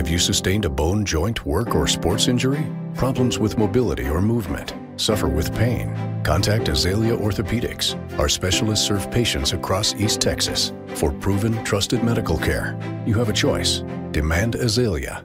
[0.00, 2.66] Have you sustained a bone, joint, work, or sports injury?
[2.94, 4.72] Problems with mobility or movement?
[4.96, 5.94] Suffer with pain?
[6.24, 7.98] Contact Azalea Orthopedics.
[8.18, 10.72] Our specialists serve patients across East Texas.
[10.94, 13.84] For proven, trusted medical care, you have a choice.
[14.10, 15.22] Demand Azalea.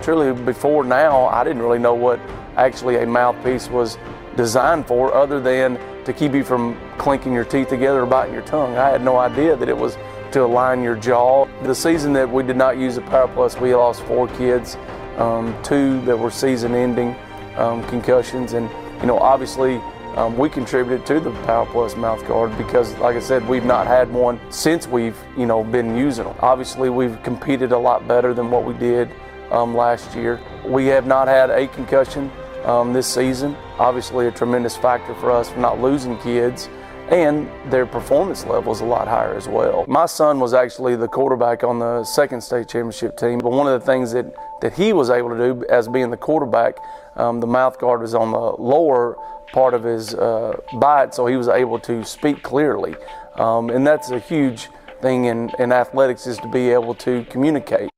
[0.00, 2.20] Truly, before now, I didn't really know what
[2.56, 3.98] actually a mouthpiece was
[4.36, 8.44] designed for other than to keep you from clinking your teeth together or biting your
[8.44, 8.76] tongue.
[8.76, 9.96] I had no idea that it was
[10.32, 11.46] to align your jaw.
[11.62, 14.76] The season that we did not use a Power Plus, we lost four kids,
[15.16, 17.14] um, two that were season ending
[17.56, 18.54] um, concussions.
[18.54, 18.68] And,
[19.00, 19.76] you know, obviously
[20.16, 23.86] um, we contributed to the Power Plus mouth guard because, like I said, we've not
[23.86, 26.36] had one since we've, you know, been using them.
[26.40, 29.10] Obviously, we've competed a lot better than what we did
[29.50, 30.38] um, last year.
[30.66, 32.30] We have not had a concussion
[32.64, 33.56] um, this season.
[33.78, 36.68] Obviously, a tremendous factor for us for not losing kids,
[37.10, 39.84] and their performance level is a lot higher as well.
[39.86, 43.78] My son was actually the quarterback on the second state championship team, but one of
[43.78, 46.76] the things that, that he was able to do as being the quarterback,
[47.16, 49.16] um, the mouth guard was on the lower
[49.52, 52.94] part of his uh, bite, so he was able to speak clearly.
[53.36, 54.68] Um, and that's a huge
[55.00, 57.90] thing in, in athletics is to be able to communicate.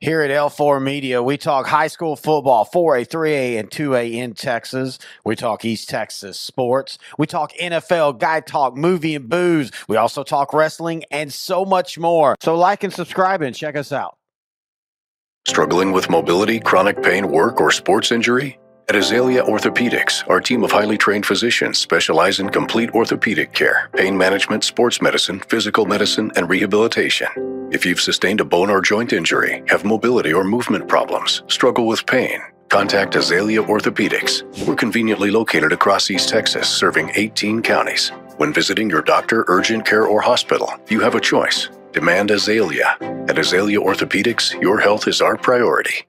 [0.00, 4.96] Here at L4 Media, we talk high school football, 4A, 3A, and 2A in Texas.
[5.24, 6.98] We talk East Texas sports.
[7.18, 9.72] We talk NFL, guy talk, movie, and booze.
[9.88, 12.36] We also talk wrestling and so much more.
[12.38, 14.16] So, like and subscribe and check us out.
[15.48, 18.56] Struggling with mobility, chronic pain, work, or sports injury?
[18.88, 24.16] At Azalea Orthopedics, our team of highly trained physicians specialize in complete orthopedic care, pain
[24.16, 27.28] management, sports medicine, physical medicine, and rehabilitation.
[27.70, 32.06] If you've sustained a bone or joint injury, have mobility or movement problems, struggle with
[32.06, 34.42] pain, contact Azalea Orthopedics.
[34.66, 38.10] We're conveniently located across East Texas, serving 18 counties.
[38.38, 41.68] When visiting your doctor, urgent care, or hospital, you have a choice.
[41.92, 42.96] Demand Azalea.
[43.28, 46.07] At Azalea Orthopedics, your health is our priority.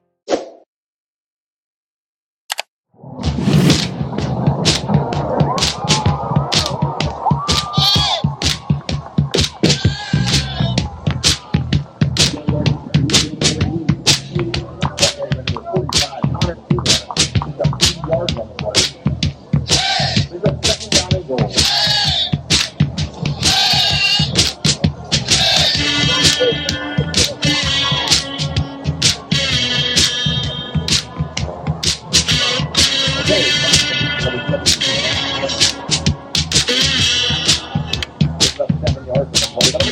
[39.52, 39.89] Oh,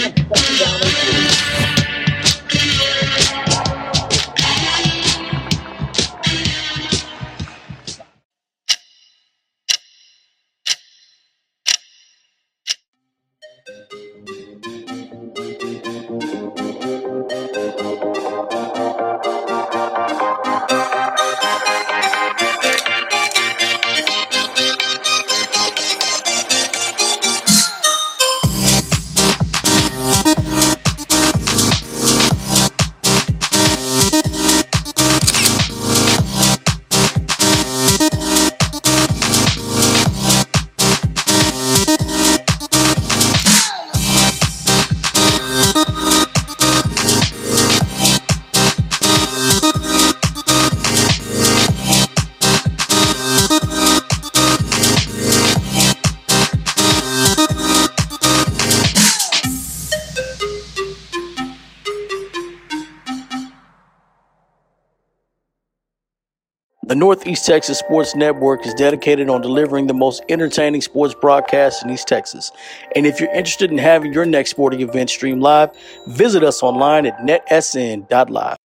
[67.28, 72.09] Northeast Texas Sports Network is dedicated on delivering the most entertaining sports broadcasts in East
[72.09, 72.50] Texas.
[72.97, 75.69] And if you're interested in having your next sporting event stream live,
[76.06, 78.56] visit us online at netsn.live.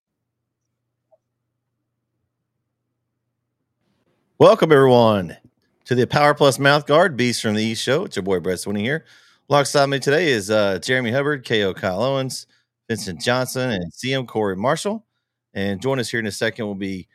[4.38, 5.36] Welcome, everyone,
[5.84, 8.06] to the Power Plus Mouth Guard Beast from the East Show.
[8.06, 9.04] It's your boy, Brett Swinney here.
[9.50, 12.48] Alongside me today is uh, Jeremy Hubbard, KO Kyle Owens,
[12.88, 15.06] Vincent Johnson, and CM Corey Marshall.
[15.54, 17.10] And join us here in a second will be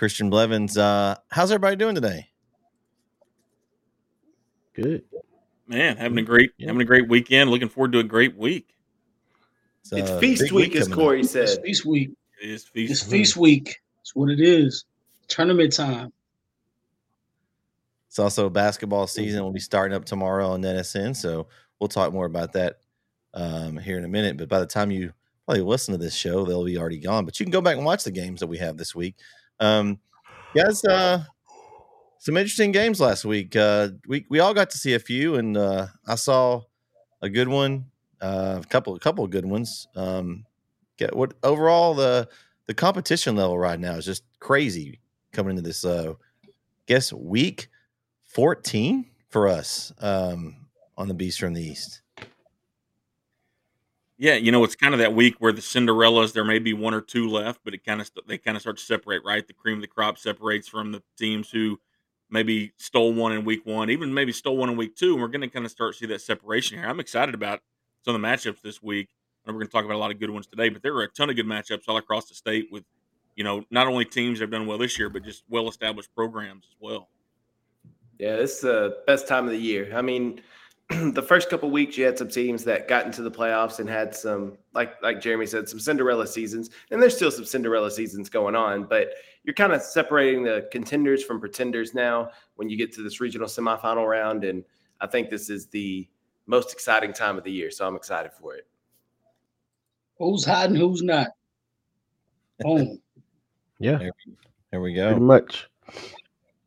[0.00, 0.78] Christian Blevins.
[0.78, 2.30] Uh, how's everybody doing today?
[4.72, 5.04] Good.
[5.66, 6.68] Man, having a great Yeah.
[6.68, 7.50] having a great weekend.
[7.50, 8.74] Looking forward to a great week.
[9.82, 10.98] It's, It's uh, feast big week, as coming up.
[11.04, 12.12] Corey It's feast week.
[12.42, 12.74] It is feast.
[12.74, 12.90] Week.
[12.90, 13.82] It's feast week.
[13.98, 14.86] That's what it is.
[15.28, 16.14] Tournament time.
[18.08, 19.42] It's also basketball season.
[19.42, 21.48] We'll be starting up tomorrow on NSN, so
[21.78, 22.78] we'll talk more about that
[23.34, 24.38] um, here in a minute.
[24.38, 25.12] But by the time you
[25.44, 27.26] probably listen to this show, they'll be already gone.
[27.26, 29.16] But you can go back and watch the games that we have this week.
[29.60, 30.00] Um,
[30.54, 31.24] guys, uh,
[32.18, 33.54] some interesting games last week.
[33.56, 36.62] Uh, we we all got to see a few, and uh, I saw
[37.22, 37.86] a good one
[38.20, 39.88] Uh, a couple, a couple of good ones.
[39.96, 40.44] Um,
[40.98, 42.28] get what overall the
[42.66, 45.00] the competition level right now is just crazy
[45.32, 45.84] coming into this.
[45.84, 46.14] Uh,
[46.86, 47.68] guess week
[48.24, 50.66] fourteen for us um,
[50.96, 52.02] on the Beast from the East.
[54.20, 56.92] Yeah, you know, it's kind of that week where the Cinderellas there may be one
[56.92, 59.46] or two left, but it kind of st- they kind of start to separate, right?
[59.46, 61.80] The cream of the crop separates from the teams who
[62.28, 65.28] maybe stole one in week one, even maybe stole one in week two, and we're
[65.28, 66.86] going to kind of start to see that separation here.
[66.86, 67.60] I'm excited about
[68.04, 69.08] some of the matchups this week,
[69.46, 70.68] and we're going to talk about a lot of good ones today.
[70.68, 72.84] But there are a ton of good matchups all across the state with,
[73.36, 76.14] you know, not only teams that have done well this year, but just well established
[76.14, 77.08] programs as well.
[78.18, 79.96] Yeah, this is the best time of the year.
[79.96, 80.42] I mean,
[81.12, 84.12] the first couple weeks you had some teams that got into the playoffs and had
[84.14, 88.56] some like like Jeremy said some Cinderella seasons and there's still some Cinderella seasons going
[88.56, 89.10] on but
[89.44, 93.46] you're kind of separating the contenders from pretenders now when you get to this regional
[93.46, 94.64] semifinal round and
[95.00, 96.08] I think this is the
[96.46, 98.66] most exciting time of the year so I'm excited for it.
[100.18, 100.76] Who's hiding?
[100.76, 101.28] Who's not?
[102.58, 103.00] Boom.
[103.78, 104.12] Yeah, There,
[104.72, 105.20] there we pretty go.
[105.20, 105.68] much.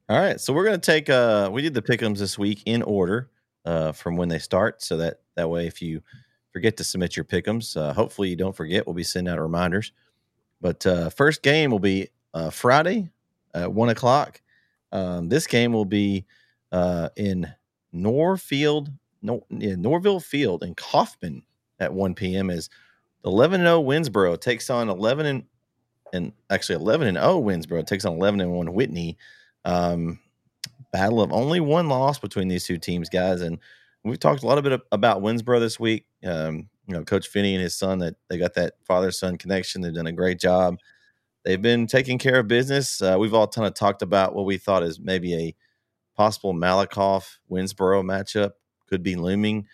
[0.09, 1.09] All right, so we're gonna take.
[1.09, 3.29] Uh, we did the pickums this week in order
[3.65, 6.01] uh, from when they start, so that that way, if you
[6.51, 8.85] forget to submit your pickums, uh, hopefully you don't forget.
[8.85, 9.91] We'll be sending out reminders.
[10.61, 13.09] But uh, first game will be uh, Friday
[13.53, 14.41] at one o'clock.
[14.91, 16.25] Um, this game will be
[16.71, 17.51] uh, in
[17.91, 21.43] Norfield, no, yeah, Norville Field in Kaufman
[21.79, 22.49] at one p.m.
[22.49, 22.69] As
[23.25, 25.43] eleven and zero Winsboro takes on eleven and
[26.13, 29.17] and actually eleven and zero Winsboro takes on eleven and one Whitney.
[29.65, 30.19] Um,
[30.93, 33.41] battle of only one loss between these two teams, guys.
[33.41, 33.59] And
[34.05, 36.05] we've talked a lot bit about Winsboro this week.
[36.23, 39.81] Um, you know, Coach Finney and his son that they got that father son connection.
[39.81, 40.77] They've done a great job.
[41.43, 43.01] They've been taking care of business.
[43.01, 45.55] Uh, we've all kind of talked about what we thought is maybe a
[46.15, 48.51] possible Malakoff Winsboro matchup
[48.87, 49.67] could be looming.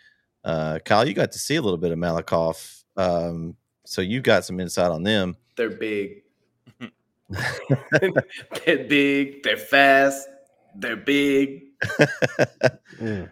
[0.43, 3.55] Uh, Kyle, you got to see a little bit of Malakoff, um,
[3.85, 5.35] so you got some insight on them.
[5.57, 6.23] They're big.
[7.29, 10.27] they're big, they're fast,
[10.75, 11.63] they're big.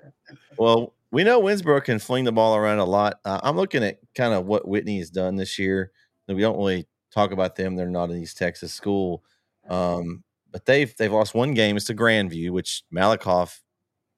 [0.58, 3.20] Well, we know Winsboro can fling the ball around a lot.
[3.24, 5.92] Uh, I'm looking at kind of what Whitney has done this year.
[6.28, 9.24] We don't really talk about them; they're not an East Texas school,
[9.70, 11.78] um, but they've they've lost one game.
[11.78, 13.60] It's to Grandview, which Malakoff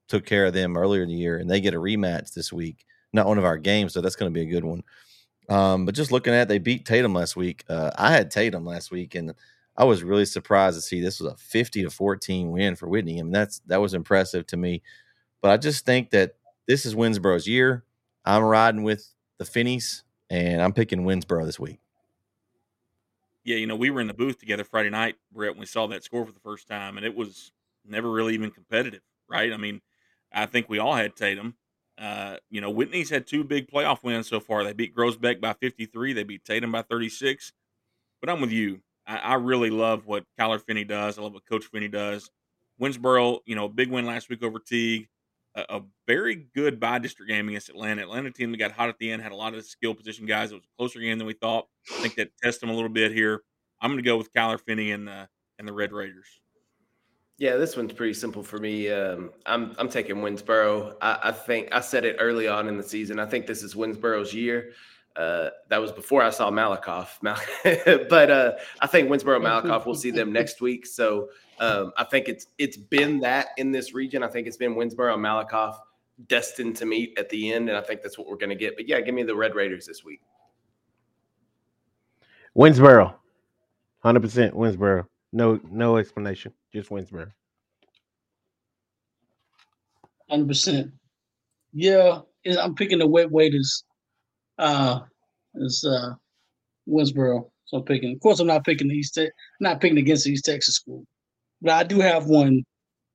[0.08, 2.86] took care of them earlier in the year, and they get a rematch this week.
[3.14, 4.84] Not one of our games, so that's going to be a good one.
[5.50, 7.64] Um, but just looking at, it, they beat Tatum last week.
[7.68, 9.34] Uh, I had Tatum last week, and
[9.80, 13.18] I was really surprised to see this was a 50 to 14 win for Whitney.
[13.18, 14.82] I mean, that's that was impressive to me.
[15.42, 16.36] But I just think that
[16.68, 17.86] this is Winsboro's year.
[18.26, 21.80] I'm riding with the Finneys, and I'm picking Winsboro this week.
[23.46, 25.88] Yeah, you know, we were in the booth together Friday night, Brett, when we saw
[25.88, 27.54] that score for the first time, and it was
[27.88, 29.54] never really even competitive, right?
[29.54, 29.80] I mean,
[30.34, 31.56] I think we all had Tatum.
[31.98, 34.66] Uh, you know, Whitney's had two big playoff wins so far.
[34.66, 37.54] They beat Groesbeck by 53, they beat Tatum by 36.
[38.20, 38.82] But I'm with you.
[39.10, 41.18] I, I really love what Kyler Finney does.
[41.18, 42.30] I love what Coach Finney does.
[42.80, 45.08] Winsboro, you know, big win last week over Teague.
[45.56, 48.04] A, a very good bi-district game against Atlanta.
[48.04, 50.52] Atlanta team that got hot at the end had a lot of skill position guys.
[50.52, 51.66] It was a closer game than we thought.
[51.92, 53.42] I think that tested them a little bit here.
[53.82, 55.28] I'm going to go with Kyler Finney and the
[55.58, 56.28] and the Red Raiders.
[57.40, 58.92] Yeah, this one's pretty simple for me.
[58.92, 60.96] Um, I'm I'm taking Winsboro.
[61.02, 63.18] I, I think I said it early on in the season.
[63.18, 64.74] I think this is Winsboro's year.
[65.16, 67.10] Uh, that was before I saw Malakoff.
[67.22, 67.40] Mal-
[68.10, 69.86] but uh, I think Winsboro Malakoff.
[69.86, 70.86] We'll see them next week.
[70.86, 74.24] So um, I think it's it's been that in this region.
[74.24, 75.78] I think it's been Winsboro Malakoff
[76.28, 78.76] destined to meet at the end, and I think that's what we're going to get.
[78.76, 80.22] But yeah, give me the Red Raiders this week.
[82.58, 83.14] Winsboro,
[84.00, 85.06] hundred percent Winsboro.
[85.32, 86.54] No, no explanation.
[86.74, 87.32] Just Winsboro.
[90.30, 90.92] Hundred percent.
[91.74, 92.22] Yeah,
[92.60, 93.84] I'm picking the wet waiters.
[94.60, 95.00] Uh,
[95.56, 96.14] it's uh,
[96.88, 97.50] Winsboro.
[97.66, 98.14] So I'm picking.
[98.14, 99.16] Of course, I'm not picking the East.
[99.16, 101.06] Te- not picking against the East Texas school,
[101.62, 102.64] but I do have one.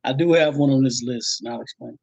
[0.05, 1.99] I do have one on this list, and I'll explain.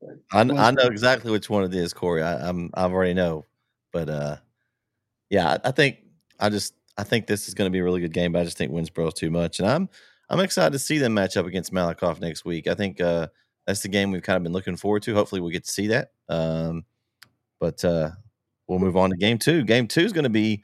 [0.00, 2.22] But I, I know exactly which one it is, Corey.
[2.22, 3.46] I, I'm I already know,
[3.92, 4.36] but uh,
[5.28, 5.98] yeah, I, I think
[6.38, 8.32] I just I think this is going to be a really good game.
[8.32, 9.88] But I just think Winsboro's too much, and I'm
[10.28, 12.66] I'm excited to see them match up against Malakoff next week.
[12.66, 13.28] I think uh,
[13.66, 15.14] that's the game we've kind of been looking forward to.
[15.14, 16.10] Hopefully, we get to see that.
[16.28, 16.84] Um,
[17.60, 18.10] but uh,
[18.70, 19.64] we'll move on to game two.
[19.64, 20.62] Game two is going to be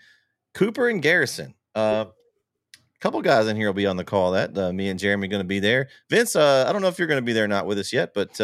[0.55, 1.55] Cooper and Garrison.
[1.75, 4.31] Uh, a couple guys in here will be on the call.
[4.31, 5.89] That uh, me and Jeremy going to be there.
[6.09, 7.93] Vince, uh, I don't know if you're going to be there or not with us
[7.93, 8.41] yet, but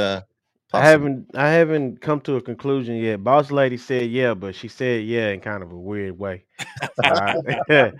[0.75, 3.23] uh, I haven't I haven't come to a conclusion yet.
[3.23, 6.45] Boss lady said yeah, but she said yeah in kind of a weird way.
[6.95, 7.35] So I,
[7.69, 7.93] so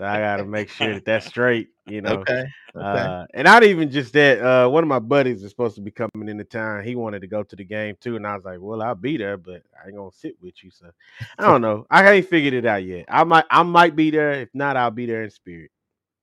[0.00, 2.20] I got to make sure that that's straight, you know.
[2.20, 2.44] Okay.
[2.74, 2.84] Okay.
[2.84, 4.40] Uh, and not even just that.
[4.40, 6.84] Uh, one of my buddies is supposed to be coming into town.
[6.84, 9.16] He wanted to go to the game too, and I was like, "Well, I'll be
[9.16, 10.90] there, but I ain't gonna sit with you." So
[11.38, 11.86] I don't know.
[11.90, 13.06] I ain't figured it out yet.
[13.08, 14.32] I might, I might be there.
[14.32, 15.70] If not, I'll be there in spirit.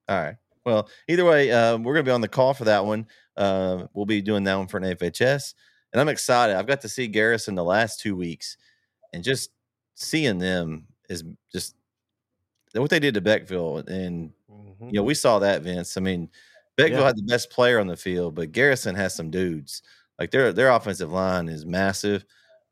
[0.08, 0.36] All right.
[0.64, 3.06] Well, either way, uh, we're going to be on the call for that one.
[3.36, 5.54] Uh, we'll be doing that one for NFHS,
[5.92, 6.56] and I'm excited.
[6.56, 8.56] I've got to see Garrison the last two weeks,
[9.12, 9.50] and just
[9.96, 11.76] seeing them is just
[12.74, 13.86] what they did to Beckville.
[13.88, 14.86] And Mhm.
[14.88, 15.96] you know, we saw that, Vince.
[15.96, 16.30] I mean,
[16.78, 17.06] Beckville Yeah.
[17.06, 19.82] had the best player on the field, but Garrison has some dudes.
[20.18, 22.24] Like their their offensive line is massive,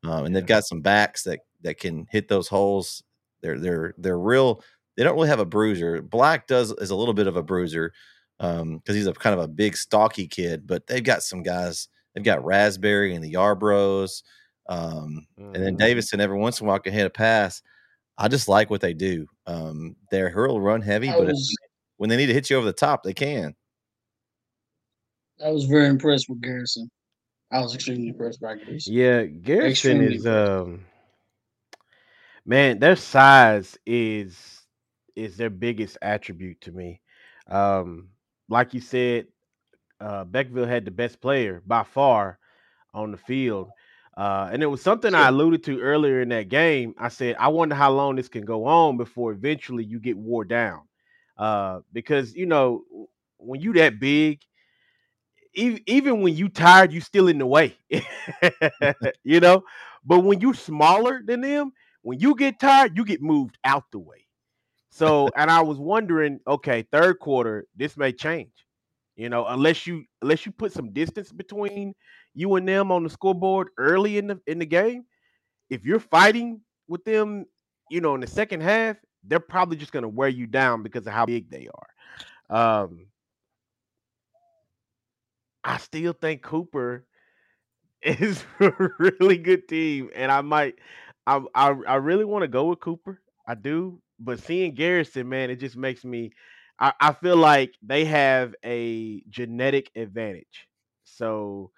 [0.03, 3.03] um, and they've got some backs that that can hit those holes.
[3.41, 4.63] They're they're they're real.
[4.95, 6.01] They don't really have a bruiser.
[6.01, 7.93] Black does is a little bit of a bruiser
[8.37, 10.67] because he's a kind of a big stocky kid.
[10.67, 11.89] But they've got some guys.
[12.13, 14.23] They've got Raspberry and the Yarbros,
[14.67, 15.79] um, and then Mhm.
[15.79, 17.61] Davidson every once in a while can hit a pass.
[18.17, 19.27] I just like what they do.
[19.45, 21.55] Um, they're real run heavy, I but if- was
[21.97, 23.55] when they need to hit you over the top, they can.
[25.43, 26.89] I was very impressed with Garrison.
[27.51, 28.93] I was extremely impressed by Garrison.
[28.93, 30.85] Yeah, Garrison Extremely is um
[32.45, 34.65] man, their size is
[35.15, 37.01] is their biggest attribute to me.
[37.47, 38.09] Um,
[38.49, 39.27] like you said,
[39.99, 42.39] uh Beckville had the best player by far
[42.93, 43.69] on the field.
[44.17, 46.93] Uh, and it was something I alluded to earlier in that game.
[46.97, 50.43] I said, I wonder how long this can go on before eventually you get wore
[50.43, 50.81] down.
[51.37, 52.83] Uh, because you know,
[53.37, 54.41] when you that big,
[55.53, 57.75] even even when you tired, you still in the way.
[59.23, 59.63] you know,
[60.05, 63.99] but when you smaller than them, when you get tired, you get moved out the
[63.99, 64.27] way.
[64.89, 68.51] So, and I was wondering, okay, third quarter, this may change.
[69.19, 71.93] You know, unless you unless you put some distance between
[72.35, 75.03] you and them on the scoreboard early in the in the game,
[75.69, 77.45] if you're fighting with them,
[77.89, 81.13] you know, in the second half, they're probably just gonna wear you down because of
[81.13, 81.67] how big they
[82.49, 82.83] are.
[82.83, 83.07] Um,
[85.63, 87.05] I still think Cooper
[88.01, 90.75] is a really good team, and I might,
[91.27, 93.21] I I, I really want to go with Cooper.
[93.47, 96.31] I do, but seeing Garrison, man, it just makes me.
[96.79, 100.67] I, I feel like they have a genetic advantage.
[101.03, 101.71] So,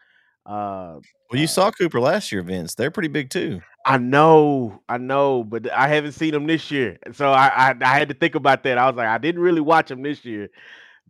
[0.46, 1.00] uh,
[1.31, 2.75] Well, you saw Cooper last year, Vince.
[2.75, 3.62] They're pretty big too.
[3.86, 7.98] I know, I know, but I haven't seen them this year, so I, I I
[7.98, 8.77] had to think about that.
[8.77, 10.50] I was like, I didn't really watch them this year,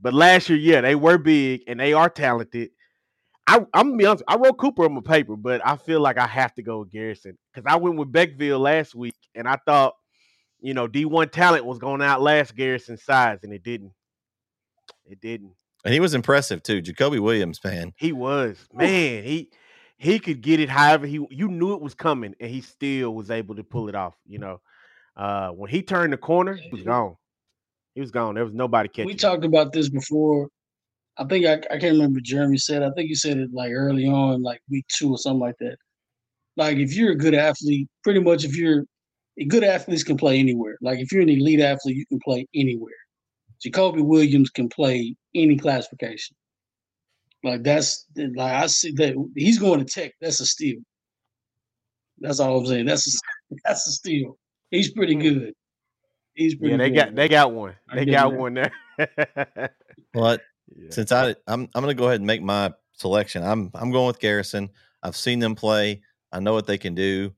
[0.02, 2.70] but last year, yeah, they were big and they are talented.
[3.46, 6.18] I, I'm gonna be honest, I wrote Cooper on my paper, but I feel like
[6.18, 9.58] I have to go with Garrison because I went with Beckville last week, and I
[9.66, 9.96] thought,
[10.62, 13.91] you know, D1 talent was going to outlast Garrison's size, and it didn't.
[15.06, 15.53] It didn't.
[15.84, 16.82] And he was impressive too.
[16.82, 17.91] Jacoby Williams, man.
[17.98, 19.24] He was man.
[19.24, 19.50] He
[19.98, 21.25] he could get it however he.
[21.32, 24.15] You knew it was coming, and he still was able to pull it off.
[24.27, 24.62] You know,
[25.18, 27.15] uh, when he turned the corner, he was gone.
[27.96, 28.36] He was gone.
[28.36, 29.08] There was nobody catching.
[29.08, 30.50] We talked about this before.
[31.18, 32.84] I think I, I can't remember Jeremy said.
[32.84, 35.77] I think he said it like early on, like week two or something like that.
[36.58, 38.86] Like if you're a good athlete, pretty much if you're
[39.48, 40.78] good athletes can play anywhere.
[40.82, 42.94] Like if you're an elite athlete, you can play anywhere.
[43.62, 46.36] Jacoby Williams can play any classification.
[47.44, 50.14] Like that's like I see that he's going to tech.
[50.22, 50.80] That's a steal.
[52.20, 52.86] That's all I'm saying.
[52.86, 54.38] That's a, that's a steal.
[54.70, 55.54] He's pretty good.
[56.34, 56.96] He's pretty Yeah, they good.
[56.96, 57.76] got they got one.
[57.94, 58.72] They got him one there.
[60.14, 60.38] Well,
[60.76, 60.90] Yeah.
[60.92, 63.44] since I I'm I'm gonna go ahead and make my selection.
[63.44, 64.70] I'm I'm going with Garrison.
[65.04, 66.02] I've seen them play.
[66.32, 67.34] I know what they can do.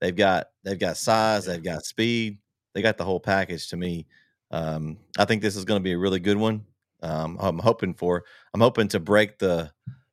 [0.00, 1.46] They've got they've got size.
[1.46, 2.38] They've got speed.
[2.74, 4.06] They got the whole package to me.
[4.50, 6.64] Um, I think this is going to be a really good one.
[7.02, 8.24] Um, I'm hoping for.
[8.52, 9.72] I'm hoping to break the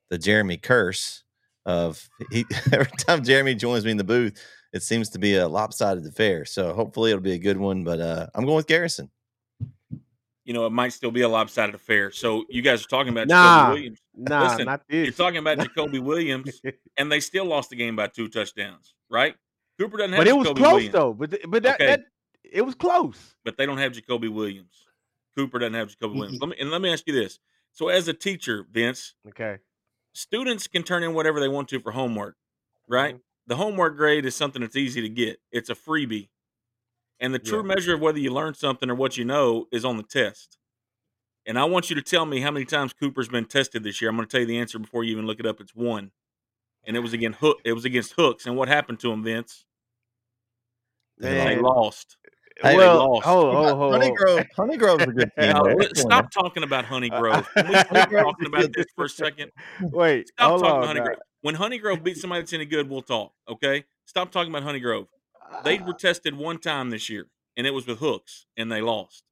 [0.09, 1.23] the Jeremy curse
[1.65, 4.41] of he every time Jeremy joins me in the booth,
[4.73, 6.45] it seems to be a lopsided affair.
[6.45, 7.83] So hopefully it'll be a good one.
[7.83, 9.09] But uh, I'm going with Garrison.
[10.43, 12.11] You know, it might still be a lopsided affair.
[12.11, 13.99] So you guys are talking about Nah, Jacoby Williams.
[14.15, 15.05] nah, Listen, not this.
[15.05, 16.61] You're talking about Jacoby Williams,
[16.97, 19.35] and they still lost the game by two touchdowns, right?
[19.81, 21.13] Cooper doesn't have but it was Jacoby close Williams, though.
[21.13, 21.85] But th- but that, Okay.
[21.87, 22.01] that
[22.43, 23.35] it was close.
[23.43, 24.85] but they don't have Jacoby Williams.
[25.35, 26.39] Cooper doesn't have Jacoby Williams.
[26.41, 27.39] Let me and let me ask you this.
[27.71, 29.59] So as a teacher, Vince, Okay.
[30.13, 32.35] students can turn in whatever they want to for homework,
[32.87, 33.15] right?
[33.15, 33.21] Mhm.
[33.47, 35.41] The homework grade is something that's easy to get.
[35.51, 36.29] It's a freebie.
[37.19, 37.63] And the true Yeah.
[37.75, 40.57] measure of whether you learn something or what you know is on the test.
[41.45, 44.09] And I want you to tell me how many times Cooper's been tested this year.
[44.09, 45.59] I'm going to tell you the answer before you even look it up.
[45.59, 46.11] It's one.
[46.83, 47.59] And it was against Hook.
[47.63, 48.45] It was against Hooks.
[48.45, 49.65] And what happened to him, Vince?
[51.21, 52.17] They They lost.
[52.61, 53.25] Hey, they well, lost.
[53.25, 54.17] hold, hold, hold, Honey hold.
[54.17, 55.49] Grove, Honey Grove's a good team.
[55.49, 55.73] Now, though.
[55.73, 57.49] let- Come on stop talking about Honey uh, Grove.
[57.55, 59.51] Can we Honey stop talking about this for a second?
[59.81, 60.77] Wait, Stop hold talking on.
[60.77, 61.05] about Honey now.
[61.05, 61.17] Grove.
[61.41, 63.33] When Honey Grove beats somebody that's any good, we'll talk.
[63.49, 65.07] Okay, stop talking about Honey Grove.
[65.63, 65.85] They ah.
[65.85, 69.23] were tested one time this year, and it was with hooks, and they lost.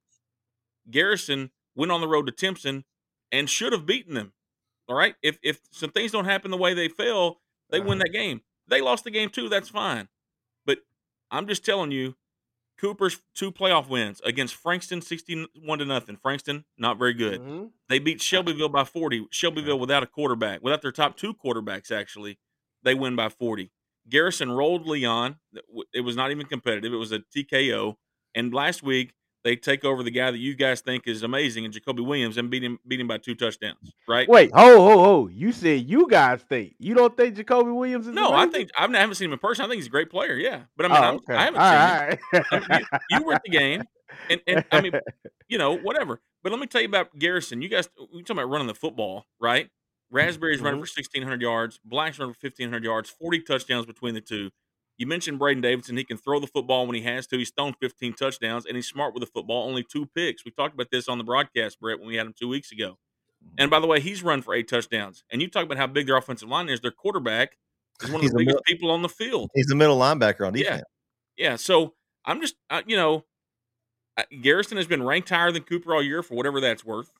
[0.90, 2.84] Garrison went on the road to Timpson
[3.30, 4.32] and should have beaten them.
[4.88, 8.04] All right, if if some things don't happen the way they fell, they win uh-huh.
[8.06, 8.40] that game.
[8.66, 9.48] They lost the game too.
[9.48, 10.08] That's fine.
[11.30, 12.16] I'm just telling you,
[12.78, 16.16] Cooper's two playoff wins against Frankston, 61 to nothing.
[16.16, 17.40] Frankston, not very good.
[17.40, 17.72] Mhm.
[17.88, 19.26] They beat Shelbyville by 40.
[19.30, 22.38] Shelbyville without a quarterback, without their top two quarterbacks, actually,
[22.82, 23.70] they win by 40.
[24.08, 25.38] Garrison rolled Leon.
[25.92, 26.92] It was not even competitive.
[26.92, 27.98] It was a TKO.
[28.34, 29.12] And last week,
[29.44, 32.50] they take over the guy that you guys think is amazing, and Jacoby Williams, and
[32.50, 33.92] beat him, beat him by two touchdowns.
[34.08, 34.28] Right?
[34.28, 35.28] Wait, ho, ho, ho!
[35.28, 38.94] You said you guys think you don't think Jacoby Williams is No, I think I've,
[38.94, 39.64] I haven't seen him in person.
[39.64, 40.34] I think he's a great player.
[40.34, 41.34] Yeah, but I mean, Oh, I'm, okay.
[41.34, 42.44] I haven't All seen right, him.
[42.52, 43.82] I mean, you, you were at the game,
[44.28, 44.92] and, and I mean,
[45.48, 46.20] you know, whatever.
[46.42, 47.60] But let me tell you about Garrison.
[47.62, 49.68] You guys, we talking about running the football, right?
[50.10, 50.88] Raspberry's running Mhm.
[50.88, 51.78] for 1,600 yards.
[51.84, 53.10] Black's running for 1,500 yards.
[53.10, 54.50] 40 touchdowns between the two.
[55.00, 55.96] You mentioned Braden Davidson.
[55.96, 57.38] He can throw the football when he has to.
[57.38, 59.66] He's thrown 15 touchdowns, and he's smart with the football.
[59.66, 60.44] Only two picks.
[60.44, 62.98] We talked about this on the broadcast, Brett, when we had him two weeks ago.
[63.56, 65.24] And by the way, he's run for eight touchdowns.
[65.32, 66.80] And you talk about how big their offensive line is.
[66.80, 67.56] Their quarterback
[68.02, 69.48] is one of He's the biggest people on the field.
[69.54, 70.82] He's the middle linebacker on defense.
[71.38, 71.56] Yeah, Yeah.
[71.56, 71.94] so
[72.26, 73.24] I'm just, uh, you know,
[74.18, 77.10] uh, Garrison has been ranked higher than Cooper all year for whatever that's worth.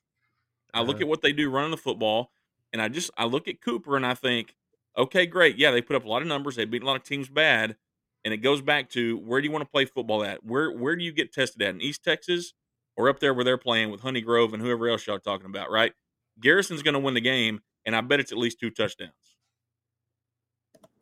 [0.75, 1.05] I look Uh-huh.
[1.05, 2.31] at what they do running the football,
[2.75, 4.55] and I just I look at Cooper and I think,
[4.97, 7.03] okay, great, yeah, they put up a lot of numbers, they beat a lot of
[7.03, 7.77] teams bad,
[8.25, 10.45] and it goes back to where do you want to play football at?
[10.45, 12.53] Where where do you get tested at in East Texas
[12.97, 15.71] or up there where they're playing with Honey Grove and whoever else y'all talking about,
[15.71, 15.93] right?
[16.41, 19.13] Garrison's going to win the game, and I bet it's at least two touchdowns.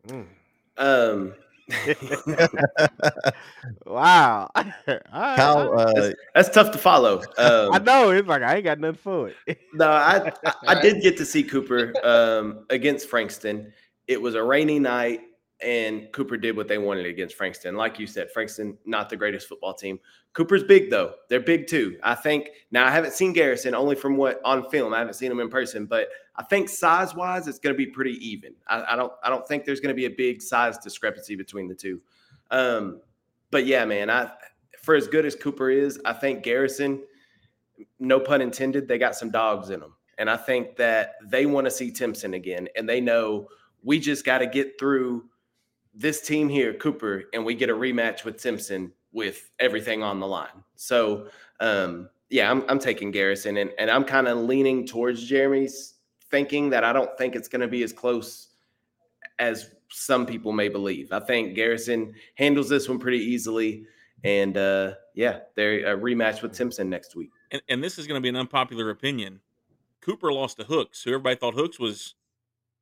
[0.06, 0.26] Mm.
[0.76, 1.34] Um,
[3.86, 4.50] wow.
[4.54, 5.96] All right, Kyle, all right.
[5.96, 7.22] uh, that's tough to follow.
[7.38, 9.58] Um, I know it's like I ain't got nothing for it.
[9.72, 13.72] No, I I, I did get to see Cooper um, against Frankston.
[14.08, 15.20] It was a rainy night,
[15.60, 17.74] and Cooper did what they wanted against Frankston.
[17.74, 19.98] Like you said, Frankston not the greatest football team.
[20.32, 21.98] Cooper's big though; they're big too.
[22.02, 22.50] I think.
[22.70, 24.94] Now I haven't seen Garrison only from what on film.
[24.94, 27.86] I haven't seen him in person, but I think size wise, it's going to be
[27.86, 28.54] pretty even.
[28.68, 31.68] I, I don't I don't think there's going to be a big size discrepancy between
[31.68, 32.00] the two.
[32.50, 33.00] Um,
[33.50, 34.30] but yeah, man, I
[34.80, 37.02] for as good as Cooper is, I think Garrison
[37.98, 39.94] no pun intended, they got some dogs in them.
[40.18, 42.68] And I think that they want to see Timpson again.
[42.76, 43.48] And they know
[43.82, 45.24] we just got to get through
[45.98, 50.26] this team here, Cooper, and we get a rematch with Timpson with everything on the
[50.26, 50.62] line.
[50.76, 51.28] So,
[51.60, 55.94] um, yeah, I'm, I'm taking Garrison and, and I'm kind of leaning towards Jeremy's
[56.30, 58.48] thinking that I don't think it's going to be as close
[59.38, 61.10] as some people may believe.
[61.12, 63.84] I think Garrison handles this one pretty easily.
[64.22, 67.30] And uh, yeah, they're a rematch with Timpson next week.
[67.50, 69.40] and, and this is going to be an unpopular opinion.
[70.00, 72.14] Cooper lost to Hooks, who everybody thought Hooks was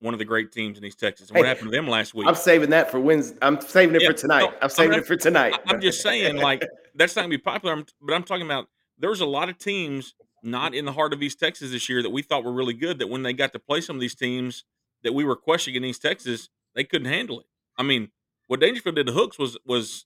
[0.00, 1.28] one of the great teams in East Texas.
[1.30, 2.26] And what happened to them last week?
[2.26, 3.38] I'm saving that for Wednesday.
[3.42, 4.40] I'm saving it Yeah, for tonight.
[4.40, 5.54] no, I'm I'm saving not- it for tonight.
[5.54, 6.62] I- I'm just saying, like,
[6.94, 7.74] that's not going to be popular.
[7.74, 11.22] I'm, but I'm talking about there's a lot of teams not in the heart of
[11.22, 12.98] East Texas this year that we thought were really good.
[12.98, 14.64] That when they got to play some of these teams
[15.02, 17.46] that we were questioning in East Texas, they couldn't handle it.
[17.78, 18.10] I mean,
[18.46, 20.04] what Daingerfield did to Hooks was was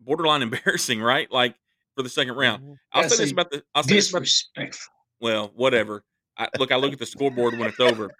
[0.00, 1.30] borderline embarrassing, right?
[1.30, 1.54] Like
[1.96, 2.62] for the second round.
[2.62, 2.72] Mm-hmm.
[2.92, 3.62] I'll That's say this about the.
[3.74, 4.92] I'll say this about Disrespectful.
[5.20, 6.04] well, whatever.
[6.38, 8.10] I, look, I look at the scoreboard when it's over.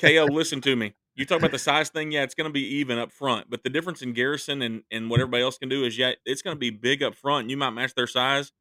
[0.00, 0.94] KO, listen to me.
[1.14, 3.48] You talk about the size thing, yeah, it's going to be even up front.
[3.50, 6.42] But the difference in Garrison and, and what everybody else can do is, yeah, it's
[6.42, 7.50] going to be big up front.
[7.50, 8.52] You might match their size,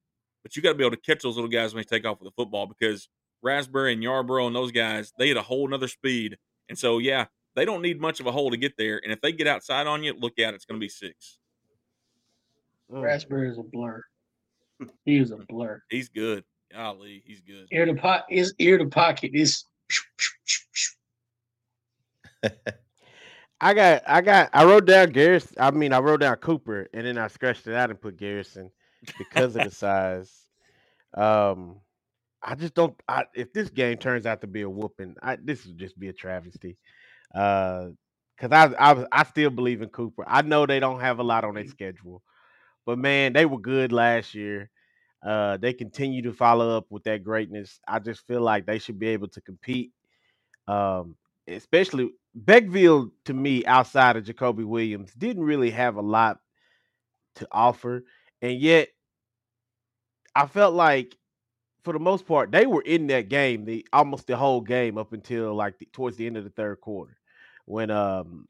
[0.43, 2.19] but you got to be able to catch those little guys when they take off
[2.19, 3.10] with the football because
[3.41, 6.38] Raspberry and Yarborough and those guys, they hit a whole nother speed.
[6.69, 9.00] And so, yeah, they don't need much of a hole to get there.
[9.04, 11.39] And if they get outside on you, look out, it's going to be six.
[12.91, 13.04] Mm.
[13.04, 14.02] Raspberry is a blur.
[15.06, 15.82] He is a blur.
[15.89, 16.43] He's good.
[16.73, 17.67] Golly, he's good.
[17.71, 19.65] Ear to pot is ear to pocket is
[23.62, 25.55] I got, I got, I wrote down Garrison.
[25.60, 28.71] I mean, I wrote down Cooper, and then I scratched it out and put Garrison
[29.17, 30.45] because of the size.
[31.15, 31.79] Um,
[32.41, 32.95] I just don't.
[33.07, 36.10] I, if this game turns out to be a whooping, I, this would just be
[36.10, 36.77] a travesty.
[37.34, 37.89] Uh,
[38.38, 40.23] because I, I, I still believe in Cooper.
[40.27, 42.23] I know they don't have a lot on their schedule,
[42.86, 44.71] but man, they were good last year.
[45.23, 47.79] Uh, they continue to follow up with that greatness.
[47.88, 49.91] I just feel like they should be able to compete.
[50.67, 51.15] Um,
[51.47, 56.39] especially Beckville to me, outside of Jacoby Williams, didn't really have a lot
[57.36, 58.03] to offer,
[58.41, 58.89] and yet
[60.36, 61.15] I felt like
[61.84, 65.13] for the most part they were in that game the almost the whole game up
[65.13, 67.17] until like the, towards the end of the third quarter
[67.65, 68.47] when um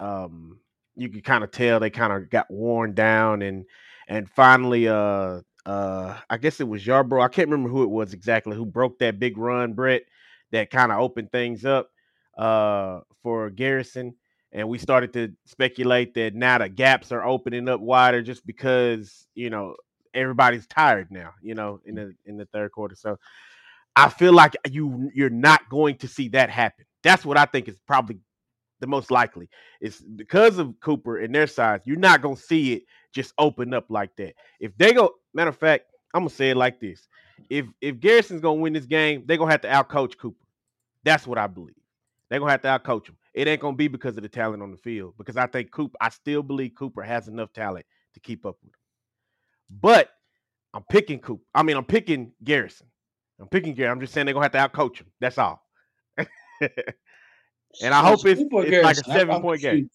[0.00, 0.58] um
[0.96, 3.64] you could kind of tell they kind of got worn down and
[4.08, 7.24] and finally uh uh I guess it was Yarbrough.
[7.24, 10.02] I can't remember who it was exactly who broke that big run Brett
[10.52, 11.90] that kind of opened things up
[12.38, 14.14] uh, for Garrison,
[14.52, 19.26] and we started to speculate that now the gaps are opening up wider just because
[19.34, 19.74] you know
[20.14, 21.32] everybody's tired now.
[21.42, 23.18] You know, in the in the third quarter, so
[23.96, 26.84] I feel like you you're not going to see that happen.
[27.02, 28.18] That's what I think is probably
[28.80, 29.48] the most likely.
[29.80, 31.80] It's because of Cooper and their size.
[31.84, 32.82] You're not gonna see it
[33.12, 34.34] just open up like that.
[34.60, 35.84] If they go, matter of fact,
[36.14, 37.08] I'm gonna say it like this:
[37.50, 40.44] if if Garrison's gonna win this game, they're gonna have to outcoach Cooper.
[41.04, 41.76] That's what I believe.
[42.30, 43.16] They're gonna have to outcoach him.
[43.34, 45.96] It ain't gonna be because of the talent on the field, because I think Cooper,
[46.00, 48.78] I still believe Cooper has enough talent to keep up with him.
[49.80, 50.10] But
[50.74, 51.44] I'm picking Cooper.
[51.54, 52.86] I mean, I'm picking Garrison.
[53.40, 53.92] I'm picking Garrison.
[53.92, 55.06] I'm just saying they're gonna have to outcoach him.
[55.20, 55.62] That's all.
[57.82, 59.90] And I So hope it's, it's like a seven I'm point game.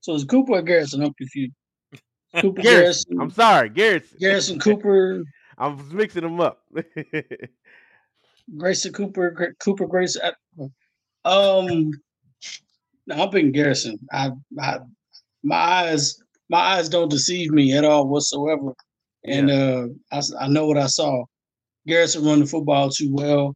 [0.00, 1.02] So it's Cooper or Garrison?
[1.02, 1.52] I'm confused.
[2.40, 3.04] Cooper Garrison.
[3.14, 3.20] Garrison.
[3.20, 4.18] I'm sorry, Garrison.
[4.20, 5.22] Garrison Cooper,
[5.58, 6.62] I was mixing them up.
[8.56, 10.22] Grayson Cooper, Cooper Grayson.
[10.24, 10.32] I-
[11.26, 11.90] Um,
[13.06, 13.98] no, I'm picking Garrison.
[14.12, 14.78] I, I,
[15.42, 18.74] my eyes, my eyes don't deceive me at all whatsoever,
[19.24, 21.24] and uh, I, I know what I saw.
[21.86, 23.54] Garrison run the football too well.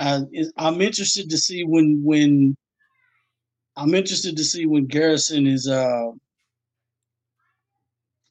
[0.00, 2.56] It- I'm interested to see when when
[3.76, 6.10] I'm interested to see when Garrison is uh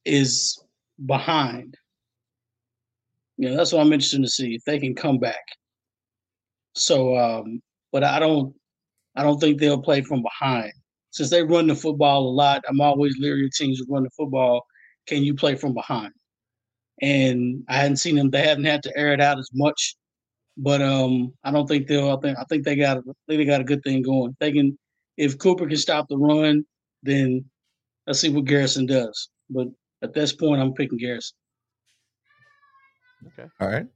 [0.06, 0.60] is
[1.06, 1.76] behind.
[3.38, 5.44] Yeah, that's what I'm interested to see if they can come back.
[6.76, 8.54] So, um, but I don't,
[9.16, 10.72] I don't think they'll play from behind
[11.12, 12.64] since they run the football a lot.
[12.70, 14.66] I'm always leery of teams who run the football.
[15.08, 16.14] Can you play from behind?
[17.02, 18.30] And I hadn't seen them.
[18.30, 19.96] They haven't had to air it out as much,
[20.58, 22.12] but um, I don't think they'll.
[22.12, 22.98] I think I think they got.
[22.98, 24.36] I think they got a good thing going.
[24.40, 24.78] They can,
[25.18, 26.66] if Cooper can stop the run,
[27.04, 27.46] then
[28.08, 29.30] let's see what Garrison does.
[29.50, 29.68] But
[30.02, 31.36] at this point, I'm picking Garrison.
[33.28, 33.50] okay.
[33.60, 33.88] All right.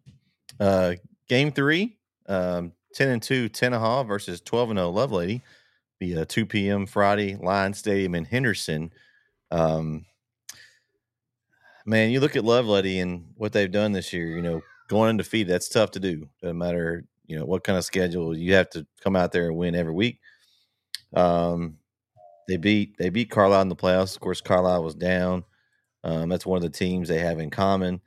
[0.60, 0.96] Uh,
[1.28, 5.42] game three, um, 10 and 2, Tenaha versus 12 and 0, Lovelady.
[6.00, 6.86] Be a 2 p.m.
[6.86, 8.92] Friday, Lion Stadium in Henderson.
[9.52, 10.06] Um,
[11.86, 15.54] man, you look at Lovelady and what they've done this year, you know, going undefeated,
[15.54, 16.28] that's tough to do.
[16.42, 19.56] Doesn't matter, you know, what kind of schedule you have to come out there and
[19.56, 20.20] win every week.
[21.14, 21.78] Um,
[22.48, 24.16] they beat they beat Carlisle in the playoffs.
[24.16, 25.46] Of course, Carlisle was down.
[26.04, 28.02] Um, that's one of the teams they have in common.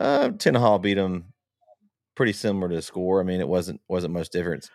[0.00, 1.32] Uh, Tenaha beat them
[2.14, 3.20] pretty similar to score.
[3.20, 4.70] I mean, it wasn't wasn't much difference.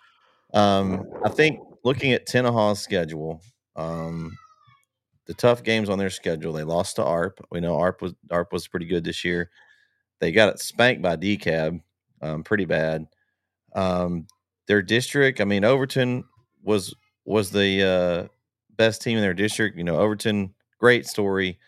[0.53, 3.41] Um, I think looking at Tenaha's schedule,
[3.75, 4.37] um,
[5.25, 7.39] the tough games on their schedule, they lost to ARP.
[7.51, 9.49] We know ARP was ARP was pretty good this year.
[10.19, 11.81] They got it spanked by DeKalb,
[12.21, 13.07] um, pretty bad.
[13.75, 14.27] Um,
[14.67, 16.23] their district, I mean, Overton
[16.63, 16.93] was
[17.25, 18.27] was the uh,
[18.77, 19.77] best team in their district.
[19.77, 21.59] You know, Overton, great story,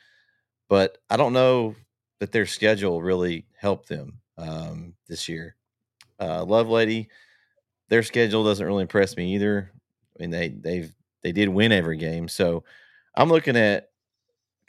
[0.67, 1.75] but I don't know
[2.19, 5.55] that their schedule really helped them um, this year.
[6.19, 7.07] Uh, Lovelady,
[7.89, 9.71] their schedule doesn't really impress me either.
[10.17, 12.63] I mean, they they've they did win every game, so
[13.15, 13.89] I'm looking at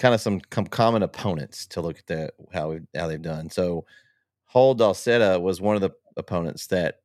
[0.01, 3.51] kind of some com- common opponents to look at how we, how they've done.
[3.51, 3.85] So,
[4.47, 7.03] Hull Daisetta was one of the opponents that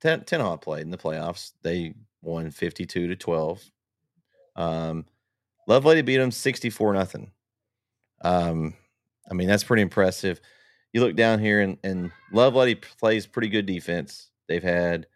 [0.00, 1.52] Ten, Tenaha played in the playoffs.
[1.62, 3.62] They won 52 to 12.
[4.56, 5.04] Um,
[5.68, 7.30] Lovelady beat them 64 nothing.
[8.22, 8.74] Um,
[9.30, 10.40] I mean, that's pretty impressive.
[10.92, 14.30] You look down here and, and Lovelady plays pretty good defense.
[14.48, 15.06] They've had,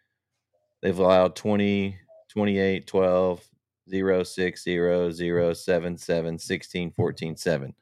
[0.81, 1.97] they've allowed 20,
[2.29, 3.47] 28, 12,
[3.89, 7.73] 0, 6, 0, 0, 7, 7, 16, 14, 7.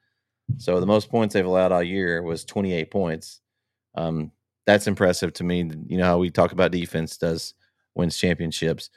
[0.57, 3.41] So the most points they've allowed all year was 28 points.
[3.95, 4.31] Um,
[4.65, 5.69] that's impressive to me.
[5.87, 7.53] You know how we talk about defense does
[7.93, 8.89] wins championships.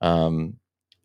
[0.00, 0.56] Um,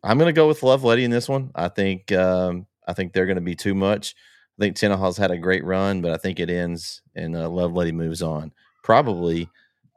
[0.02, 1.50] I'm going to go with Lovelady in this one.
[1.54, 4.14] I think um, I think they're going to be too much.
[4.58, 7.92] I think Tenaha's had a great run, but I think it ends and uh, Lovelady
[7.92, 9.48] moves on probably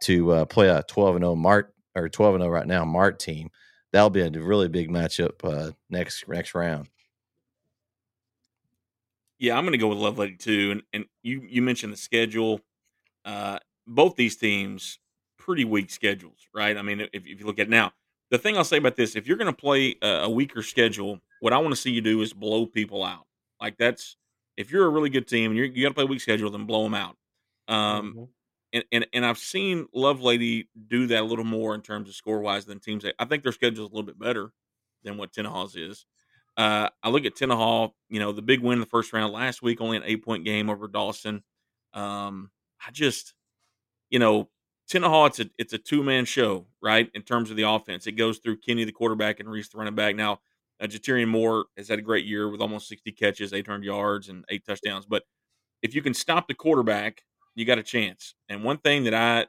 [0.03, 3.19] to uh, play a 12 and 0 Mart or 12 and 0 right now Mart
[3.19, 3.49] team.
[3.93, 6.89] That'll be a really big matchup uh, next next round.
[9.39, 10.71] Yeah, I'm going to go with Lovelady too.
[10.71, 12.61] And and you you mentioned the schedule.
[13.25, 14.99] Uh, both these teams
[15.37, 16.77] pretty weak schedules, right?
[16.77, 17.93] I mean, if, if you look at now,
[18.31, 21.19] the thing I'll say about this, if you're going to play a, a weaker schedule,
[21.41, 23.25] what I want to see you do is blow people out.
[23.61, 24.17] Like that's
[24.57, 26.51] if you're a really good team and you're, you got to play a weak schedule,
[26.51, 27.17] then blow them out.
[27.67, 28.29] Um, Mhm.
[28.73, 32.39] And, and and I've seen Lovelady do that a little more in terms of score
[32.39, 33.05] wise than teams.
[33.19, 34.51] I think their schedule is a little bit better
[35.03, 36.05] than what Tenaha's is.
[36.57, 39.61] Uh, I look at Tenaha, you know, the big win in the first round last
[39.61, 41.43] week, only an eight point game over Dawson.
[41.93, 42.51] Um,
[42.85, 43.33] I just,
[44.09, 44.49] you know,
[44.91, 47.09] Tenaha, it's a it's a two man show, right?
[47.13, 49.95] In terms of the offense, it goes through Kenny, the quarterback, and Reese, the running
[49.95, 50.15] back.
[50.15, 50.39] Now,
[50.81, 54.43] uh, Moore has had a great year with almost sixty catches, eight hundred yards, and
[54.49, 55.05] eight touchdowns.
[55.05, 55.23] But
[55.81, 57.23] if you can stop the quarterback,
[57.55, 58.35] you got a chance.
[58.49, 59.47] And one thing that I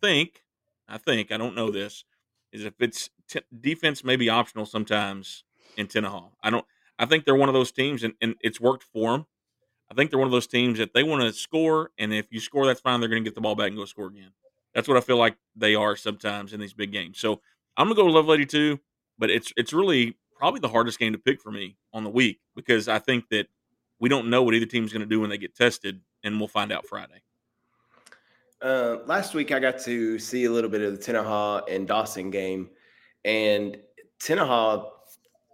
[0.00, 0.42] think,
[0.88, 1.76] I think, I don't know mm-hmm.
[1.76, 2.04] this,
[2.52, 5.44] is if it's t- defense may be optional sometimes
[5.76, 6.30] in Tenaha.
[6.42, 6.64] I don't.
[6.98, 9.26] I think they're one of those teams, and, and it's worked for them.
[9.90, 12.40] I think they're one of those teams that they want to score, and if you
[12.40, 13.00] score, that's fine.
[13.00, 14.30] They're going to get the ball back and go score again.
[14.74, 17.18] That's what I feel like they are sometimes in these big games.
[17.18, 17.40] So
[17.76, 18.80] I'm going to go Lady too,
[19.18, 22.40] but it's it's really probably the hardest game to pick for me on the week
[22.54, 23.46] because I think that
[23.98, 26.48] we don't know what either team's going to do when they get tested, and we'll
[26.48, 27.22] find out Friday.
[28.62, 32.30] Uh, last week, I got to see a little bit of the Tenaha and Dawson
[32.30, 32.70] game,
[33.24, 33.76] and
[34.18, 34.88] Tenaha,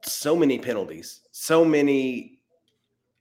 [0.04, 2.38] so many penalties, so many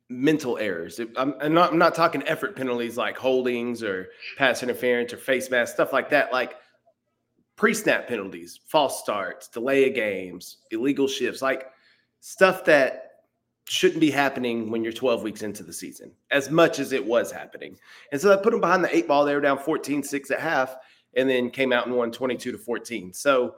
[0.10, 1.00] mental errors.
[1.15, 5.50] I'm, I'm, not, I'm not talking effort penalties like holdings or pass interference or face
[5.50, 6.32] mask, stuff like that.
[6.32, 6.56] Like
[7.56, 11.67] pre snap penalties, false starts, delay of games, illegal shifts, like
[12.20, 13.11] stuff that
[13.65, 17.32] shouldn't be happening when you're 12 weeks into the season as much as it was
[17.32, 17.78] happening.
[18.12, 19.24] And so that put them behind the eight ball.
[19.24, 20.76] They were down 14 6 at half
[21.15, 23.13] and then came out and won 22 to 14.
[23.13, 23.56] So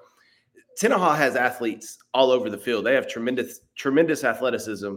[0.79, 2.85] Tenaha has athletes all over the field.
[2.85, 4.95] They have tremendous, tremendous athleticism.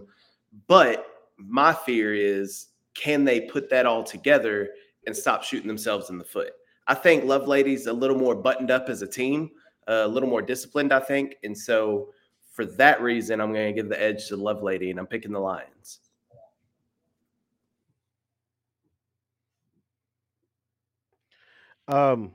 [0.67, 4.71] But my fear is can they put that all together
[5.07, 6.53] and stop shooting themselves in the foot?
[6.87, 9.51] I think Lovelady's a little more buttoned up as a team,
[9.87, 11.37] a little more disciplined, I think.
[11.45, 12.11] And so
[12.57, 15.39] for that reason, I'm going to give the edge to Lovelady, and I'm picking the
[15.39, 16.01] Lions.
[21.87, 22.33] Um,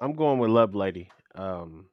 [0.00, 1.08] I'm going with Lovelady.
[1.34, 1.86] Um,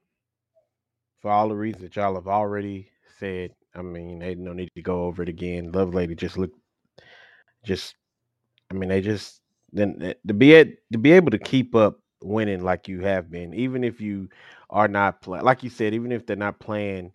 [1.21, 3.51] for all the reasons that y'all have already said.
[3.73, 5.71] I mean, they no need to go over it again.
[5.71, 6.51] Lovelady just look,
[7.63, 7.95] just,
[8.69, 11.99] I mean, they just then eh, to be able to be able to keep up
[12.21, 14.29] winning like you have been, even if you
[14.69, 17.13] are not playing, like you said, even if they're not playing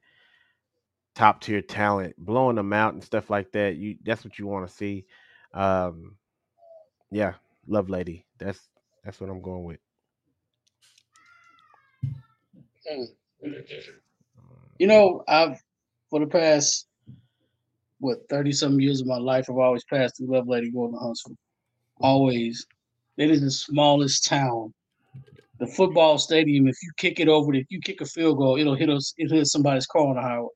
[1.18, 3.74] top tier talent, blowing them out and stuff like that.
[3.74, 5.04] You that's what you want to see.
[5.52, 6.14] Um,
[7.10, 7.34] yeah,
[7.68, 8.22] Lovelady.
[8.38, 8.60] That's
[9.04, 9.80] that's what I'm going with.
[14.78, 15.60] You know, I've
[16.08, 16.86] for the past
[17.98, 21.36] what thirty some years of my life, I've always passed through Lovelady going to Huntsville.
[22.00, 22.64] Always.
[23.16, 24.72] It is the smallest town.
[25.58, 28.76] The football stadium, if you kick it over, if you kick a field goal, it'll
[28.76, 30.46] hit us, it'll hit somebody's car on the highway.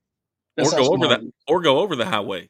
[0.56, 2.48] That's or go over that, or go over the highway.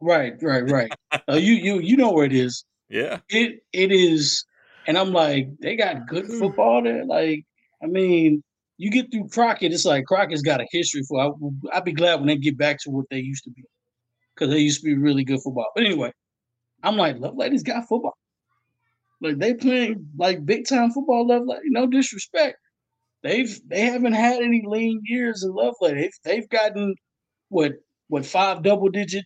[0.00, 0.92] Right, right, right.
[1.28, 2.64] uh, you you you know where it is.
[2.88, 3.18] Yeah.
[3.28, 4.44] It it is,
[4.86, 6.38] and I'm like, they got good hmm.
[6.38, 7.04] football there.
[7.04, 7.44] Like,
[7.82, 8.42] I mean,
[8.78, 11.20] you get through Crockett, it's like Crockett's got a history for.
[11.20, 13.64] I, I'd be glad when they get back to what they used to be,
[14.34, 15.70] because they used to be really good football.
[15.74, 16.12] But anyway,
[16.82, 18.16] I'm like, Lovelady's got football.
[19.20, 21.26] Like they playing like big time football.
[21.26, 22.56] Lovelady, no disrespect
[23.22, 25.94] they've they haven't had any lean years in Lovelady.
[25.94, 26.94] They've they've gotten
[27.48, 27.72] what
[28.08, 29.24] what five double digit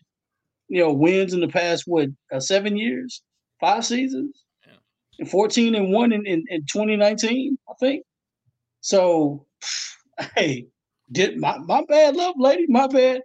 [0.68, 3.22] you know wins in the past what uh, seven years,
[3.60, 4.74] five seasons, yeah.
[5.18, 8.04] and fourteen and one in, in, in 2019, I think.
[8.80, 9.46] So,
[10.36, 10.66] hey,
[11.10, 13.20] did my my bad, Lovelady, my bad.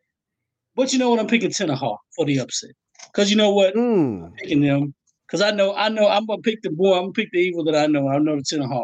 [0.75, 1.19] But you know what?
[1.19, 2.71] I'm picking Tenaha for the upset
[3.12, 3.73] because you know what?
[3.73, 4.25] Mm.
[4.25, 4.93] I'm picking them
[5.25, 6.95] because I know I know I'm gonna pick the boy.
[6.95, 8.08] I'm gonna pick the evil that I know.
[8.10, 8.84] I know the Tenaha.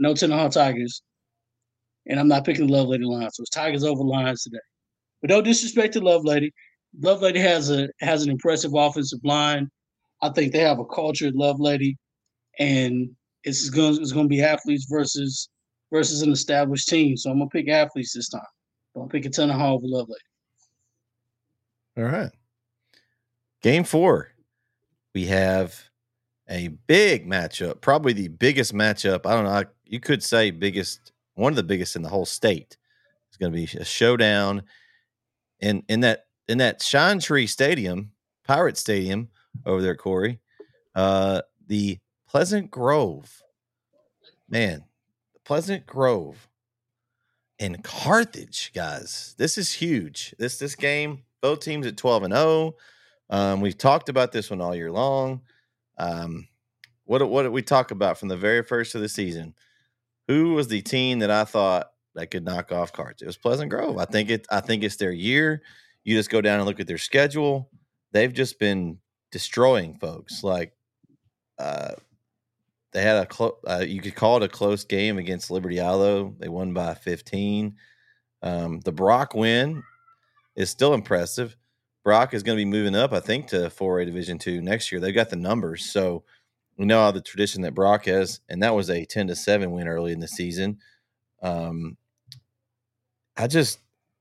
[0.00, 1.02] No Tenaha Tigers
[2.08, 3.30] and I'm not picking the Lovelady line.
[3.30, 4.58] So it's Tigers over Lions today.
[5.20, 6.50] But no disrespect to Lovelady.
[7.00, 9.70] Love Lady has a has an impressive offensive line.
[10.22, 11.96] I think they have a cultured Lovelady,
[12.58, 13.10] and
[13.44, 15.48] it's going it's going to be athletes versus
[15.92, 17.16] versus an established team.
[17.16, 18.40] So I'm gonna pick athletes this time.
[18.94, 20.14] Don't pick a ton of Hall over Lovelady.
[21.98, 22.30] All right.
[23.60, 24.30] Game four,
[25.14, 25.88] we have
[26.48, 29.26] a big matchup, probably the biggest matchup.
[29.26, 29.64] I don't know.
[29.84, 32.76] You could say biggest one of the biggest in the whole state.
[33.28, 34.62] It's going to be a showdown
[35.60, 38.10] in in that in that Pine Tree Stadium,
[38.44, 39.28] Pirate Stadium
[39.64, 40.40] over there, Corey.
[40.94, 41.98] Uh, the
[42.28, 43.42] Pleasant Grove,
[44.48, 44.84] man,
[45.44, 46.48] Pleasant Grove
[47.58, 49.34] in Carthage, guys.
[49.38, 50.34] This is huge.
[50.38, 52.44] This this game, both teams at twelve and zero.
[52.44, 52.76] Oh.
[53.30, 55.42] Um, we've talked about this one all year long.
[55.98, 56.48] Um,
[57.04, 59.54] what what did we talk about from the very first of the season?
[60.28, 63.22] Who was the team that I thought that could knock off Cards?
[63.22, 63.98] It was Pleasant Grove.
[63.98, 64.46] I think it.
[64.50, 65.62] I think it's their year.
[66.04, 67.70] You just go down and look at their schedule.
[68.12, 68.98] They've just been
[69.32, 70.42] destroying folks.
[70.44, 70.72] Like,
[71.58, 71.92] uh,
[72.92, 73.54] they had a close.
[73.66, 76.38] Uh, you could call it a close game against Liberty Eylau.
[76.38, 77.74] They won by 15.
[78.42, 79.82] Um, the Brock win
[80.56, 81.56] is still impressive.
[82.04, 85.00] Brock is going to be moving up, I think, to 4A Division two next year.
[85.00, 86.24] They've got the numbers, so
[86.78, 89.72] we know how the tradition that Brock has, and that was a 10 to 7
[89.72, 90.78] win early in the season.
[91.42, 91.96] Um,
[93.36, 93.80] I just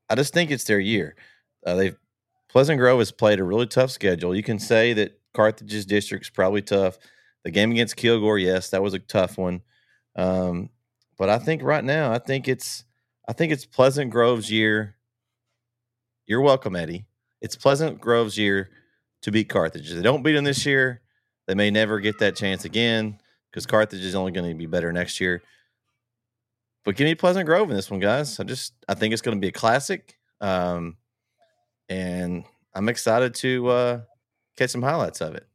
[0.10, 1.16] I just think it's their year.
[1.66, 1.98] Uh, they've
[2.50, 4.36] Pleasant Grove has played a really tough schedule.
[4.36, 6.98] You can say that Carthage's district's probably tough.
[7.44, 9.62] The game against Kilgore, yes, that was a tough one.
[10.16, 10.70] Um,
[11.18, 12.86] but I think right now, I think it's
[13.28, 14.96] I think it's Pleasant Grove's year.
[16.26, 17.06] You're welcome, Eddie.
[17.42, 18.70] It's Pleasant Grove's year
[19.22, 19.92] to beat Carthage.
[19.92, 21.02] If they don't beat them this year,
[21.48, 24.92] they may never get that chance again because Carthage is only going to be better
[24.92, 25.42] next year.
[26.86, 28.40] But give me Pleasant Grove in this one, guys.
[28.40, 30.98] I just I think it's going to be a classic, um,
[31.90, 34.02] and I'm excited to uh,
[34.56, 35.48] catch some highlights of it.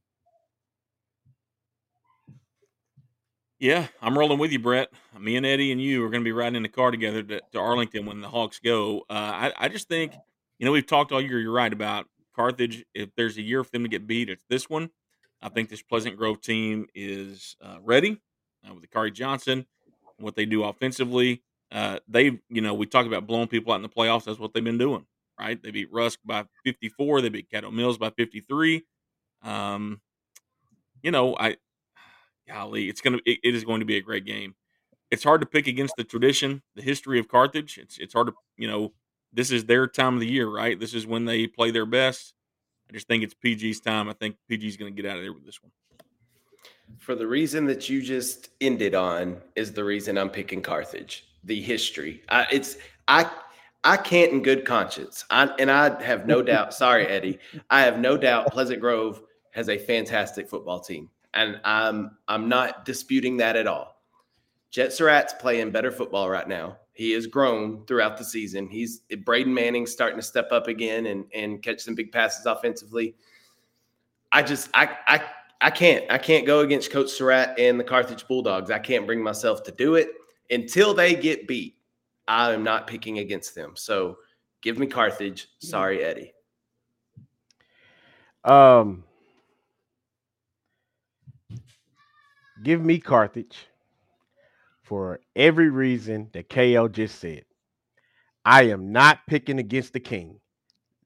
[3.59, 4.89] Yeah, I'm rolling with you, Brett.
[5.21, 7.41] Me and Eddie and you are going to be riding in the car together to,
[7.53, 9.03] to Arlington when the Hawks go.
[9.09, 10.15] Uh, I, I just think,
[10.59, 11.39] you know, we've talked all year.
[11.39, 12.85] You're right about Carthage.
[12.93, 14.91] If there's a year for them to get beat, it's this one.
[15.43, 18.21] I think this Pleasant Grove team is uh, ready
[18.69, 19.67] uh, with the Kari Johnson,
[20.19, 21.43] what they do offensively.
[21.71, 24.25] Uh, they, you know, we talk about blowing people out in the playoffs.
[24.25, 25.07] That's what they've been doing,
[25.41, 25.61] right?
[25.61, 27.23] They beat Rusk by 54.
[27.23, 28.85] They beat Caddo Mills by 53.
[29.43, 30.01] Um,
[31.03, 31.57] you know, I,
[32.49, 34.55] golly, it's gonna, it, it is going to be a great game.
[35.11, 37.79] It's hard to pick against the tradition, the history of Carthage.
[37.79, 38.93] It's, it's hard to, you know,
[39.33, 40.79] this is their time of the year, right?
[40.79, 42.35] This is when they play their best.
[42.93, 44.11] I just think it's PG's time.
[44.11, 45.73] I think PG's going to get out of there with this one.
[46.99, 51.27] For the reason that you just ended on is the reason I'm picking Carthage.
[51.45, 52.23] The history.
[52.29, 52.77] I, it's
[53.09, 53.31] I
[53.83, 55.25] I can't in good conscience.
[55.31, 56.75] I and I have no doubt.
[56.75, 57.39] Sorry, Eddie.
[57.71, 62.85] I have no doubt Pleasant Grove has a fantastic football team, and I'm I'm not
[62.85, 64.03] disputing that at all.
[64.71, 66.77] Jet Surratt's playing better football right now.
[66.95, 68.69] He has grown throughout the season.
[68.69, 73.15] He's Braden Manning starting to step up again and and catch some big passes offensively.
[74.33, 75.23] I just I I
[75.63, 78.71] I can't I can't go against Coach Surratt and the Carthage Bulldogs.
[78.71, 80.11] I can't bring myself to do it
[80.51, 81.77] until they get beat.
[82.29, 83.73] I am not picking against them.
[83.75, 84.19] So
[84.61, 85.49] give me Carthage.
[85.59, 86.33] Sorry, Eddie.
[88.45, 89.05] Um,
[92.63, 93.69] give me Carthage
[94.93, 97.47] for every reason that KL just said.
[98.45, 100.39] I am not picking against the King.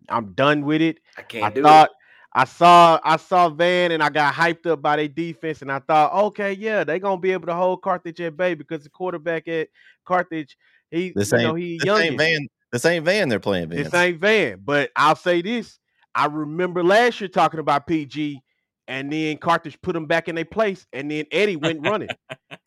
[0.08, 0.98] I'm done with it.
[1.16, 1.90] I can't I do thought
[2.32, 5.78] I saw I saw Van and I got hyped up by their defense and I
[5.78, 9.46] thought, okay, yeah, they're gonna be able to hold Carthage at bay because the quarterback
[9.46, 9.68] at
[10.04, 10.58] Carthage,
[10.90, 12.00] he This you know he this young.
[12.00, 12.48] ain't Van.
[12.72, 13.28] This ain't Van.
[13.28, 13.84] They're playing Van.
[13.84, 15.78] This ain't Van, but I'll say this:
[16.12, 18.42] I remember last year talking about PG,
[18.88, 22.08] and then Carthage put them back in their place, and then Eddie went running,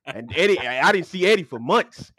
[0.05, 2.11] and Eddie, I I didn't see Eddie for months.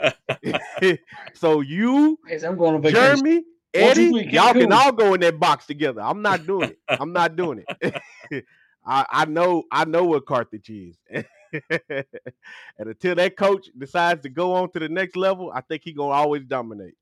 [1.34, 3.16] so you, Hey, I'm going vacation.
[3.16, 6.00] Jeremy, Eddie, y'all can all go in that box together.
[6.00, 6.78] I'm not doing it.
[6.88, 8.44] I'm not doing it.
[8.86, 10.96] I, I know, I know what Carthage is.
[11.70, 12.04] and
[12.78, 16.12] until that coach decides to go on to the next level, I think he gonna
[16.12, 16.94] always dominate.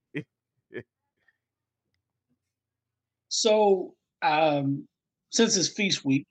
[3.28, 4.88] So, um,
[5.30, 6.26] since it's feast week,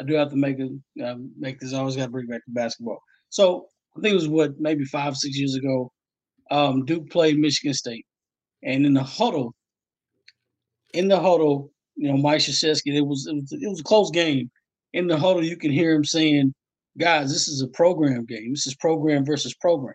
[0.00, 1.74] I do have to make a um, make this.
[1.74, 3.02] I always got to bring back to basketball.
[3.28, 5.92] So I think it was what maybe five six years ago.
[6.50, 8.06] Um, Duke played Michigan State,
[8.64, 9.54] and in the huddle,
[10.94, 14.10] in the huddle, you know, Mike Krzyzewski, it was, it was it was a close
[14.10, 14.50] game.
[14.94, 16.54] In the huddle, you can hear him saying,
[16.98, 18.52] "Guys, this is a program game.
[18.52, 19.94] This is program versus program.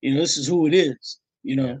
[0.00, 1.18] You know, this is who it is.
[1.42, 1.80] You know,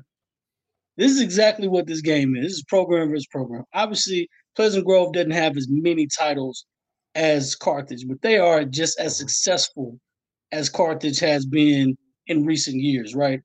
[0.96, 2.42] this is exactly what this game is.
[2.42, 3.64] This is program versus program.
[3.72, 6.66] Obviously, Pleasant Grove doesn't have as many titles
[7.14, 9.98] as Carthage, but they are just as successful
[10.52, 11.96] as Carthage has been
[12.26, 13.40] in recent years, right?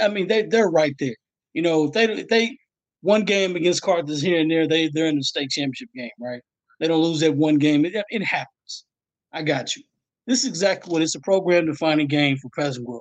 [0.00, 1.16] I mean, they they're right there.
[1.54, 2.56] You know, if they if they
[3.00, 6.42] one game against Carthage here and there, they they're in the state championship game, right?
[6.80, 7.84] They don't lose that one game.
[7.84, 8.84] It, it happens.
[9.32, 9.82] I got you.
[10.26, 13.00] This is exactly what it's a program defining game for Pleasant Grove.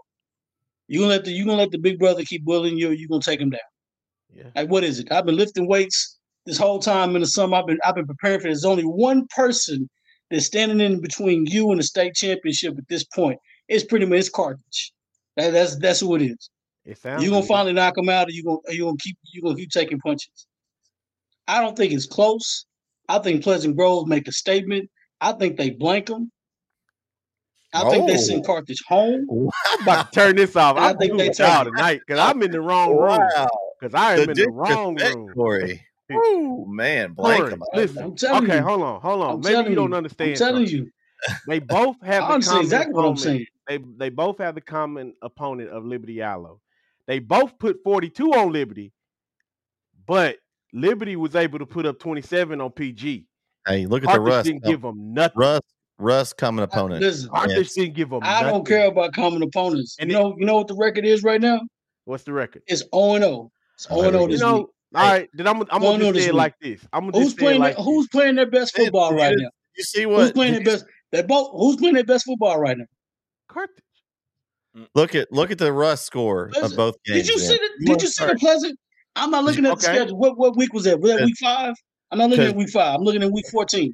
[0.87, 3.07] You gonna let the you gonna let the big brother keep bullying you, or you
[3.07, 3.59] gonna take him down?
[4.33, 4.49] Yeah.
[4.55, 5.11] Like what is it?
[5.11, 7.57] I've been lifting weights this whole time in the summer.
[7.57, 8.43] I've been I've been preparing for.
[8.47, 9.89] There's only one person
[10.29, 13.37] that's standing in between you and the state championship at this point.
[13.67, 14.93] It's pretty much it's Carthage.
[15.37, 16.49] That, that's that's who it is.
[16.85, 17.47] It sounds You gonna good.
[17.47, 20.47] finally knock them out, or you gonna you gonna keep you gonna keep taking punches.
[21.47, 22.65] I don't think it's close.
[23.09, 24.89] I think Pleasant Grove make a statement.
[25.19, 26.31] I think they blank them.
[27.73, 28.47] I think they send Oh.
[28.47, 29.27] Carthage home.
[29.65, 30.77] I'm about to turn this off.
[30.77, 33.19] I I'm think they doing take y'all tonight because I'm in the wrong room.
[33.79, 35.33] Because I am The in the wrong room.
[35.33, 35.85] Corey.
[36.15, 38.15] Woo, oh, man, blank Corey, listen.
[38.23, 38.61] Okay, you.
[38.61, 39.29] hold on, hold on.
[39.35, 40.31] I'm Maybe telling you don't understand.
[40.31, 40.85] I'm telling something.
[40.85, 40.91] you.
[41.47, 43.45] They both have I the understand common exactly what I'm saying.
[43.67, 46.59] They they both have the common opponent of Liberty Eylau.
[47.07, 48.91] They both put 42 on Liberty,
[50.07, 50.37] but
[50.73, 53.25] Liberty was able to put up 27 on PG.
[53.67, 54.45] Hey, look at the Carthage Rusk.
[54.45, 55.33] didn't give them nothing.
[55.39, 55.63] Rusk,
[55.99, 57.01] Rusk, common I- opponent.
[57.01, 57.73] Listen, Carthage Yes.
[57.75, 58.21] didn't give them.
[58.23, 59.95] I don't care about common opponents.
[59.99, 61.59] And you it- know, you know what the record is right now?
[62.05, 62.63] What's the record?
[62.67, 63.51] It's 0 and 0.
[63.75, 64.65] It's Oh, 0 and 0 here we You this know, week.
[64.93, 65.29] All right.
[65.33, 66.85] Then I'm, I'm gonna on just say it like this.
[66.91, 67.59] I'm gonna Who's just say playing?
[67.61, 69.49] like their, who's playing their best football it right is- now?
[69.77, 70.21] You see what?
[70.21, 70.85] Who's playing their best?
[71.11, 71.51] They both.
[71.53, 72.85] Who's playing their best football right now?
[73.47, 73.83] Carthage.
[74.95, 77.27] Look at look at the Rusk score of both games.
[77.27, 77.47] Did you man.
[77.47, 77.69] see the?
[77.79, 78.79] You Did you see the Pleasant?
[79.17, 80.17] I'm not looking at the schedule.
[80.17, 80.99] What what week was that?
[80.99, 81.73] Was that Cause- week five?
[82.11, 82.95] I'm not looking at week five.
[82.95, 83.93] I'm looking at week 14.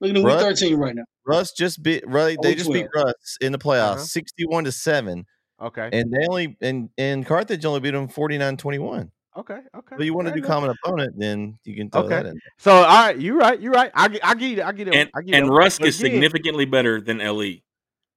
[0.00, 1.02] Looking at week Rusk- 13 right now.
[1.26, 3.98] Rusk just beat Ru- they week just beat Rusk in the playoffs, Uh-huh.
[4.04, 5.24] sixty-one to seven,
[5.60, 5.88] Okay.
[5.92, 9.10] and they only and and Carthage only beat them 49-21.
[9.36, 9.58] Okay.
[9.76, 9.96] Okay.
[9.96, 10.48] But you want to do enough.
[10.48, 12.14] common opponent, then you can throw Okay.
[12.16, 12.40] that in.
[12.58, 13.60] So all right, you're right.
[13.60, 13.90] You're right.
[13.94, 14.24] I get.
[14.26, 14.64] I get it.
[14.64, 14.94] I get it.
[14.94, 15.50] And I get and it.
[15.50, 17.56] Rusk But is again- significantly better than Le.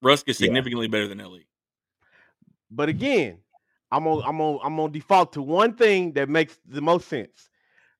[0.01, 0.45] Rusk is Yeah.
[0.47, 1.39] significantly better than Le.
[2.71, 3.39] But again,
[3.91, 4.23] I'm on.
[4.25, 4.59] I'm on.
[4.63, 7.49] I'm on default to one thing that makes the most sense.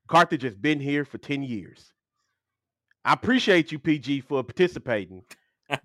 [0.08, 1.94] Carthage has been here for ten years.
[3.06, 5.24] I appreciate you, PG, for participating,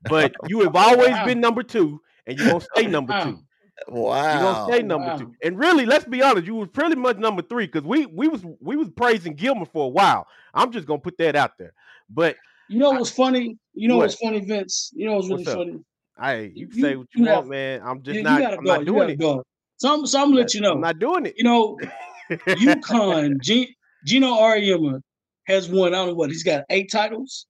[0.09, 3.44] but you have always been number two, and you're gonna stay number two.
[3.89, 4.33] Wow.
[4.33, 5.17] You're gonna stay number Wow.
[5.19, 5.35] two.
[5.43, 8.45] And really, let's be honest, you was pretty much number three because we we was
[8.61, 10.27] we was praising Gilmer for a while.
[10.55, 11.73] I'm just gonna put that out there.
[12.09, 12.37] But
[12.69, 13.59] You know what's funny?
[13.75, 14.05] You know What?
[14.05, 14.91] what's funny, Vince?
[14.95, 15.79] You know what's really What's funny?
[16.21, 17.81] hey, you can You- say what you you, have- want, man.
[17.85, 18.41] I'm just You, you not.
[18.41, 18.71] gotta I'm go.
[18.73, 19.19] not You doing it.
[19.19, 19.43] go.
[19.79, 20.73] So I'm, so I'm gonna let you know.
[20.75, 21.35] I'm not doing it.
[21.37, 21.77] You know,
[22.31, 23.75] UConn, G,
[24.07, 25.01] Gino Auriemma
[25.47, 25.89] has won.
[25.95, 26.63] I don't know what he's got.
[26.71, 27.47] Eight titles,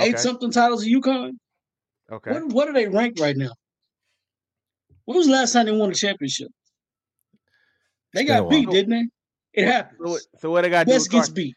[0.00, 1.32] eight something titles at UConn.
[2.12, 2.32] Okay.
[2.32, 3.52] What what are they ranked right now?
[5.06, 6.48] When was the last time they won a championship?
[8.14, 8.74] They It's been a got beat, while.
[8.74, 9.60] didn't they?
[9.62, 9.98] It happens.
[10.04, 11.54] So what, so what I got to best with gets beat.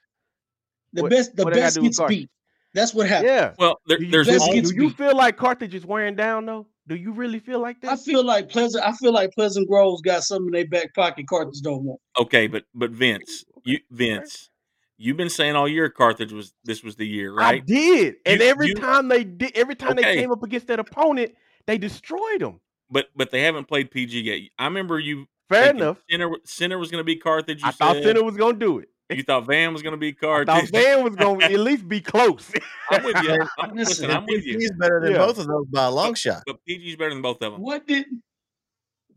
[0.94, 2.30] The What- best the what I gotta best gets beat.
[2.74, 3.30] That's what happens.
[3.32, 3.54] Yeah.
[3.58, 4.98] Well, there, Do you, there's best feel, only, gets do you beat.
[4.98, 6.68] feel like Carthage is wearing down though?
[6.88, 7.92] Do you really feel like that?
[7.92, 8.04] I that?
[8.04, 8.84] feel like Pleasant.
[8.86, 11.26] I feel like Pleasant Grove's got something in their back pocket.
[11.28, 12.00] Carthage don't want.
[12.20, 14.50] okay, but but Vince, you Vince,
[14.98, 17.56] you've been saying all year Carthage was this was the year, right?
[17.56, 20.68] I did, and You- every you- time they did, every time they came up against
[20.68, 21.34] that opponent,
[21.68, 22.60] they destroyed them.
[22.92, 24.50] But but they haven't played PG yet.
[24.58, 25.98] I remember you Fair enough.
[26.10, 27.62] Center Center was going to be Carthage.
[27.62, 28.04] You I thought.
[28.04, 28.90] Center was gonna do it.
[29.12, 30.70] You thought Van was going to be I Carthage.
[30.70, 32.52] thought Van was gonna at least be close.
[32.92, 33.32] I'm with you.
[33.60, 34.60] I'm, Listen, listen, I'm with you.
[34.60, 35.18] He's better than Yeah.
[35.20, 36.44] both of those by a long shot.
[36.46, 37.62] But PG's better than both of them.
[37.62, 38.06] What did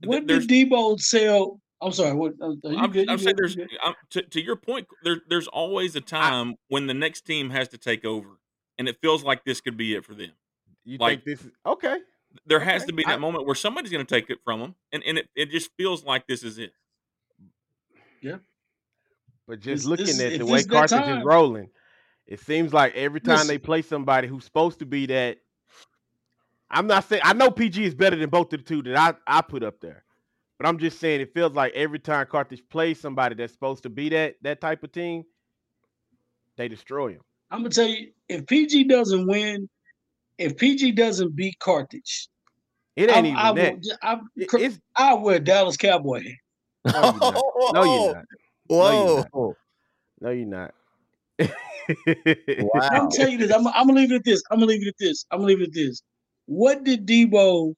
[0.04, 1.60] what There's- did Debo sell?
[1.80, 2.14] I'm sorry.
[2.14, 2.34] What?
[2.40, 3.08] uh, are you I'm, good?
[3.10, 3.56] I'm saying good?
[3.58, 4.86] there's I'm, to, to your point.
[5.02, 8.38] There, there's always a time when the next team has to take over,
[8.78, 10.30] and it feels like this could be it for them.
[10.84, 11.96] you Like- think this is okay?
[12.46, 12.88] There has Okay.
[12.90, 15.18] to be that I- moment where somebody's going to take it from them, and, and
[15.18, 16.72] it, it just feels like this is it.
[18.20, 18.38] Yeah.
[19.46, 21.70] But This- just looking this- at the way Carthage is rolling,
[22.26, 23.48] it seems like every time Listen.
[23.48, 25.38] they play somebody who's supposed to be that.
[26.70, 29.38] I'm not saying I know PG is better than both of the two that I,
[29.38, 30.04] I put up there,
[30.58, 33.90] but I'm just saying it feels like every time Carthage plays somebody that's supposed to
[33.90, 35.24] be that that type of team,
[36.56, 37.20] they destroy him.
[37.50, 39.68] I'm gonna tell you, if PG doesn't win,
[40.42, 42.28] if PG doesn't beat Carthage,
[42.96, 43.74] It I, ain't even I, that.
[43.74, 46.24] will, I, It- cr- it's I wear Dallas Cowboy.
[46.84, 47.34] no, you're not.
[47.72, 48.24] No, you're not.
[48.68, 49.24] Whoa.
[49.34, 49.56] No,
[50.20, 50.74] No, you're not.
[51.38, 52.68] Wow.
[52.74, 53.50] I'm gonna tell you this.
[53.52, 54.42] I'm, I'm gonna leave it at this.
[54.50, 55.24] I'm gonna leave it at this.
[55.30, 56.02] I'm gonna leave it at this.
[56.46, 57.74] What did Debo?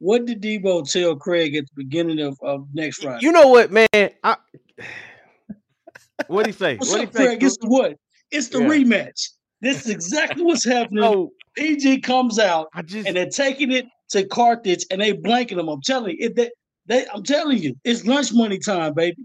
[0.00, 3.18] What did Debo tell Craig at the beginning of, of next Friday?
[3.22, 3.88] You know what, man?
[3.92, 4.36] I,
[6.28, 6.76] what he say?
[6.76, 7.24] What's What up, he say?
[7.26, 7.42] Craig?
[7.42, 7.96] It's the what?
[8.30, 8.68] It's the Yeah.
[8.68, 9.30] rematch.
[9.60, 11.00] This is exactly what's happening.
[11.02, 15.56] No, PG comes out I just and they're taking it to Carthage and they blanking
[15.56, 15.68] them.
[15.68, 16.50] I'm telling you, it, they,
[16.86, 19.24] they, I'm telling you, it's lunch money time, baby.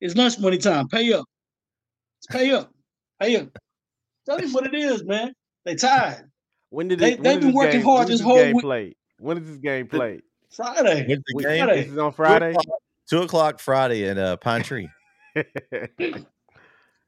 [0.00, 0.88] It's lunch money time.
[0.88, 1.24] Pay up.
[2.18, 2.72] It's pay up.
[3.20, 3.48] Pay up.
[4.26, 5.32] Tell me what it is, man.
[5.64, 6.30] They tired.
[6.70, 8.54] when did they- it, when they've been this working game- hard this this whole game
[8.56, 8.62] week.
[8.62, 8.96] played?
[9.18, 10.22] When is this game played?
[10.50, 11.06] Friday.
[11.06, 11.64] When's the We- game?
[11.66, 11.82] Friday.
[11.82, 12.54] This is on Friday.
[13.08, 14.88] Two o'clock Friday at uh, Pine Tree.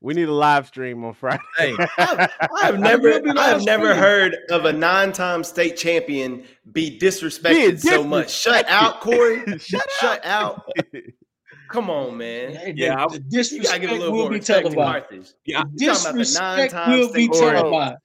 [0.00, 1.42] we need a live stream on Friday.
[1.56, 2.30] Hey, I've,
[2.62, 7.52] I've never, will be live I've never heard of a nine-time state champion be disrespected
[7.52, 8.30] Being so much.
[8.30, 9.42] Shut out, Corey.
[9.58, 10.68] Shut Shut out.
[11.70, 12.54] Come on, man.
[12.54, 15.34] Hey, Yeah, the, the disrespect gotta give a little will be respect to televised.
[15.44, 17.54] Yeah, The You're talking about the disrespect nine-time will be state champion.
[17.56, 17.96] televised.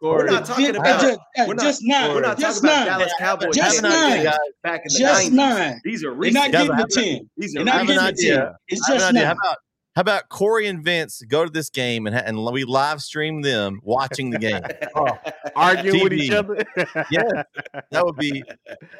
[0.00, 1.00] We're not talking di- about.
[1.00, 1.18] just,
[1.48, 2.14] we're not, just nine.
[2.14, 2.98] we're not just talking about.
[2.98, 3.56] Dallas Cowboys.
[3.56, 4.12] Just having nine.
[4.20, 5.32] ideas back in the Just 90s.
[5.32, 5.80] nine.
[5.82, 7.30] These are They're not getting the ten.
[7.36, 8.52] These They're not I have an getting the ten.
[8.68, 9.24] It's just nine.
[9.24, 9.56] How about
[9.98, 13.80] how about Corey and Vince go to this game and and we live stream them
[13.82, 14.62] watching the game?
[15.56, 16.64] arguing with each other.
[17.10, 17.42] Yeah.
[17.90, 18.44] That would be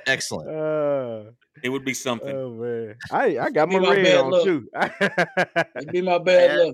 [0.09, 0.51] excellent.
[0.51, 1.31] Uh,
[1.63, 2.35] it would be something.
[2.35, 4.43] oh man, I I got my my red on luck.
[4.43, 4.69] too.
[5.77, 6.73] It'd be my bad Yeah.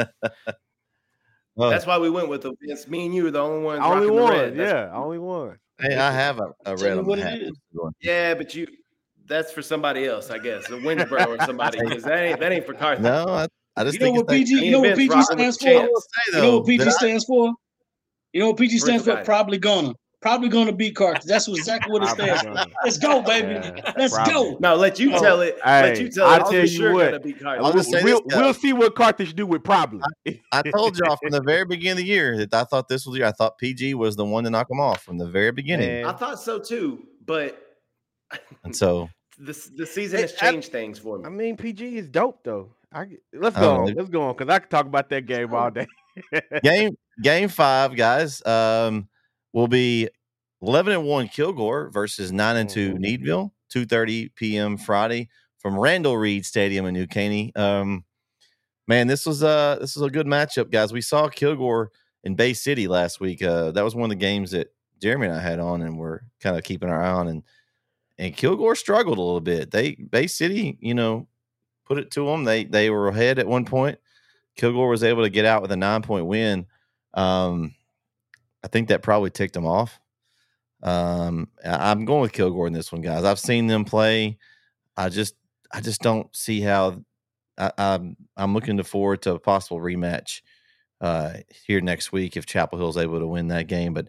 [0.00, 0.08] luck.
[1.56, 2.88] Oh, That's why we went with the Vince.
[2.88, 3.82] Me and you are the only ones.
[3.84, 4.56] only rocking the one, red.
[4.56, 5.58] Yeah, only one.
[5.80, 7.40] hey, I have a, a red on my hat.
[8.00, 8.66] Yeah, but you.
[9.26, 10.66] That's for somebody else, I guess.
[10.68, 13.02] The Winsboro or somebody, because that ain't that ain't for Carthage.
[13.02, 13.46] No, I,
[13.76, 14.54] I just You know think what PG?
[14.56, 15.68] Me You know what PG stands for?
[15.68, 16.06] I champs.
[16.28, 17.52] You know what PG that I- stands for?
[18.32, 19.16] You know what PG stands for?
[19.24, 19.94] Probably gonna.
[20.20, 21.24] Probably gonna beat Carthage.
[21.24, 22.72] That's what- exactly what it Probably stands for.
[22.82, 23.48] Let's go, baby.
[23.54, 24.32] Yeah, Let's probably.
[24.32, 24.56] go.
[24.58, 25.58] No, let you Oh, tell it.
[25.66, 26.42] let hey, you tell I'll it.
[26.46, 27.22] I'm tell you sure what.
[27.46, 30.00] I'll just say we'll, we'll see what Carthage do with probably.
[30.50, 33.12] I told y'all from the very beginning of the year that I thought this was
[33.12, 33.28] the year.
[33.28, 35.88] I thought PG was the one to knock them off from the very beginning.
[35.88, 37.60] Man, I thought so too, but
[38.64, 39.08] and so
[39.38, 41.24] the the season has changed things for me.
[41.24, 42.74] I mean, PG is dope though.
[42.92, 43.94] I let's go on.
[43.94, 45.86] Let's go on because I could talk about that game all day.
[46.62, 49.08] game game five, guys, um,
[49.52, 50.08] will be
[50.62, 52.98] eleven and one Kilgore versus nine and 2 Mhm.
[52.98, 53.50] Needville.
[53.68, 54.76] Two thirty p.m.
[54.76, 55.28] Friday
[55.58, 57.52] from Randall Reed Stadium in New Caney.
[57.56, 58.04] Um,
[58.86, 60.92] man, this was a this was a good matchup, guys.
[60.92, 61.90] We saw Kilgore
[62.22, 63.42] in Bay City last week.
[63.42, 64.68] Uh, that was one of the games that
[65.02, 67.26] Jeremy and I had on, and we're kind of keeping our eye on.
[67.26, 67.42] And
[68.18, 69.70] and Kilgore struggled a little bit.
[69.70, 71.26] They Bay City, you know,
[71.84, 72.44] put it to them.
[72.44, 73.98] They they were ahead at one point.
[74.56, 76.66] Kilgore was able to get out with a nine point win.
[77.14, 77.74] Um,
[78.62, 80.00] I think that probably ticked them off.
[80.82, 83.24] Um, I'm going with Kilgore in this one, guys.
[83.24, 84.38] I've seen them play.
[84.96, 85.34] I just
[85.72, 87.02] I just don't see how.
[87.56, 90.42] I, I'm I'm looking forward to a possible rematch
[91.00, 91.34] uh,
[91.66, 93.94] here next week if Chapel Hill's able to win that game.
[93.94, 94.08] But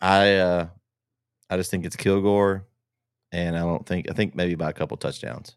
[0.00, 0.68] I uh,
[1.50, 2.64] I just think it's Kilgore,
[3.32, 5.56] and I don't think I think maybe by a couple touchdowns.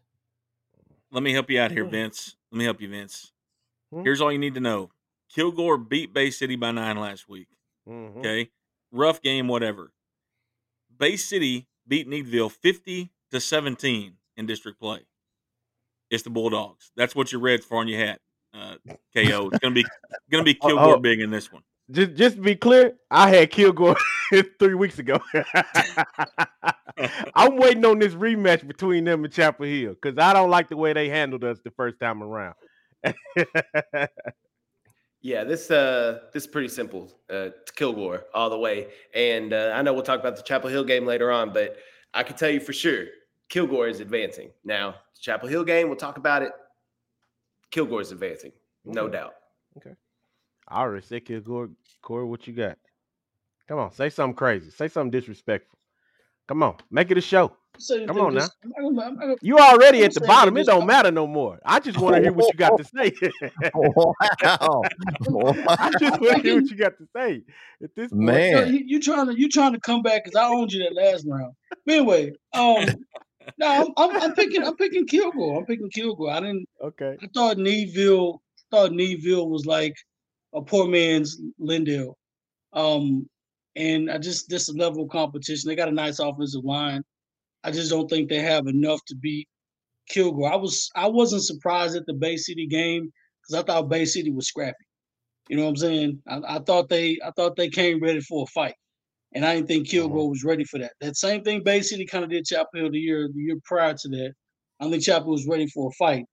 [1.10, 2.36] Let me help you out here, Vince.
[2.52, 3.32] Let me help you, Vince.
[3.92, 4.02] Hmm?
[4.02, 4.90] Here's all you need to know:
[5.34, 7.48] Kilgore beat Bay City by nine last week.
[7.88, 8.18] Mhm.
[8.18, 8.50] Okay,
[8.92, 9.92] rough game, whatever.
[10.96, 15.06] Bay City beat Needville fifty to seventeen in district play.
[16.10, 16.90] It's the Bulldogs.
[16.96, 18.20] That's what you read for on your hat.
[18.52, 18.76] Uh,
[19.14, 19.48] KO.
[19.48, 19.84] It's gonna be
[20.30, 21.00] gonna be Oh, Kilgore oh.
[21.00, 21.62] big in this one.
[21.90, 23.96] Just just to be clear, I had Kilgore
[24.58, 25.18] three weeks ago.
[27.34, 30.76] I'm waiting on this rematch between them and Chapel Hill because I don't like the
[30.76, 32.54] way they handled us the first time around.
[35.22, 37.12] Yeah, this uh this is pretty simple.
[37.28, 38.88] Uh Kilgore all the way.
[39.14, 41.76] And uh, I know we'll talk about the Chapel Hill game later on, but
[42.14, 43.04] I can tell you for sure
[43.50, 44.50] Kilgore is advancing.
[44.64, 46.52] Now, the Chapel Hill game, we'll talk about it.
[47.70, 48.52] Kilgore is advancing,
[48.84, 49.08] no Okay.
[49.08, 49.34] doubt.
[49.76, 49.80] I
[50.78, 51.70] already said Kilgore.
[52.02, 52.78] Corey, what you got?
[53.68, 54.70] Come on, say something crazy.
[54.70, 55.78] Say something disrespectful.
[56.48, 57.52] Come on, make it a show.
[57.78, 58.40] Say Come anything on now.
[58.40, 60.56] dis- I'm not gonna- I'm not gonna- You already Don't at the bottom.
[60.56, 61.60] It don't matter no more.
[61.64, 63.12] I just want to hear what you got to say.
[63.74, 67.42] wow, I just want to hear what you got to say.
[67.82, 68.74] At this point, No, man.
[68.74, 71.24] you, you trying to you trying to come back because I owned you that last
[71.28, 71.52] round.
[71.86, 72.86] But anyway, um,
[73.58, 75.58] no, I'm, I'm, I'm picking I'm picking Kilgore.
[75.58, 76.30] I'm picking Kilgore.
[76.32, 76.68] I didn't.
[76.82, 77.16] okay.
[77.22, 78.38] I thought Needville
[78.70, 79.94] thought Needville was like
[80.54, 82.14] a poor man's Lindale.
[82.72, 83.28] Um,
[83.76, 85.68] and I just this level of competition.
[85.68, 87.02] They got a nice offensive line.
[87.62, 89.48] I just don't think they have enough to beat
[90.08, 90.52] Kilgore.
[90.52, 94.30] I was I wasn't surprised at the Bay City game because I thought Bay City
[94.30, 94.74] was scrappy.
[95.48, 96.22] You know what I'm saying?
[96.28, 98.74] I, I thought they I thought they came ready for a fight.
[99.32, 100.92] And I didn't think Kilgore was ready for that.
[101.00, 103.94] That same thing Bay City kind of did Chapel Hill the year the year prior
[103.94, 104.32] to that.
[104.80, 106.24] I think Chapel was ready for a fight.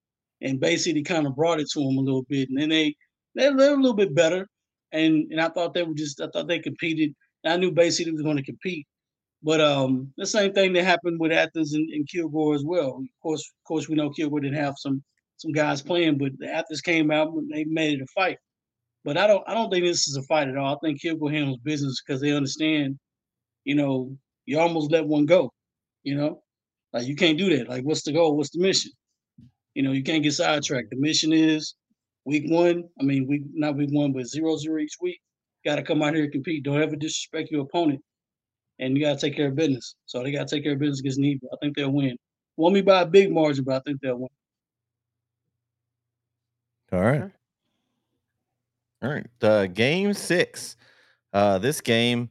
[0.41, 2.49] And Bay City kind of brought it to them a little bit.
[2.49, 2.95] And then they
[3.37, 4.47] they they're a little bit better.
[4.91, 7.13] And and I thought they were just I thought they competed.
[7.45, 8.85] I knew Bay City was going to compete.
[9.43, 12.97] But um the same thing that happened with Athens and, and Kilgore as well.
[12.97, 15.03] Of course, of course we know Kilgore didn't have some
[15.37, 18.37] some guys playing, but the Athens came out and they made it a fight.
[19.05, 20.75] But I don't I don't think this is a fight at all.
[20.75, 22.97] I think Kilgore handles business because they understand,
[23.63, 25.53] you know, you almost let one go.
[26.03, 26.41] You know?
[26.93, 27.69] Like you can't do that.
[27.69, 28.35] Like what's the goal?
[28.35, 28.91] What's the mission?
[29.75, 30.89] You know, you can't get sidetracked.
[30.89, 31.75] The mission is
[32.27, 32.83] week one.
[32.99, 35.19] I mean, week not week one, but zero zero each week.
[35.65, 36.63] Gotta come out here and compete.
[36.63, 38.01] Don't ever disrespect your opponent.
[38.79, 39.95] And you gotta take care of business.
[40.05, 41.47] So they gotta take care of business against Nebo.
[41.51, 42.15] I think they'll win.
[42.57, 44.29] Won't be by a big margin, but I think they'll win.
[46.91, 47.31] All right.
[49.01, 49.27] All right.
[49.41, 50.75] Uh, game six.
[51.33, 52.29] Uh, this game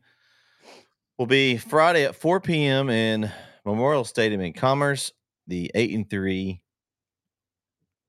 [1.18, 2.90] will be Friday at 4 p.m.
[2.90, 3.30] in
[3.64, 5.12] Memorial Stadium in Commerce.
[5.46, 6.60] The eight and three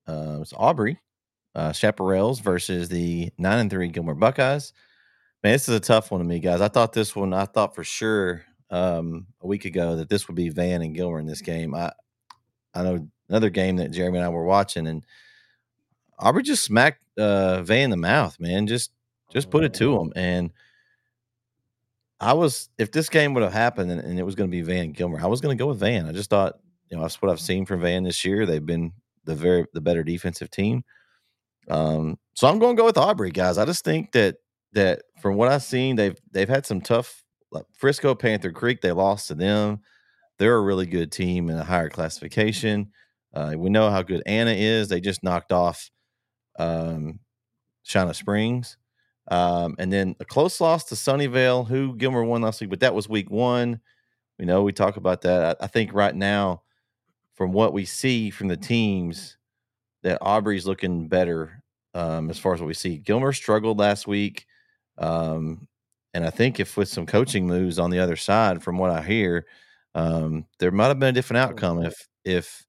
[0.08, 1.00] uh, it's Aubrey
[1.58, 4.74] uh, Chaparrals versus the nine and three Gilmer Buckeyes.
[5.44, 6.62] Man, this is a tough one to me, guys.
[6.62, 7.34] I thought this one.
[7.34, 11.20] I thought for sure um, a week ago that this would be Van and Gilmer
[11.20, 11.74] in this game.
[11.74, 11.92] I
[12.76, 15.04] I know another game that Jeremy and I were watching, and
[16.20, 18.68] Aubrey just smacked uh, Van in the mouth, man.
[18.68, 18.92] Just
[19.32, 20.14] just put it to him.
[20.16, 20.52] And
[22.20, 24.62] I was if this game would have happened and, and it was going to be
[24.62, 26.06] Van Gilmer, I was going to go with Van.
[26.06, 26.60] I just thought,
[26.92, 28.46] you know, that's what I've seen from Van this year.
[28.46, 28.94] They've been
[29.26, 30.84] the very the better defensive team.
[31.70, 33.58] Um, so I'm going to go with Aubrey, guys.
[33.58, 34.36] I just think that
[34.74, 38.82] that from what I've seen, they've they've had some tough like Frisco Panther Creek.
[38.82, 39.82] They lost to them.
[40.38, 42.92] They're a really good team in a higher classification.
[43.34, 44.88] Uh, we know how good Anna is.
[44.88, 45.90] They just knocked off
[46.60, 47.20] um,
[47.84, 48.78] China Springs.
[49.30, 52.96] Um, and then a close loss to Sunnyvale, who Gilmer won last week, but that
[52.96, 53.82] was week one.
[54.40, 55.58] We know we talk about that.
[55.60, 56.62] I, I think right now,
[57.36, 59.37] from what we see from the teams,
[60.04, 62.98] that Aubrey's looking better um, as far as what we see.
[62.98, 64.46] Gilmer struggled last week.
[64.98, 65.68] Um,
[66.14, 69.02] and I think if with some coaching moves on the other side, from what I
[69.02, 69.46] hear,
[69.96, 72.66] Um, there might have been a different outcome if if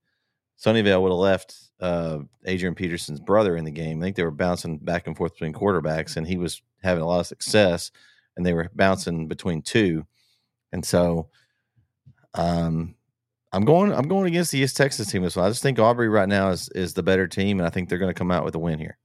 [0.56, 4.00] Sunnyvale would have left uh, Adrian Peterson's brother in the game.
[4.00, 7.06] I think they were bouncing back and forth between quarterbacks, and he was having a
[7.06, 7.90] lot of success,
[8.36, 10.06] and they were bouncing between two,
[10.72, 11.28] and so.
[12.34, 12.94] Um,
[13.52, 13.92] I'm going.
[13.92, 15.46] I'm going against the East Texas team as well.
[15.46, 17.98] I just think Aubrey right now is is the better team, and I think they're
[17.98, 18.98] going to come out with a win here.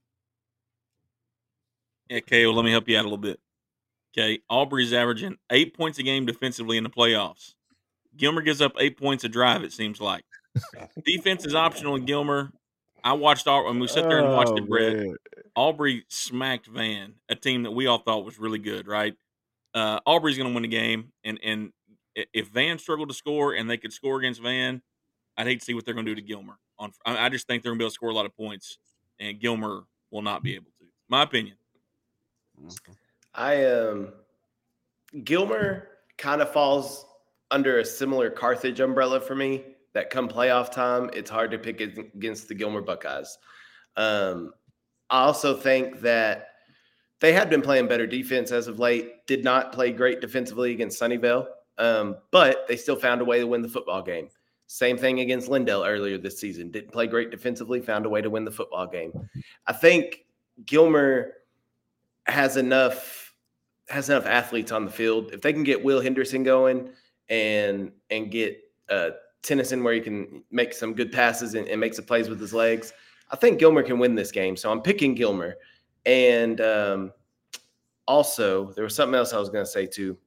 [2.10, 3.40] Yeah, KO, let me help you out a little bit.
[4.16, 7.54] Okay, Aubrey's averaging eight points a game defensively in the playoffs.
[8.16, 9.64] Gilmer gives up eight points a drive.
[9.64, 10.24] It seems like
[11.06, 12.52] defense is optional in Gilmer.
[13.04, 14.96] I watched all when we sat there and watched Oh, it, Brett.
[14.98, 15.16] man.
[15.56, 19.16] Aubrey smacked Van, a team that we all thought was really good, right?
[19.74, 21.83] Uh, Aubrey's going to win the game, and and i-
[22.16, 24.82] if Van struggled to score and they could score against Van,
[25.38, 26.60] I'd hate to see what they're going to do to Gilmer.
[26.80, 28.36] On, I I just think they're going to be able to score a lot of
[28.36, 28.78] points,
[29.20, 30.86] and Gilmer will not be able to.
[31.10, 31.58] My opinion.
[33.34, 34.14] I um
[35.24, 37.06] Gilmer kind of falls
[37.52, 39.64] under a similar Carthage umbrella for me.
[39.94, 43.38] That come playoff time, it's hard to pick against the Gilmer Buckeyes.
[43.96, 44.52] Um,
[45.12, 46.48] I also think that
[47.20, 49.26] they had been playing better defense as of late.
[49.28, 51.46] Did not play great defensively against Sunnyvale,
[51.78, 54.30] um, but they still found a way to win the football game.
[54.68, 56.72] Same thing against Lindale earlier this season.
[56.72, 59.12] Didn't play great defensively, found a way to win the football game.
[59.68, 60.26] I think
[60.66, 61.34] Gilmer
[62.26, 63.34] has enough
[63.90, 65.32] has enough athletes on the field.
[65.34, 66.90] If they can get Will Henderson going
[67.30, 68.58] and and get
[68.90, 69.12] uh,
[69.42, 72.54] Tennyson where he can make some good passes and, and make some plays with his
[72.54, 72.94] legs,
[73.30, 74.56] I think Gilmer can win this game.
[74.56, 75.56] So I'm picking Gilmer.
[76.06, 77.12] And um,
[78.08, 80.18] also, there was something else I was going to say too,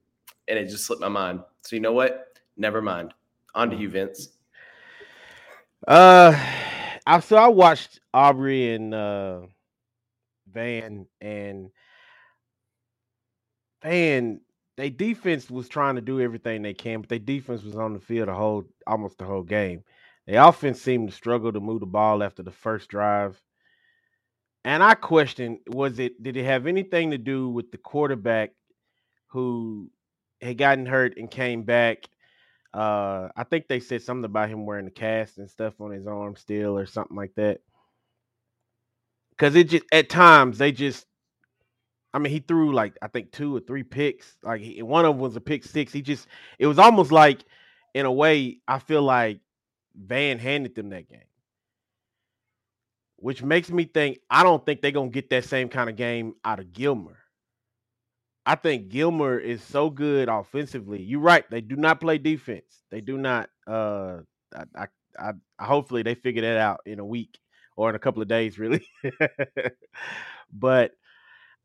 [0.47, 1.41] and it just slipped my mind.
[1.61, 2.39] So you know what?
[2.57, 3.13] Never mind.
[3.55, 4.29] On to you, Vince.
[5.87, 6.37] Uh,
[7.05, 9.41] I so I watched Aubrey and uh,
[10.51, 11.69] Van and
[13.83, 14.41] Van.
[14.75, 17.99] They defense was trying to do everything they can, but their defense was on the
[17.99, 19.83] field the whole almost the whole game.
[20.27, 23.41] The offense seemed to struggle to move the ball after the first drive.
[24.65, 28.51] And I question was it did it have anything to do with the quarterback
[29.27, 29.89] who
[30.41, 32.07] had gotten hurt and came back?
[32.73, 36.07] Uh, I think they said something about him wearing a cast and stuff on his
[36.07, 37.61] arm still or something like that.
[39.37, 41.05] Cause it just at times they just
[42.13, 44.37] I mean, he threw like I think two or three picks.
[44.41, 45.93] Like he, one of them was a pick six.
[45.93, 46.27] He just
[46.57, 47.43] it was almost like
[47.93, 49.39] in a way, I feel like
[49.95, 51.19] Van handed them that game.
[53.17, 56.33] Which makes me think I don't think they're gonna get that same kind of game
[56.43, 57.17] out of Gilmer.
[58.47, 61.03] I think Gilmer is so good offensively.
[61.03, 61.43] You're right.
[61.51, 62.81] They do not play defense.
[62.89, 63.49] They do not.
[63.67, 64.19] Uh,
[64.55, 64.87] I,
[65.19, 67.37] I, I, hopefully they figure that out in a week
[67.75, 68.87] or in a couple of days, really.
[70.53, 70.91] but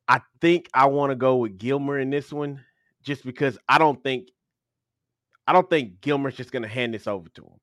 [0.09, 2.64] I think I want to go with Gilmer in this one,
[3.05, 4.30] just because I don't think,
[5.47, 7.61] I don't think Gilmer's just gonna hand this over to him.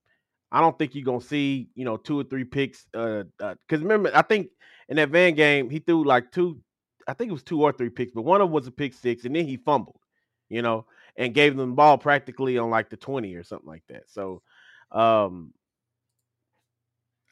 [0.50, 2.88] I don't think you're gonna see, you know, two or three picks.
[2.94, 4.48] Uh, because remember, I think
[4.88, 6.62] in that Van game he threw like two
[7.10, 8.94] I think it was two or three picks, but one of them was a pick
[8.94, 10.00] six, and then he fumbled,
[10.50, 10.86] you know,
[11.18, 14.10] and gave them the ball practically on like the 20 or something like that.
[14.10, 14.42] So
[14.92, 15.54] um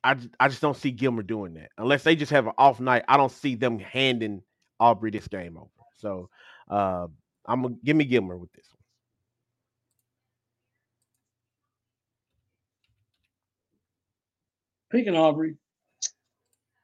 [0.03, 1.71] I, I just don't see Gilmer doing that.
[1.77, 4.41] Unless they just have an off night, I don't see them handing
[4.79, 5.69] Aubrey this game over.
[5.97, 6.29] So
[6.69, 7.07] uh
[7.45, 8.77] I'm gonna give me Gilmer with this one.
[14.89, 15.55] picking Aubrey.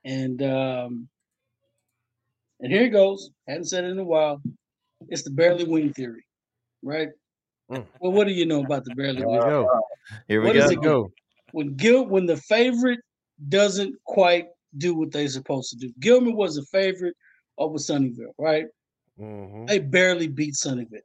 [0.05, 1.07] And um,
[2.63, 3.29] and here it goes.
[3.47, 4.41] Hadn't said it in a while.
[5.09, 6.25] It's the barely win theory,
[6.81, 7.09] right?
[7.71, 7.85] Mm.
[7.99, 9.35] Well, what do you know about the barely Here win?
[9.35, 9.81] we go.
[10.27, 10.59] Here we What go.
[10.63, 11.11] is Here we go.
[11.51, 12.99] When Gil, when the favorite
[13.49, 14.47] doesn't quite
[14.77, 15.93] do what they're supposed to do.
[15.99, 17.15] Gilmer was a favorite
[17.57, 18.65] over Sunnyvale, right?
[19.19, 19.67] Mhm.
[19.67, 21.01] They barely beat Sunnyvale.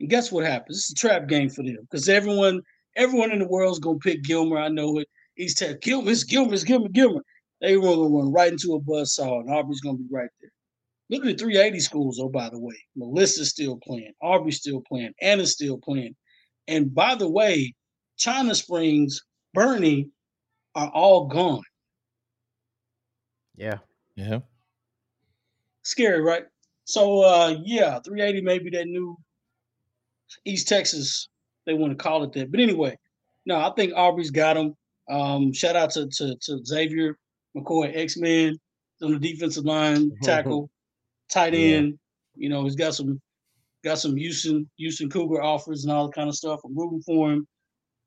[0.00, 0.78] And guess what happens?
[0.78, 2.60] It's a trap game for them because everyone,
[2.96, 4.58] everyone in the world's gonna pick Gilmer.
[4.58, 5.08] I know it.
[5.34, 7.22] He's telling Gilmer, it's Gilmer, it's Gilmer, Gilmer.
[7.62, 10.50] Everyone gonna run right into a buzz saw, and Aubrey's gonna be right there.
[11.10, 12.74] Look at the 380 schools, oh, by the way.
[12.96, 16.14] Melissa's still playing, Aubrey's still playing, Anna's still playing.
[16.66, 17.74] And by the way,
[18.16, 19.20] China Springs,
[19.52, 20.08] Bernie
[20.74, 21.62] are all gone.
[23.56, 23.78] Yeah.
[24.16, 24.40] Yeah.
[25.82, 26.44] Scary, right?
[26.84, 29.16] So uh yeah, 380 may be that new
[30.44, 31.28] East Texas.
[31.66, 32.50] They want to call it that.
[32.50, 32.96] But anyway,
[33.46, 34.74] no, I think Aubrey's got him.
[35.08, 37.18] Um, shout out to to, to Xavier
[37.56, 38.58] McCoy, X-Men
[39.02, 40.70] on the defensive line, tackle,
[41.30, 41.76] tight Yeah.
[41.76, 41.98] end.
[42.36, 43.20] You know, he's got some
[43.84, 46.60] got some Houston, Houston Cougar offers and all that kind of stuff.
[46.64, 47.46] I'm rooting for him.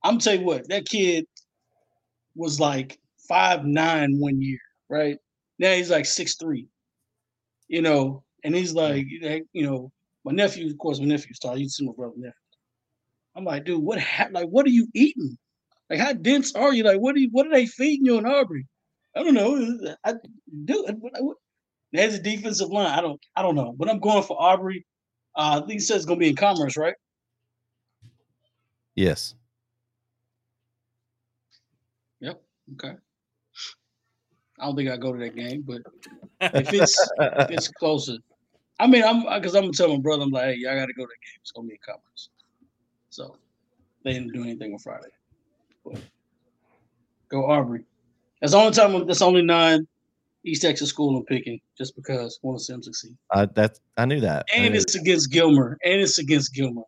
[0.03, 1.25] I'm tell you what, that kid
[2.35, 4.59] was like five nine one year,
[4.89, 5.17] right?
[5.59, 6.67] Now he's like six three.
[7.67, 9.91] You know, and he's like, you know,
[10.23, 11.57] my nephew, of course, my nephew's tall.
[11.57, 12.31] You see my brother nephew.
[13.35, 14.35] I'm like, dude, what happened?
[14.35, 15.37] Like, what are you eating?
[15.89, 16.83] Like, how dense are you?
[16.83, 18.65] Like, what are you, what are they feeding you in Aubrey?
[19.15, 19.95] I don't know.
[20.05, 20.13] I
[20.65, 20.85] do.
[21.97, 22.85] There's a defensive line.
[22.85, 23.73] I don't I don't know.
[23.75, 24.85] But I'm going for Aubrey.
[25.35, 26.93] Uh, I think it says it's gonna be in commerce, right?
[28.93, 29.33] Yes.
[32.19, 32.39] Yep.
[32.73, 32.93] Okay.
[34.59, 35.81] I don't think I go to that game, but
[36.39, 38.17] if it's if it's closer,
[38.79, 40.93] I mean, I'm because I'm gonna tell my brother, I'm like, hey, I got to
[40.93, 41.39] go to the game.
[41.41, 42.29] It's gonna be in commerce.
[43.09, 43.37] So
[44.03, 45.09] they didn't do anything on Friday.
[45.83, 45.99] But
[47.29, 47.85] go Aubrey.
[48.39, 49.07] That's the only time.
[49.07, 49.87] That's only nine
[50.47, 53.17] East Texas school I'm picking, just because I want to see them succeed.
[53.31, 54.45] I that I knew that.
[54.55, 56.83] And I it's against Gilmer, and it's against Gilmer.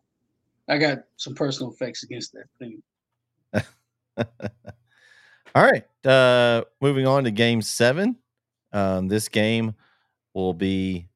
[0.68, 2.82] I got some personal effects against that thing.
[5.54, 5.84] All right.
[6.06, 8.16] Uh, moving on to game seven.
[8.72, 9.74] Um, this game
[10.32, 11.08] will be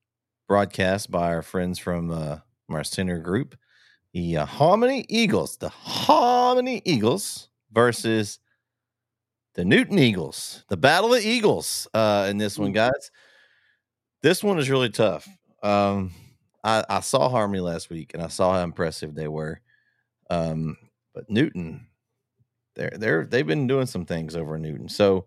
[0.48, 2.38] broadcast by our friends from uh,
[2.68, 3.56] our center group,
[4.12, 5.56] the uh, Harmony Eagles.
[5.56, 8.40] The Harmony Eagles versus
[9.54, 10.64] the Newton Eagles.
[10.68, 13.10] The Battle of Eagles uh, in this one, guys.
[14.22, 15.28] This one is really tough.
[15.62, 16.12] Um,
[16.62, 19.60] I, I saw Harmony last week and I saw how impressive they were.
[20.30, 20.76] Um,
[21.14, 21.86] but Newton,
[22.74, 24.88] they're they're they've been doing some things over Newton.
[24.88, 25.26] So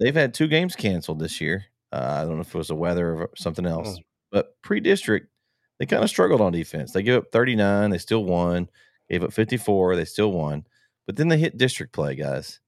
[0.00, 1.64] they've had two games canceled this year.
[1.92, 3.98] Uh, I don't know if it was the weather or something else,
[4.30, 5.28] but pre-district
[5.78, 6.92] they kind of struggled on defense.
[6.92, 8.68] They gave up 39, they still won.
[9.10, 10.64] Gave up 54, they still won.
[11.06, 12.60] But then they hit district play, guys.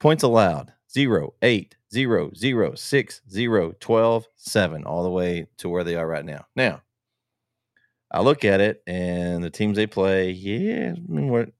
[0.00, 5.84] Points allowed 0, 8, 0, 0, 6, 0, 12, 7, all the way to where
[5.84, 6.46] they are right now.
[6.56, 6.82] Now,
[8.10, 11.50] I look at it and the teams they play, yeah, I mean, what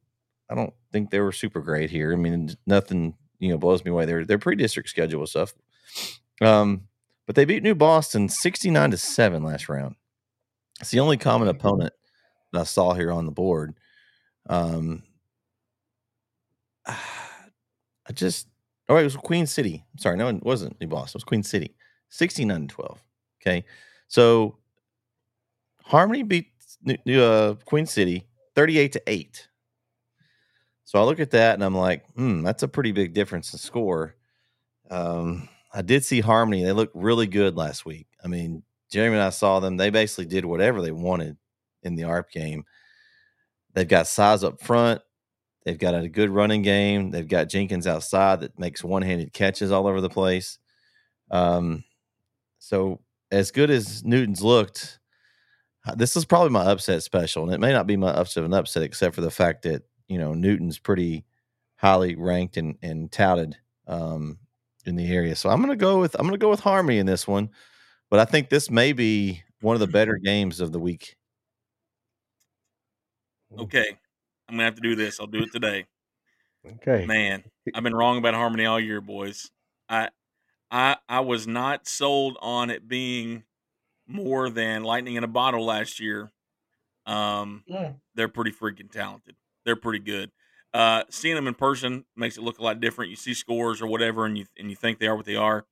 [0.51, 2.13] I don't think they were super great here.
[2.13, 4.05] I mean, nothing you know blows me away.
[4.05, 5.55] They're they're pre-district schedule stuff.
[6.41, 6.89] Um,
[7.27, 9.95] but they beat New Boston sixty nine to seven last round.
[10.81, 11.93] It's the only common opponent
[12.53, 13.75] that I saw here on the board.
[14.49, 15.05] Um,
[18.09, 18.49] I just
[18.89, 19.85] oh it was Queen City.
[19.99, 21.19] Sorry, no, it wasn't New Boston.
[21.19, 21.75] It was Queen City,
[22.09, 23.03] sixty nine to twelve.
[23.41, 23.65] Okay,
[24.09, 24.57] so
[25.85, 26.49] Harmony beat
[27.09, 29.49] uh, Queen City thirty eight to eight.
[30.85, 33.61] So I look at that and I'm like, hmm, that's a pretty big difference in
[33.61, 34.17] score.
[34.91, 36.65] Um, I did see Harmony.
[36.65, 38.09] They looked really good last week.
[38.25, 39.77] I mean, Jeremy and I saw them.
[39.77, 41.37] They basically did whatever they wanted
[41.85, 42.65] in the ARP game.
[43.73, 45.01] They've got size up front.
[45.65, 47.11] They've got a good running game.
[47.11, 50.59] They've got Jenkins outside that makes one handed catches all over the place.
[51.31, 51.85] Um,
[52.59, 53.01] so,
[53.31, 54.99] as good as Newton's looked,
[55.87, 57.45] uh, this is probably my upset special.
[57.45, 59.83] And it may not be my upset of an upset, except for the fact that
[60.09, 61.25] you know Newton's pretty
[61.77, 63.57] highly ranked and and touted
[63.87, 64.39] um,
[64.87, 65.37] in the area.
[65.37, 67.51] So I'm gonna go with I'm gonna go with Harmony in this one,
[68.11, 71.17] but I think this may be one of the better games of the week.
[73.59, 73.99] Okay,
[74.51, 75.21] I'm gonna have to do this.
[75.21, 75.87] I'll do it today.
[76.67, 77.45] Okay, Man,
[77.75, 79.51] I've been wrong about Harmony all year, boys.
[79.89, 80.11] I
[80.71, 83.45] I I was not sold on it being
[84.07, 86.31] more than lightning in a bottle last year.
[87.07, 87.93] Um, Yeah.
[88.15, 89.37] they're pretty freaking talented.
[89.65, 90.31] They're pretty good.
[90.75, 93.11] Uh, seeing them in person makes it look a lot different.
[93.11, 95.65] You see scores or whatever, and you and you think they are what they are.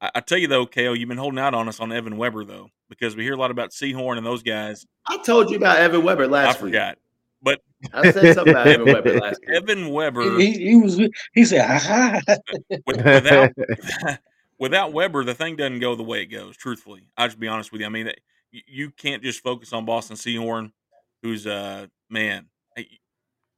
[0.00, 2.44] I, I tell you though, Ko, you've been holding out on us on Evan Weber
[2.44, 4.86] though, because we hear a lot about Seahorn and those guys.
[5.06, 6.72] I told you about Evan Weber I last week.
[6.72, 6.98] forgot,
[7.46, 7.60] but
[7.92, 9.56] I said something about Evan Weber last week.
[9.56, 11.00] Evan Weber He, he was
[11.32, 11.78] he said, ha
[12.26, 12.36] ha.
[12.84, 13.52] with, without
[14.58, 16.56] without Weber, the thing doesn't go the way it goes.
[16.56, 17.86] Truthfully, I'll just be honest with you.
[17.86, 18.10] I mean,
[18.50, 20.72] you, you can't just focus on Boston Seahorn,
[21.22, 22.46] who's uh man.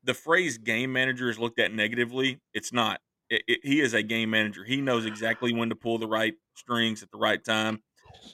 [0.04, 2.40] The phrase "game manager" is looked at negatively.
[2.52, 3.00] It's not.
[3.30, 4.64] It, it, he is a game manager.
[4.64, 7.82] He knows exactly when to pull the right strings at the right time.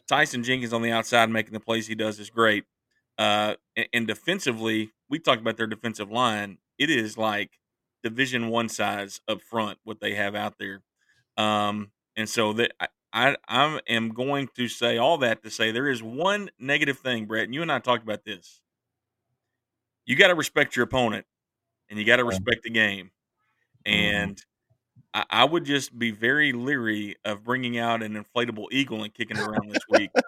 [0.08, 2.64] Tyson Jenkins on the outside making the plays he does is great.
[3.18, 6.58] Uh, and, and defensively, we talked about their defensive line.
[6.76, 7.52] It is like
[8.02, 10.82] Division One size up front what they have out there.
[11.36, 15.70] Um, and so that I, I I am going to say all that to say
[15.70, 18.60] there is one negative thing, Brett, and you and I talked about this.
[20.04, 21.26] You got to respect your opponent,
[21.88, 23.12] and you got to respect the game.
[23.86, 24.36] And
[25.14, 29.36] I, I would just be very leery of bringing out an inflatable eagle and kicking
[29.36, 30.10] it around this week.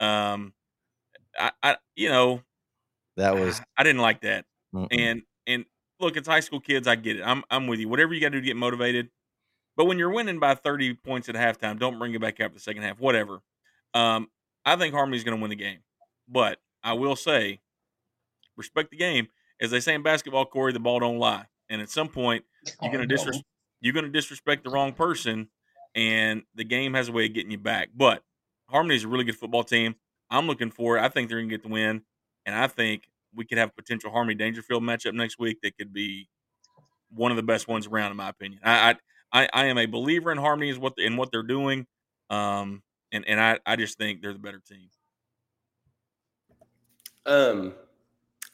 [0.00, 0.52] Um,
[1.38, 2.42] I, I you know
[3.16, 4.44] That was I didn't like that.
[4.74, 4.88] mm-mm.
[4.90, 5.64] And and
[6.00, 6.86] look, it's high school kids.
[6.88, 7.22] I get it.
[7.22, 7.88] I'm I'm with you.
[7.88, 9.10] Whatever you got to do to get motivated.
[9.76, 12.60] But when you're winning by 30 points at halftime, don't bring it back after the
[12.60, 13.00] second half.
[13.00, 13.40] Whatever.
[13.94, 14.28] Um,
[14.66, 15.78] I think Harmony's going to win the game.
[16.28, 17.60] But I will say,
[18.56, 19.28] respect the game.
[19.60, 21.46] As they say in basketball, Corey, the ball don't lie.
[21.68, 22.44] And at some point,
[22.82, 23.42] you're Oh, going to disres-
[23.80, 25.48] you're going to disrespect the wrong person,
[25.94, 27.88] and the game has a way of getting you back.
[27.94, 28.22] But
[28.68, 29.94] Harmony is a really good football team.
[30.30, 31.02] I'm looking for it.
[31.02, 32.02] I think they're going to get the win,
[32.46, 35.92] and I think we could have a potential Harmony Daingerfield matchup next week that could
[35.92, 36.28] be
[37.10, 38.60] one of the best ones around, in my opinion.
[38.64, 38.96] I
[39.32, 41.86] I, I am a believer in Harmony is what in what they're doing,
[42.30, 42.82] um,
[43.12, 44.88] and and I I just think they're the better team.
[47.24, 47.74] Um,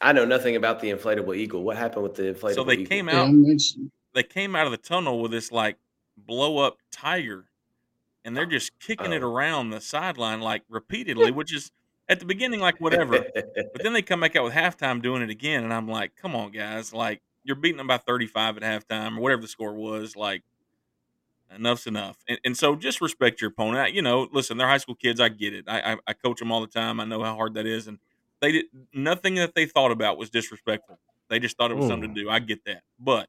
[0.00, 1.62] I know nothing about the inflatable eagle.
[1.62, 2.54] What happened with the inflatable?
[2.54, 2.86] So they eagle?
[2.86, 3.34] came out.
[4.14, 5.76] They came out of the tunnel with this like
[6.16, 7.46] blow up tiger,
[8.24, 9.30] and they're just kicking it Oh.
[9.32, 11.70] around the sideline like repeatedly, which is
[12.08, 13.24] at the beginning like whatever.
[13.34, 16.34] But then they come back out with halftime doing it again, and I'm like, come
[16.36, 16.92] on, guys!
[16.92, 20.16] Like you're beating them by 35 at halftime or whatever the score was.
[20.16, 20.42] Like
[21.54, 22.18] enough's enough.
[22.28, 23.78] And, and so just respect your opponent.
[23.78, 25.20] I- You know, listen, they're high school kids.
[25.20, 25.64] I get it.
[25.68, 27.00] I, I I coach them all the time.
[27.00, 27.98] I know how hard that is, and
[28.40, 30.98] they did nothing that they thought about was disrespectful.
[31.28, 32.30] They just thought it was something to do.
[32.30, 33.28] I get that, but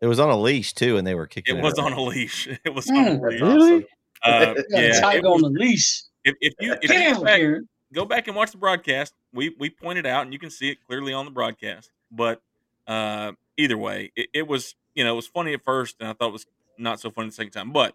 [0.00, 1.56] It was on a leash too, and they were kicking.
[1.56, 1.92] it It was around.
[1.92, 2.48] on a leash.
[2.64, 2.96] It was Mm.
[2.98, 3.40] on a leash.
[3.42, 3.84] awesome.
[4.22, 6.02] Uh, Got a yeah, tiger it was- on the leash.
[6.24, 7.64] if, if you if you Damn,
[7.94, 8.06] go back, Karen.
[8.06, 9.14] go back and watch the broadcast.
[9.32, 11.90] We we pointed out, and you can see it clearly on the broadcast.
[12.10, 12.42] But
[12.86, 16.12] uh, either way, it, it was you know it was funny at first, and I
[16.12, 16.46] thought it was
[16.78, 17.72] not so funny the second time.
[17.72, 17.94] But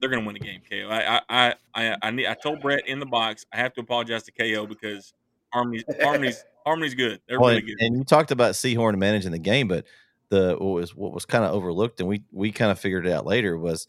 [0.00, 0.60] they're going to win the game.
[0.68, 0.88] KO.
[0.90, 3.80] I I I I, I, need, I told Brett in the box I have to
[3.80, 5.14] apologize to KO because
[5.52, 7.20] Harmony's Harmony's Harmony's good.
[7.28, 7.76] They're Well, really good.
[7.80, 9.86] and you talked about Seahorn managing the game, but
[10.28, 13.12] the what was what was kind of overlooked, and we we kind of figured it
[13.12, 13.86] out later was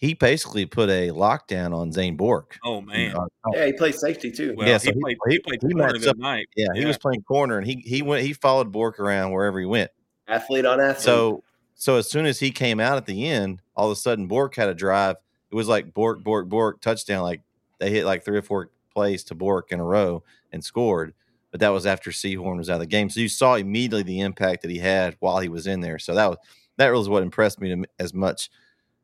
[0.00, 2.58] he basically put a lockdown on Zane Bork.
[2.64, 3.14] oh man.
[3.14, 4.54] Uh, Yeah, he played safety too.
[4.56, 5.16] Well, yeah, he, so he- played.
[5.28, 6.48] he- He, played he corner that night.
[6.56, 9.66] yeah, he was playing corner, and he he went he followed Bork around wherever he
[9.66, 9.90] went.
[10.26, 11.02] Athlete on athlete.
[11.02, 11.42] So
[11.74, 14.54] so as soon as he came out at the end, all of a sudden Bork
[14.56, 15.16] had a drive.
[15.50, 17.22] It was like Bork, Bork, Bork touchdown.
[17.22, 17.42] Like
[17.78, 20.22] they hit like three or four plays to Bork in a row
[20.52, 21.14] and scored.
[21.50, 23.10] But that was after Seahorn was out of the game.
[23.10, 25.98] So you saw immediately the impact that he had while he was in there.
[25.98, 26.38] So that was
[26.76, 28.50] that was what impressed me to, as much.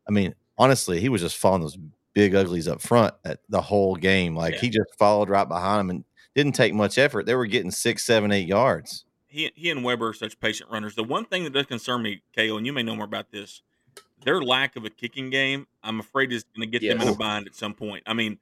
[0.08, 1.78] I mean, honestly, he was just following those
[2.14, 4.34] big uglies up front at the whole game.
[4.34, 4.60] Like Yeah.
[4.60, 6.04] he just followed right behind him and
[6.34, 7.26] didn't take much effort.
[7.26, 9.04] They were getting six, seven, eight yards.
[9.28, 10.94] he he and Weber are such patient runners.
[10.94, 13.60] The one thing that does concern me, Kale, and you may know more about this,
[14.24, 17.16] their lack of a kicking game, I'm afraid is going to get them in a
[17.16, 18.02] bind at some point.
[18.06, 18.38] I mean,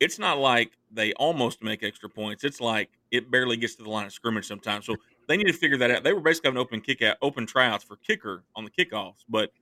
[0.00, 2.42] it's not like they almost make extra points.
[2.42, 4.86] It's like it barely gets to the line of scrimmage sometimes.
[4.86, 4.96] So
[5.28, 6.02] they need to figure that out.
[6.02, 9.52] They were basically having open kick out, open tryouts for kicker on the kickoffs, but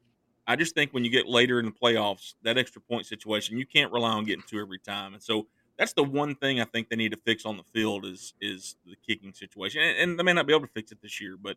[0.46, 3.66] I just think when you get later in the playoffs, that extra point situation, you
[3.66, 5.14] can't rely on getting two every time.
[5.14, 5.46] And so
[5.78, 8.76] that's the one thing I think they need to fix on the field is is
[8.84, 9.82] the kicking situation.
[9.82, 11.56] And, and they may not be able to fix it this year, but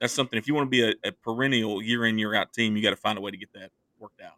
[0.00, 0.38] that's something.
[0.38, 2.90] If you want to be a, a perennial year in year out team, you got
[2.90, 4.34] to find a way to get that worked out.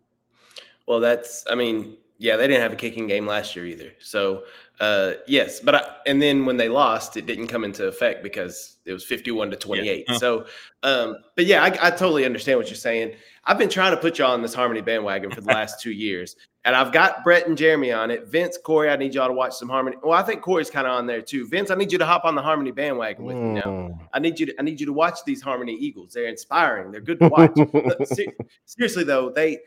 [0.87, 3.93] Well, that's, I mean, yeah, they didn't have a kicking game last year either.
[4.01, 4.43] So,
[4.81, 8.77] uh, yes, but I, and then when they lost, it didn't come into effect because
[8.85, 10.05] it was 51 to 28.
[10.09, 10.17] Yeah.
[10.17, 10.47] So,
[10.83, 13.15] um, but yeah, I, I totally understand what you're saying.
[13.45, 16.35] I've been trying to put y'all on this Harmony bandwagon for the last two years,
[16.65, 18.27] and I've got Brett and Jeremy on it.
[18.27, 19.97] Vince, Corey, I need y'all to watch some Harmony.
[20.03, 21.47] Well, I think Corey's kind of on there too.
[21.47, 23.63] Vince, I need you to hop on the Harmony bandwagon with me now.
[23.63, 23.99] Mm.
[24.13, 26.13] I need you to I need you to watch these Harmony Eagles.
[26.13, 26.91] They're inspiring.
[26.91, 27.53] They're good to watch.
[27.55, 28.35] But se-
[28.67, 29.61] seriously though, they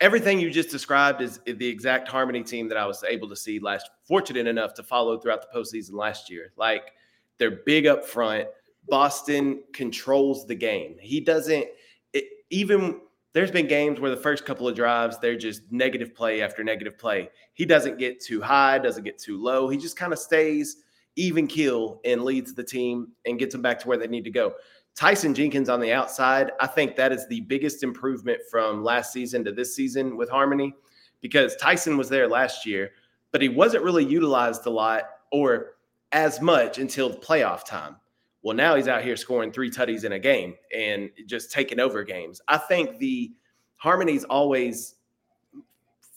[0.00, 3.58] everything you just described is the exact Harmony team that I was able to see
[3.58, 3.90] last.
[4.04, 6.52] Fortunate enough to follow throughout the postseason last year.
[6.56, 6.92] Like
[7.38, 8.48] they're big up front.
[8.88, 10.96] Boston controls the game.
[11.00, 11.66] He doesn't
[12.12, 13.00] it, even.
[13.34, 16.98] There's been games where the first couple of drives they're just negative play after negative
[16.98, 17.28] play.
[17.52, 19.68] He doesn't get too high, doesn't get too low.
[19.68, 20.78] He just kind of stays
[21.14, 24.30] even kill and leads the team and gets them back to where they need to
[24.30, 24.54] go.
[24.98, 29.44] Tyson Jenkins on the outside, I think that is the biggest improvement from last season
[29.44, 30.74] to this season with Harmony
[31.20, 32.90] because Tyson was there last year,
[33.30, 35.76] but he wasn't really utilized a lot or
[36.10, 37.94] as much until playoff time.
[38.42, 42.02] Well, now he's out here scoring three tutties in a game and just taking over
[42.02, 42.40] games.
[42.48, 43.30] I think the
[43.76, 44.96] Harmony's always,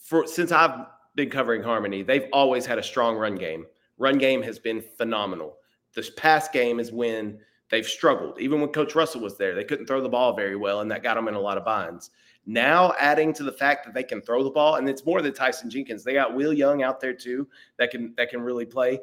[0.01, 3.67] for since I've been covering Harmony, they've always had a strong run game.
[3.99, 5.57] Run game has been phenomenal.
[5.93, 7.37] This past game is when
[7.71, 8.39] they've struggled.
[8.39, 11.01] Even when Coach Russell was there, they couldn't throw the ball very well, and that
[11.01, 12.11] got them in a lot of binds.
[12.45, 15.33] Now, adding to the fact that they can throw the ball, and it's more than
[15.33, 16.03] Tyson Jenkins.
[16.03, 17.47] They got Will Young out there too
[17.77, 18.99] that can that can really play.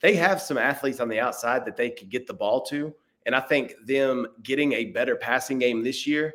[0.00, 2.94] They have some athletes on the outside that they could get the ball to,
[3.26, 6.34] and I think them getting a better passing game this year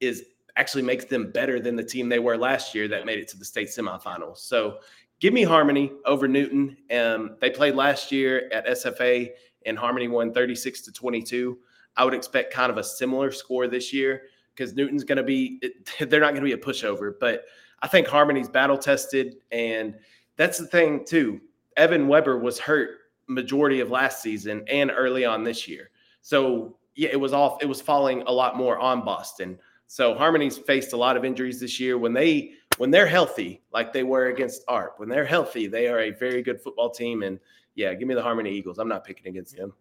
[0.00, 0.24] is
[0.56, 3.38] actually makes them better than the team they were last year that made it to
[3.38, 4.38] the state semifinals.
[4.38, 4.78] So
[5.20, 6.76] give me Harmony over Newton.
[6.94, 9.30] Um, they played last year at SFA
[9.66, 11.58] and Harmony won 36 to 22.
[11.96, 14.22] I would expect kind of a similar score this year
[14.54, 15.60] because Newton's going to be,
[16.00, 17.44] they're not going to be a pushover, but
[17.82, 19.36] I think Harmony's battle tested.
[19.50, 19.96] And
[20.36, 21.40] that's the thing, too.
[21.76, 22.90] Evan Weber was hurt
[23.28, 25.90] majority of last season and early on this year.
[26.20, 29.58] So, yeah, it was off, it was falling a lot more on Boston.
[29.92, 31.98] So Harmony's faced a lot of injuries this year.
[31.98, 36.00] When they when they're healthy, like they were against ARP, when they're healthy, they are
[36.00, 37.22] a very good football team.
[37.22, 37.38] And
[37.76, 38.78] yeah, give me the Harmony Eagles.
[38.78, 39.72] I'm not picking against them.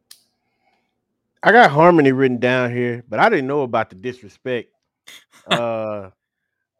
[1.44, 4.70] I got Harmony written down here, but I didn't know about the disrespect.
[5.48, 6.12] Uh,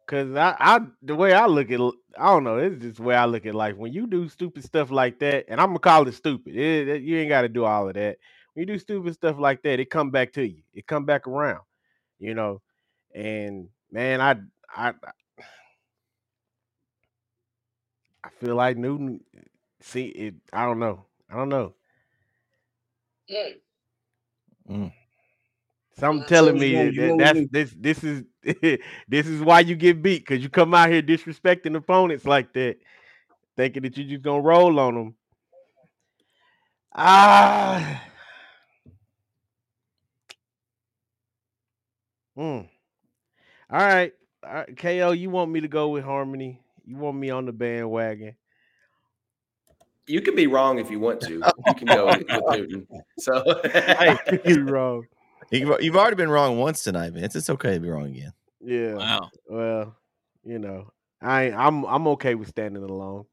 [0.08, 1.80] cause I, I the way I look at,
[2.18, 2.58] I don't know.
[2.58, 3.76] It's just the way I look at life.
[3.76, 6.56] When you do stupid stuff like that, and I'm gonna call it stupid.
[6.56, 8.18] It, it- you ain't got to do all of that.
[8.54, 10.62] When you do stupid stuff like that, it come back to you.
[10.74, 11.62] It come back around,
[12.20, 12.62] you know.
[13.14, 14.36] And man, I,
[14.76, 14.94] I,
[18.24, 19.20] I feel like Newton.
[19.82, 20.34] See it.
[20.52, 21.04] I don't know.
[21.30, 21.74] I don't know.
[24.68, 24.92] Mm.
[25.98, 28.24] Something I telling me you that, that's this this is
[29.08, 32.76] this is why you get beat because you come out here disrespecting opponents like that,
[33.56, 35.14] thinking that you just gonna roll on them.
[36.94, 38.04] Ah.
[42.36, 42.60] Hmm.
[43.70, 44.12] All right.
[44.46, 44.76] All right.
[44.76, 46.60] KO, you want me to go with Harmony?
[46.84, 48.36] You want me on the bandwagon?
[50.06, 51.42] You can be wrong if you want to.
[51.66, 52.86] You can go with Newton.
[53.18, 55.06] So Hey, you wrong.
[55.50, 57.36] You've, you've already been wrong once tonight, Vince.
[57.36, 58.32] It's okay to be wrong again.
[58.64, 58.94] Yeah.
[58.94, 59.30] Wow.
[59.46, 59.96] Well,
[60.44, 60.90] you know,
[61.20, 63.26] I I'm I'm okay with standing alone.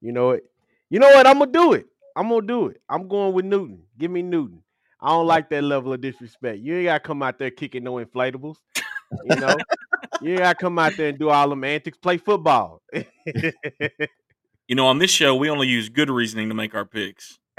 [0.00, 0.42] You know what?
[0.88, 1.26] You know what?
[1.26, 1.86] I'm gonna do it.
[2.14, 2.80] I'm gonna do it.
[2.88, 3.82] I'm going with Newton.
[3.98, 4.62] Give me Newton.
[5.00, 6.60] I don't like that level of disrespect.
[6.60, 8.56] You ain't gotta come out there kicking no inflatables.
[9.24, 9.56] You know,
[10.22, 11.98] you ain't gotta come out there and do all them antics.
[11.98, 12.82] Play football.
[14.68, 17.38] You know, on this show, we only use good reasoning to make our picks.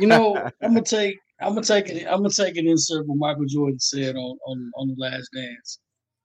[0.00, 3.18] You know, I'm gonna take I'm gonna take it I'm gonna take an insert what
[3.18, 5.78] Michael Jordan said on on on the Last Dance,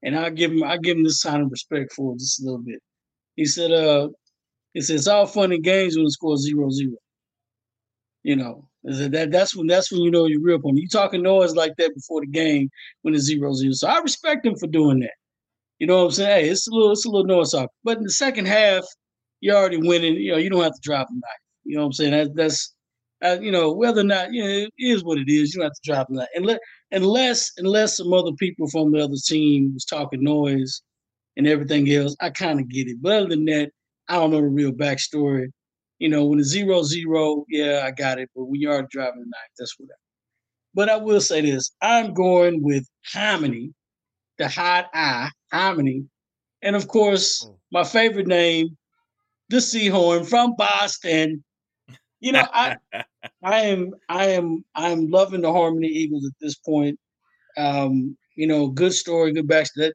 [0.04, 2.46] and I'll give him I give him this sign of respect for it just a
[2.46, 2.80] little bit.
[3.36, 4.10] He said, "Uh,
[4.74, 6.98] he said it's all fun and games when the score zero zero.
[8.24, 10.80] You know, that that's when that's when you know you're real opponent.
[10.82, 12.70] You talking noise like that before the game
[13.02, 13.74] when it's zero zero.
[13.74, 15.14] So I respect him for doing that.
[15.80, 16.46] You know what I'm saying?
[16.46, 17.70] Hey, it's a little it's a little noise off.
[17.84, 18.84] But in the second half,
[19.42, 20.16] you're already winning.
[20.16, 21.22] You know, you don't have to drop a knife.
[21.66, 22.12] You know what I'm saying?
[22.12, 22.74] That, that's
[23.24, 25.54] uh, you know, whether or not you know, it is what it is.
[25.54, 26.60] You don't have to drop that unless
[26.92, 30.82] unless unless some other people from the other team was talking noise
[31.38, 32.16] and everything else.
[32.22, 33.72] I kind of get it, but other than that,
[34.08, 35.48] I don't know the real backstory.
[36.00, 38.30] You know, when it's zero zero, yeah, I got it.
[38.36, 39.98] But when you are driving the knife, that's whatever.
[40.74, 43.72] But I will say this: I'm going with Harmony,
[44.38, 46.06] the hot eye, Harmony,
[46.62, 48.78] and of course, my favorite name,
[49.50, 51.44] the Seahorn from Boston.
[52.20, 52.78] You know, I
[53.44, 57.00] I am I am I'm loving the Harmony Eagles at this point.
[57.58, 59.94] Um, you know, good story, good back that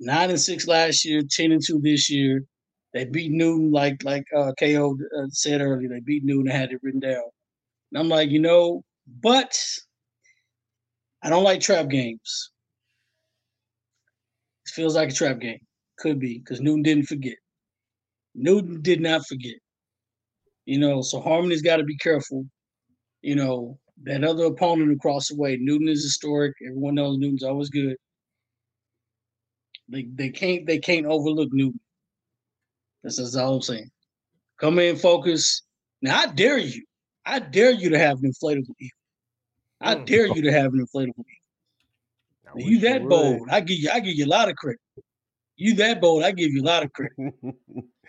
[0.00, 2.44] nine and six last year, ten and two this year.
[2.92, 5.88] They beat Newton like like uh, KO uh, said earlier.
[5.88, 6.50] They beat Newton.
[6.50, 7.22] I had it written down.
[7.92, 8.82] And I'm like, you know,
[9.20, 9.56] but
[11.22, 12.50] I don't like trap games.
[14.70, 15.60] Feels like a trap game.
[15.98, 17.36] Could be because Newton didn't forget.
[18.34, 19.56] Newton did not forget.
[20.66, 22.46] You know, so Harmony's got to be careful.
[23.22, 26.54] You know, that other opponent across the way, Newton is historic.
[26.66, 27.96] Everyone knows Newton's always good.
[29.88, 31.80] They they can't they can't overlook Newton.
[33.02, 33.90] That's, that's all I'm saying.
[34.60, 35.62] Come in, focus.
[36.02, 36.84] Now I dare you.
[37.26, 38.98] I dare you to have an inflatable eagle.
[39.80, 40.06] I Mm.
[40.06, 41.39] dare you to have an inflatable eagle.
[42.56, 43.48] You that bold.
[43.50, 44.80] I give you I give you a lot of credit.
[45.56, 47.12] You that bold, I give you a lot of credit.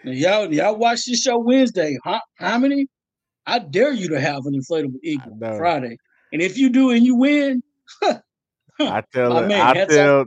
[0.04, 1.96] Now, y'all, y'all watch this show Wednesday.
[2.04, 2.20] Huh?
[2.34, 2.88] How many?
[3.46, 5.38] I dare you to have an inflatable eagle.
[5.40, 5.96] Friday.
[6.34, 7.62] And if you do and you win,
[8.80, 10.26] I tell her- man, I tell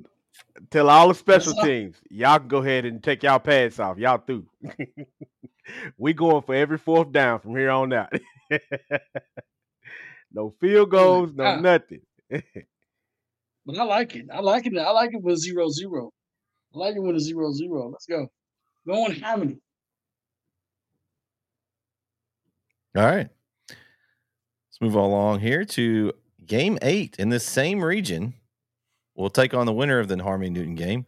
[0.71, 3.99] tell all the special Hats teams, y'all can go ahead and take y'all pads off.
[3.99, 4.47] Y'all through.
[5.99, 8.12] we going for every fourth down from here on out.
[10.33, 12.03] no field goals, no nothing.
[13.67, 14.27] But I like it.
[14.33, 14.77] I like it.
[14.77, 16.12] I like it with zero zero.
[16.75, 17.89] I like it with a zero zero.
[17.89, 18.29] Let's go.
[18.87, 19.59] Go on how many?
[22.97, 23.29] All right.
[23.69, 26.12] Let's move along here to
[26.47, 28.35] game eight in the same region.
[29.15, 31.07] We'll take on the winner of the Harmony Newton game.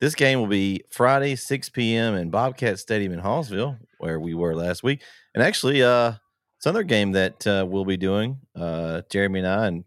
[0.00, 2.14] This game will be Friday, 6 p.m.
[2.14, 5.02] in Bobcat Stadium in Hallsville, where we were last week.
[5.34, 6.14] And actually, uh,
[6.56, 9.84] it's another game that uh, we'll be doing, uh, Jeremy and I, and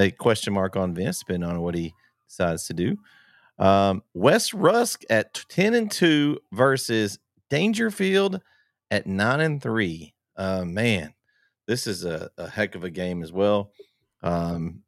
[0.00, 1.94] a question mark on Vince, depending on what he
[2.28, 2.96] decides to do.
[3.58, 7.18] Um, West Rusk at 10 and 2 versus
[7.50, 8.40] Daingerfield
[8.90, 10.14] at 9 and 3.
[10.36, 11.12] Uh, man,
[11.66, 13.72] this is a, a heck of a game as well.
[14.22, 14.82] Um,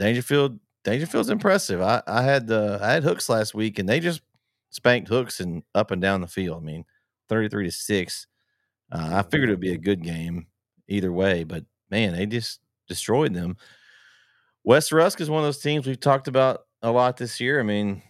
[0.00, 1.80] Daingerfield, Daingerfield's impressive.
[1.80, 4.22] I, I had the I had hooks last week and they just
[4.70, 6.62] spanked hooks and up and down the field.
[6.62, 6.84] I mean,
[7.28, 8.26] 33 to 6.
[8.90, 10.46] Uh, I figured it'd be a good game
[10.88, 13.56] either way, but man, they just destroyed them.
[14.64, 17.58] West Rusk is one of those teams we've talked about a lot this year.
[17.60, 18.02] I mean,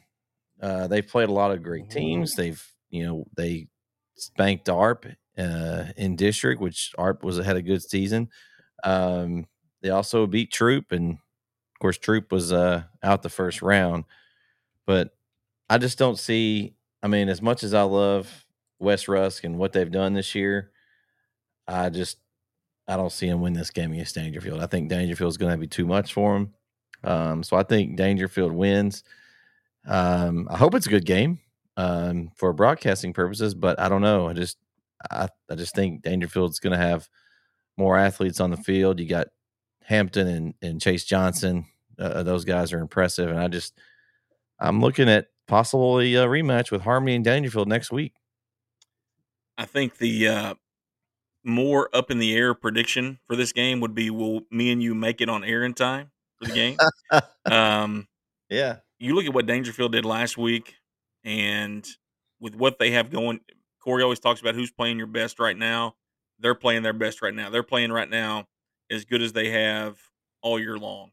[0.60, 1.90] uh, they've played a lot of great Mhm.
[1.90, 2.34] teams.
[2.34, 3.68] They've, you know, they
[4.16, 5.06] spanked Arp
[5.38, 8.28] uh, in district, which Arp was had a good season.
[8.84, 9.46] Um,
[9.80, 14.04] they also beat Troup, and of course, Troup was uh, out the first round.
[14.86, 15.16] But
[15.70, 16.74] I just don't see.
[17.02, 18.46] I mean, as much as I love
[18.78, 20.70] West Rusk and what they've done this year,
[21.66, 22.18] I just
[22.92, 24.62] I don't see him win this game against Daingerfield.
[24.62, 26.54] I think Daingerfield is going to be too much for him.
[27.04, 29.02] Um, so I think Daingerfield wins.
[29.86, 31.38] Um, I hope it's a good game
[31.76, 34.28] um, for broadcasting purposes, but I don't know.
[34.28, 34.58] I just
[35.10, 37.08] I, I just think Daingerfield's going to have
[37.76, 39.00] more athletes on the field.
[39.00, 39.28] You got
[39.84, 41.66] Hampton and, and Chase Johnson.
[41.98, 43.78] Uh, those guys are impressive, and I just
[44.60, 48.14] I'm looking at possibly a rematch with Harmony and Daingerfield next week.
[49.58, 50.54] I think the uh,
[51.44, 54.94] more up in the air prediction for this game would be: Will me and you
[54.94, 56.76] make it on air in time for the game?
[57.44, 58.06] um,
[58.48, 58.78] yeah.
[58.98, 60.74] You look at what Daingerfield did last week,
[61.24, 61.86] and
[62.40, 63.40] with what they have going,
[63.80, 65.96] Corey always talks about who's playing your best right now.
[66.38, 67.50] They're playing their best right now.
[67.50, 68.46] They're playing right now
[68.90, 69.98] as good as they have
[70.42, 71.10] all year long.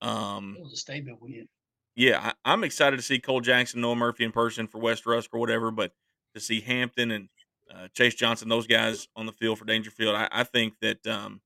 [0.00, 1.48] Um, It was a statement win.
[1.96, 5.30] yeah, I, I'm excited to see Cole Jackson, Noah Murphy in person for West Rusk
[5.32, 5.92] or whatever, but
[6.34, 7.28] to see Hampton and
[7.72, 11.40] uh, Chase Johnson, those guys on the field for Daingerfield, I, I think that um,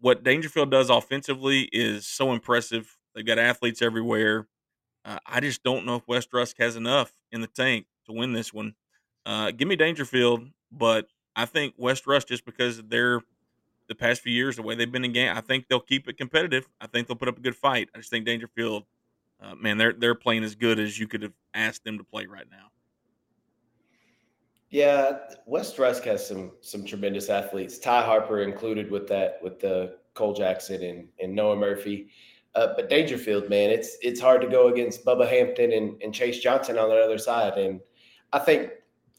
[0.00, 2.96] what Daingerfield does offensively is so impressive.
[3.14, 4.48] They've got athletes everywhere.
[5.04, 8.32] Uh, I just don't know if West Rusk has enough in the tank to win
[8.32, 8.74] this one.
[9.24, 13.20] Uh, give me Daingerfield, but I think West Rusk just because they're
[13.88, 16.18] the past few years the way they've been in game, I think they'll keep it
[16.18, 16.68] competitive.
[16.80, 17.88] I think they'll put up a good fight.
[17.94, 18.82] I just think Daingerfield
[19.40, 22.26] uh, man, they're they're playing as good as you could have asked them to play
[22.26, 22.70] right now.
[24.70, 27.78] Yeah, West Rusk has some some tremendous athletes.
[27.78, 32.08] Ty Harper included with that with the Cole Jackson and, and Noah Murphy.
[32.56, 36.40] Uh, but Daingerfield, man, it's it's hard to go against Bubba Hampton and, and Chase
[36.40, 37.58] Johnson on the other side.
[37.58, 37.80] And
[38.32, 38.70] I think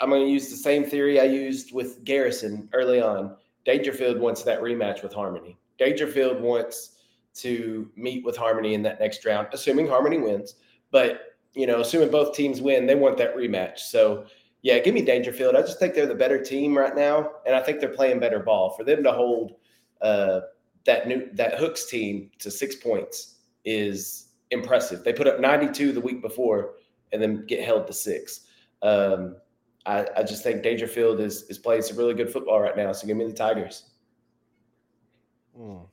[0.01, 3.35] I'm going to use the same theory I used with Garrison early on.
[3.65, 5.57] Daingerfield wants that rematch with Harmony.
[5.79, 6.97] Daingerfield wants
[7.35, 10.55] to meet with Harmony in that next round, assuming Harmony wins.
[10.91, 13.79] But you know, assuming both teams win, they want that rematch.
[13.79, 14.25] So
[14.61, 15.55] yeah, give me Daingerfield.
[15.55, 18.39] I just think they're the better team right now, and I think they're playing better
[18.39, 18.71] ball.
[18.71, 19.53] For them to hold
[20.01, 20.41] uh,
[20.85, 23.35] that new that Hooks team to six points
[23.65, 25.03] is impressive.
[25.03, 26.75] They put up 92 the week before,
[27.11, 28.41] and then get held to six.
[28.81, 29.37] Um,
[29.85, 32.91] I, I just think Daingerfield is is playing some really good football right now.
[32.91, 33.91] So give me the Tigers.
[35.57, 35.85] Mm.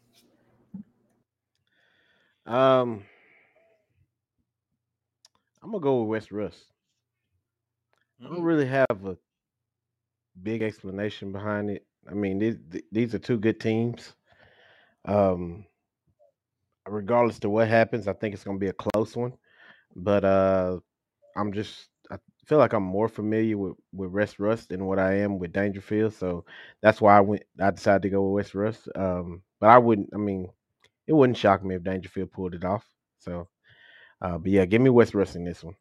[2.46, 3.04] Um,
[5.62, 6.73] I'm gonna go with West Rusk.
[8.20, 9.16] I don't really have a
[10.42, 11.86] big explanation behind it.
[12.08, 14.14] I mean, these th- these are two good teams.
[15.06, 15.66] Um,
[16.88, 19.32] regardless to what happens, I think it's gonna be a close one.
[19.96, 20.80] But uh,
[21.36, 25.14] I'm just I feel like I'm more familiar with with West Rusk than what I
[25.20, 26.44] am with Daingerfield, so
[26.82, 27.44] that's why I went.
[27.60, 28.88] I decided to go with West Rusk.
[28.96, 30.10] Um, but I wouldn't.
[30.14, 30.48] I mean,
[31.06, 32.86] it wouldn't shock me if Daingerfield pulled it off.
[33.18, 33.48] So,
[34.22, 35.76] uh, but yeah, give me West Rusk in this one.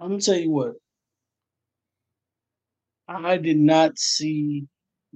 [0.00, 0.74] I'm gonna tell you what.
[3.08, 4.66] I did not see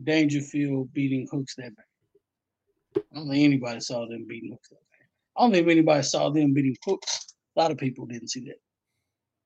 [0.03, 3.03] Daingerfield beating Hooks that bad.
[3.13, 5.07] I don't think anybody saw them beating Hooks that bad.
[5.37, 7.35] I don't think anybody saw them beating Hooks.
[7.57, 8.61] A lot of people didn't see that,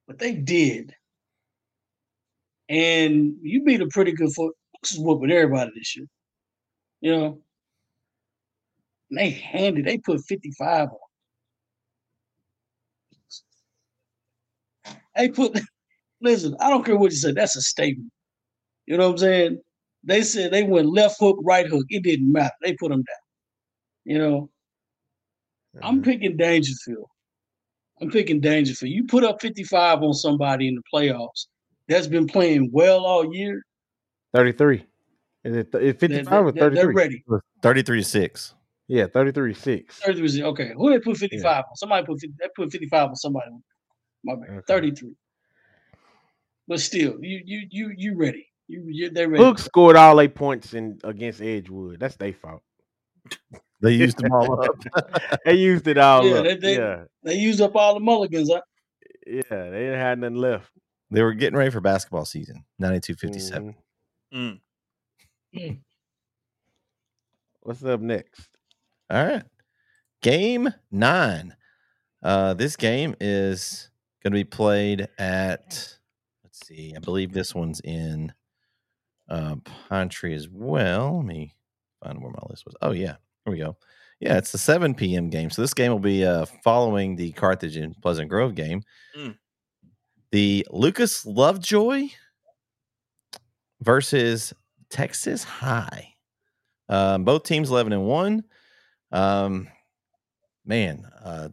[0.06, 0.94] but they did.
[2.68, 4.54] And you beat a pretty good foot.
[4.74, 6.06] Hooks is whooping everybody this year.
[7.00, 7.42] You know,
[9.10, 9.84] and they handed.
[9.84, 10.98] They put 55 on.
[15.16, 15.58] They put.
[16.20, 17.32] Listen, I don't care what you say.
[17.32, 18.10] That's a statement.
[18.86, 19.60] You know what I'm saying?
[20.04, 21.84] They said they went left hook, right hook.
[21.88, 22.54] It didn't matter.
[22.62, 23.26] They put them down.
[24.04, 24.50] You know,
[25.82, 26.04] I'm mm-hmm.
[26.04, 27.06] picking Daingerfield.
[28.00, 28.90] I'm picking Daingerfield.
[28.90, 31.46] You put up 55 on somebody in the playoffs
[31.88, 33.62] that's been playing well all year.
[34.34, 34.84] 33.
[35.44, 36.94] Is it, th- is They're, 55 or they're, they're 33?
[36.94, 37.24] ready.
[37.62, 38.54] 33 to 6.
[38.88, 39.98] Yeah, 33 6.
[39.98, 40.42] 33.
[40.42, 41.76] Okay, who they put 55 on?
[41.76, 43.50] Somebody put they put 55 on somebody.
[44.26, 44.50] My bad.
[44.50, 44.62] Okay.
[44.66, 45.14] 33.
[46.68, 48.46] But still, you you you you ready?
[48.68, 49.44] You you they're ready.
[49.44, 52.00] Hook scored all eight points in against Edgewood.
[52.00, 52.62] That's their fault.
[53.82, 54.74] They used them all up.
[55.44, 56.44] They used it all Yeah, up.
[56.44, 58.50] they- they- yeah, They used up all the mulligans.
[58.50, 58.62] Huh?
[59.26, 59.42] yeah.
[59.48, 60.70] They didn't have nothing left.
[61.10, 62.64] they were getting ready for basketball season.
[62.78, 63.74] 92 57.
[64.34, 64.60] Mhm.
[65.54, 65.80] Mm.
[67.60, 68.48] What's up next?
[69.10, 69.44] All right.
[70.22, 71.54] Game nine.
[72.22, 73.90] Uh, this game is
[74.26, 75.96] going to be played at,
[76.42, 78.32] let's see, I believe this one's in
[79.28, 79.54] uh,
[79.88, 81.18] Pine Tree as well.
[81.18, 81.54] Let me
[82.02, 82.74] find where my list was.
[82.82, 83.14] Oh, yeah.
[83.44, 83.76] Here we go.
[84.18, 85.30] Yeah, it's the 7 p.m.
[85.30, 85.50] game.
[85.50, 88.82] So this game will be uh, following the Carthage and Pleasant Grove game.
[89.16, 89.36] Mm.
[90.32, 92.08] the Lucas Lovejoy
[93.80, 94.52] versus
[94.90, 96.14] Texas High.
[96.88, 98.44] Um, both teams 11 and 1.
[99.12, 99.68] Um,
[100.64, 101.50] man, uh,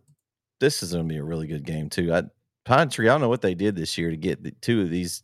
[0.59, 2.11] this is going to be a really good game, too.
[2.11, 2.23] I,
[2.65, 4.89] Pine Tree, I don't know what they did this year to get the, two of
[4.89, 5.23] these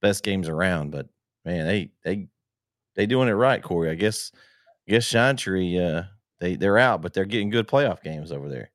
[0.00, 1.08] best games around, but
[1.44, 2.28] man, they they
[2.94, 3.90] they doing it right, Corey.
[3.90, 4.32] I guess
[4.88, 6.04] I guess Shine Tree, uh,
[6.40, 8.70] they they're out, but they're getting good playoff games over there.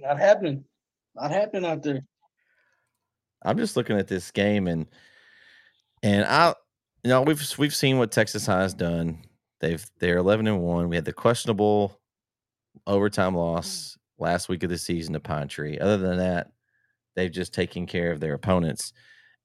[0.00, 0.64] Not happening.
[1.14, 2.04] Not happening out there.
[3.44, 4.86] I'm just looking at this game and
[6.02, 6.54] and I
[7.02, 9.24] you know we've we've seen what Texas High has done.
[9.60, 10.88] They've they're 11 and 1.
[10.88, 12.00] We had the questionable
[12.86, 15.78] overtime loss last week of the season to Pine Tree.
[15.78, 16.52] Other than that,
[17.16, 18.92] they've just taken care of their opponents.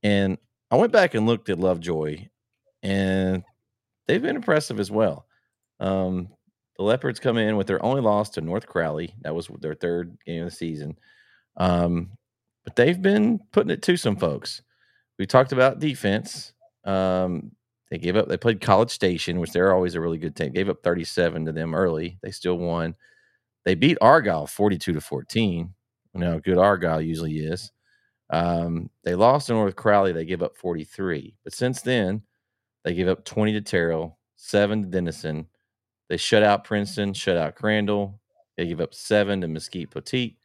[0.03, 0.37] And
[0.71, 2.27] I went back and looked at Lovejoy
[2.83, 3.43] and
[4.07, 5.25] they've been impressive as well.
[5.79, 6.29] Um,
[6.77, 9.13] the Leopards come in with their only loss to North Crowley.
[9.21, 10.97] That was their third game of the season.
[11.57, 12.11] Um,
[12.63, 14.61] but they've been putting it to some folks.
[15.17, 16.53] We talked about defense.
[16.85, 17.51] Um,
[17.91, 18.27] they gave up.
[18.27, 20.53] They played College Station, which they're always a really good team.
[20.53, 22.17] Gave up 37 to them early.
[22.21, 22.95] They still won.
[23.69, 25.71] They beat Argyle 42 to 14.
[26.15, 27.71] You know, good Argyle usually is.
[28.31, 30.11] Um, they lost to North Crowley.
[30.11, 31.35] They give up 43.
[31.43, 32.23] But since then,
[32.83, 35.45] they give up 20 to Terrell, seven to Denison.
[36.09, 38.19] They shut out Princeton, shut out Crandall.
[38.57, 40.37] They give up seven to Mesquite Poteet,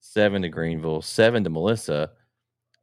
[0.00, 2.12] seven to Greenville, seven to Melissa,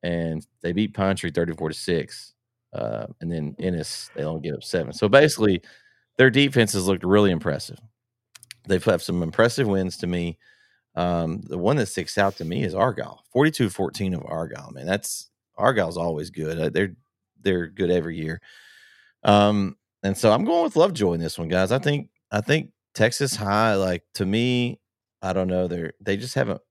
[0.03, 2.35] and they beat Pine Tree 34 to six.
[2.73, 4.93] Uh, and then Ennis, they only give up seven.
[4.93, 5.63] So basically,
[6.19, 7.79] their defenses looked really impressive.
[8.69, 10.37] They've had some impressive wins to me.
[10.95, 14.71] Um, the one that sticks out to me is Argyle, 42 14 of Argyle.
[14.71, 16.59] Man, that's Argyle's always good.
[16.59, 16.95] Uh, they're
[17.41, 18.41] they're good every year.
[19.23, 21.71] Um, and so I'm going with Lovejoy in this one, guys.
[21.71, 24.79] I think I think Texas High, like to me,
[25.21, 25.67] I don't know.
[25.67, 26.61] They're they just haven't.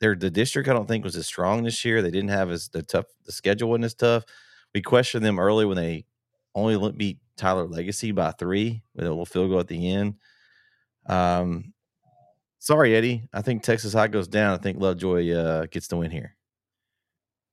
[0.00, 0.68] They're the district.
[0.68, 2.02] I don't think was as strong this year.
[2.02, 3.06] They didn't have as the tough.
[3.24, 4.24] The schedule wasn't as tough.
[4.74, 6.04] We questioned them early when they
[6.54, 10.14] only beat Tyler Legacy by three with a little field goal at the end.
[11.08, 11.72] Um,
[12.58, 13.28] sorry, Eddie.
[13.32, 14.54] I think Texas High goes down.
[14.54, 16.36] I think Lovejoy uh, gets the win here.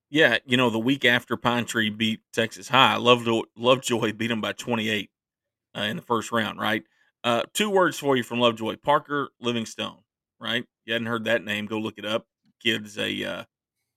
[0.09, 4.53] Yeah, you know, the week after Pine Tree beat Texas High, Lovejoy, beat them by
[4.53, 5.09] 28
[5.77, 6.83] uh, in the first round, right?
[7.23, 9.97] Uh, two words for you from Lovejoy Parker Livingstone,
[10.39, 10.63] right?
[10.85, 12.27] You hadn't heard that name, go look it up.
[12.61, 13.43] Kid's a uh,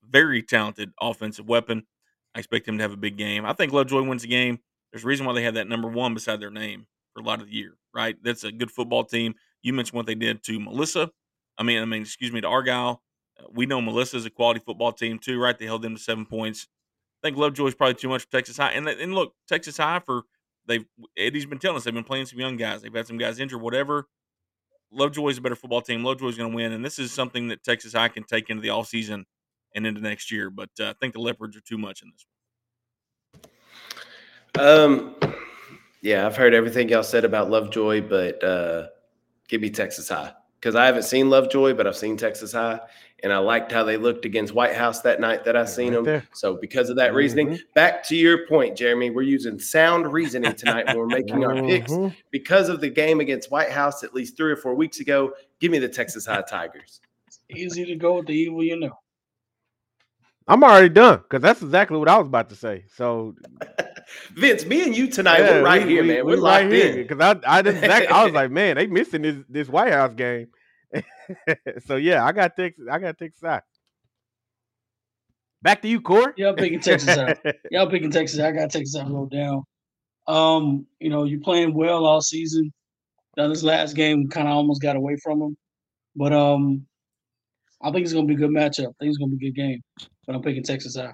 [0.07, 1.85] very talented offensive weapon.
[2.35, 3.45] I expect him to have a big game.
[3.45, 4.59] I think Lovejoy wins the game.
[4.91, 7.41] There's a reason why they have that number one beside their name for a lot
[7.41, 8.15] of the year, right?
[8.23, 9.35] That's a good football team.
[9.61, 11.11] You mentioned what they did to Melissa.
[11.57, 13.01] I mean, I mean, excuse me, to Argyle.
[13.51, 15.57] We know Melissa's a quality football team too, right?
[15.57, 16.67] They held them to seven points.
[17.21, 18.71] I think Lovejoy's probably too much for Texas High.
[18.71, 20.23] And and look, Texas High for
[20.65, 20.85] they've
[21.17, 22.81] Eddie's been telling us they've been playing some young guys.
[22.81, 24.07] They've had some guys injured, whatever.
[24.91, 26.03] Lovejoy's a better football team.
[26.03, 28.69] Lovejoy's going to win, and this is something that Texas High can take into the
[28.69, 29.25] off season
[29.75, 30.49] and into next year.
[30.49, 32.25] But uh, I think the Leopards are too much in this
[34.55, 34.67] one.
[34.67, 35.15] Um,
[36.01, 38.87] yeah, I've heard everything y'all said about Lovejoy, but uh,
[39.49, 42.79] give me Texas High because I haven't seen Lovejoy, but I've seen Texas High,
[43.23, 45.95] and I liked how they looked against White House that night that I seen right
[45.95, 46.03] them.
[46.05, 46.27] There.
[46.33, 47.17] So because of that mm-hmm.
[47.17, 51.55] reasoning, back to your point, Jeremy, we're using sound reasoning tonight when we're making our
[51.55, 52.13] picks mm-hmm.
[52.31, 55.33] because of the game against White House at least three or four weeks ago.
[55.59, 57.01] Give me the Texas High Tigers.
[57.27, 58.97] It's easy to go with the evil, you know.
[60.47, 62.85] I'm already done because that's exactly what I was about to say.
[62.95, 63.35] So,
[64.31, 66.25] Vince, me and you tonight, yeah, we're right we, here, we, man.
[66.25, 67.83] We're, we're right here because I, I didn't.
[68.11, 70.47] I was like, man, they missing this this White House game.
[71.85, 72.85] so yeah, I got Texas.
[72.89, 73.61] I got Texas side.
[75.61, 76.33] Back to you, Core.
[76.37, 77.37] Y'all picking Texas out.
[77.71, 78.39] Y'all picking Texas.
[78.39, 79.63] I got Texas out wrote down.
[80.27, 82.71] Um, you know, you're playing well all season.
[83.35, 85.57] Now this last game kind of almost got away from them,
[86.15, 86.85] but um,
[87.81, 88.87] I think it's gonna be a good matchup.
[88.87, 89.81] I think it's gonna be a good game
[90.29, 91.11] but I'm picking Texas High.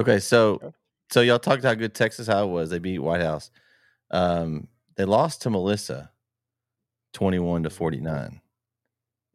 [0.00, 0.72] Okay, so
[1.10, 2.70] so y'all talked how good Texas High was.
[2.70, 3.50] They beat White House.
[4.10, 4.66] Um,
[4.96, 6.10] they lost to Melissa,
[7.12, 8.40] twenty-one to forty-nine,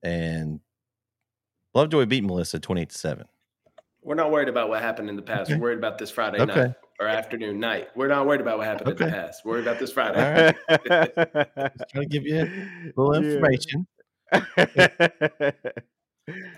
[0.01, 0.59] and
[1.75, 3.27] Lovejoy beat Melissa twenty-eight to seven.
[4.01, 5.51] We're not worried about what happened in the past.
[5.51, 5.59] Okay.
[5.59, 6.55] We're worried about this Friday okay.
[6.55, 7.89] night or afternoon night.
[7.95, 9.05] We're not worried about what happened okay.
[9.05, 9.45] in the past.
[9.45, 10.55] We're worried about this Friday.
[10.67, 11.15] All right.
[11.77, 13.85] Just trying to give you a little information.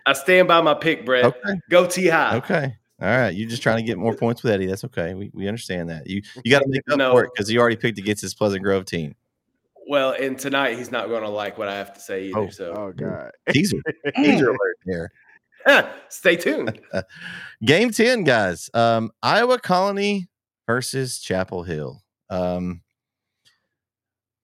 [0.05, 1.25] I stand by my pick, Brett.
[1.25, 1.59] Okay.
[1.69, 2.37] Go T high.
[2.37, 2.75] Okay.
[2.99, 3.29] All right.
[3.29, 4.65] You're just trying to get more points with Eddie.
[4.65, 5.13] That's okay.
[5.13, 6.07] We, we understand that.
[6.07, 7.11] You you got to make up no.
[7.11, 9.15] for it because you already picked against his Pleasant Grove team.
[9.87, 12.39] Well, and tonight he's not going to like what I have to say either.
[12.39, 13.77] Oh, so, oh god, teaser,
[14.15, 15.11] teaser alert here.
[16.09, 16.79] Stay tuned.
[17.65, 18.69] Game ten, guys.
[18.73, 20.27] Um, Iowa Colony
[20.65, 22.03] versus Chapel Hill.
[22.29, 22.81] Um,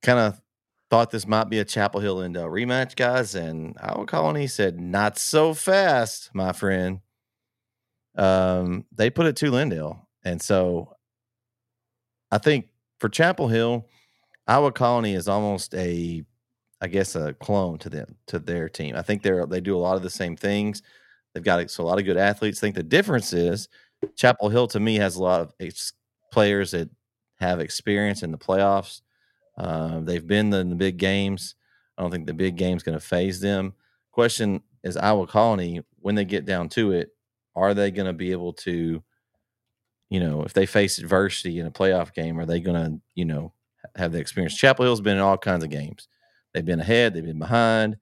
[0.01, 0.41] kind of
[0.89, 5.17] thought this might be a Chapel Hill Lindale rematch, guys, and Iowa Colony said not
[5.17, 6.99] so fast, my friend.
[8.15, 10.95] Um, they put it to Lindale, and so
[12.31, 12.67] I think
[12.99, 13.87] for Chapel Hill,
[14.47, 16.23] Iowa Colony is almost a,
[16.81, 18.95] I guess, a clone to them to their team.
[18.95, 20.81] I think they're they do a lot of the same things.
[21.33, 22.59] They've got so a lot of good athletes.
[22.59, 23.67] I think the difference is
[24.15, 25.93] Chapel Hill to me has a lot of ex-
[26.31, 26.89] players that
[27.39, 29.01] have experience in the playoffs.
[29.57, 31.55] Uh, they've been in the big games.
[31.97, 33.73] I don't think the big game's going to phase them.
[34.11, 37.12] Question is Iowa Colony when they get down to it,
[37.55, 39.03] are they going to be able to,
[40.09, 43.25] you know, if they face adversity in a playoff game, are they going to, you
[43.25, 43.53] know,
[43.95, 44.55] have the experience?
[44.55, 46.07] Chapel Hill's been in all kinds of games.
[46.53, 47.97] They've been ahead, they've been behind.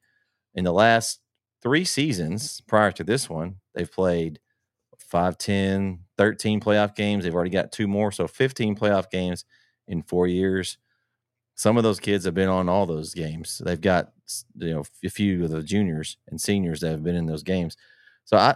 [0.53, 1.19] In the last
[1.61, 4.39] three seasons prior to this one, they've played
[4.99, 7.23] 5, 10, 13 playoff games.
[7.23, 9.45] They've already got two more, so 15 playoff games
[9.87, 10.77] in four years.
[11.55, 13.61] Some of those kids have been on all those games.
[13.63, 14.13] They've got
[14.55, 17.75] you know a few of the juniors and seniors that have been in those games.
[18.23, 18.55] So I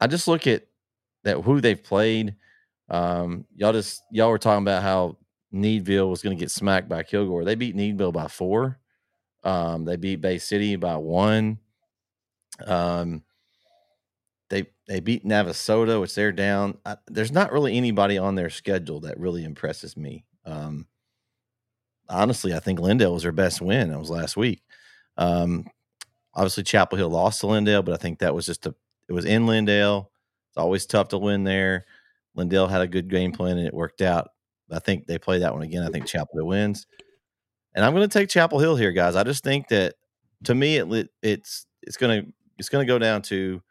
[0.00, 0.66] I just look at
[1.24, 2.36] that who they've played.
[2.88, 5.18] Um, y'all just y'all were talking about how
[5.52, 7.44] Needville was going to get smacked by Kilgore.
[7.44, 8.78] They beat Needville by four.
[9.44, 11.58] Um, they beat Bay City by one.
[12.66, 13.22] Um,
[14.50, 16.78] they they beat Navasota, which they're down.
[16.84, 20.24] I, there's not really anybody on their schedule that really impresses me.
[20.44, 20.86] Um,
[22.08, 23.90] honestly, I think Lindale was their best win.
[23.90, 24.62] That was last week.
[25.16, 25.66] Um,
[26.34, 28.74] obviously, Chapel Hill lost to Lindale, but I think that was just a.
[29.08, 30.08] It was in Lindale.
[30.50, 31.86] It's always tough to win there.
[32.36, 34.30] Lindale had a good game plan and it worked out.
[34.70, 35.82] I think they play that one again.
[35.82, 36.86] I think Chapel Hill wins,
[37.74, 39.16] and I'm going to take Chapel Hill here, guys.
[39.16, 39.94] I just think that
[40.44, 43.62] to me, it it's it's going to it's going to go down to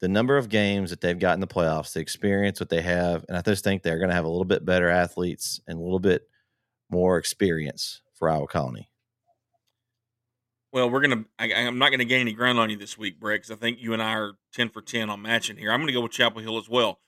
[0.00, 3.24] the number of games that they've got in the playoffs, the experience that they have,
[3.28, 5.82] and I just think they're going to have a little bit better athletes and a
[5.82, 6.22] little bit
[6.90, 8.88] more experience for Iowa Colony.
[10.72, 11.24] Well, we're gonna.
[11.38, 13.78] I, am not gonna gain any ground on you this week, Brett, because I think
[13.80, 15.72] you and I are ten for ten on matching here.
[15.72, 17.00] I'm gonna go with Chapel Hill as well.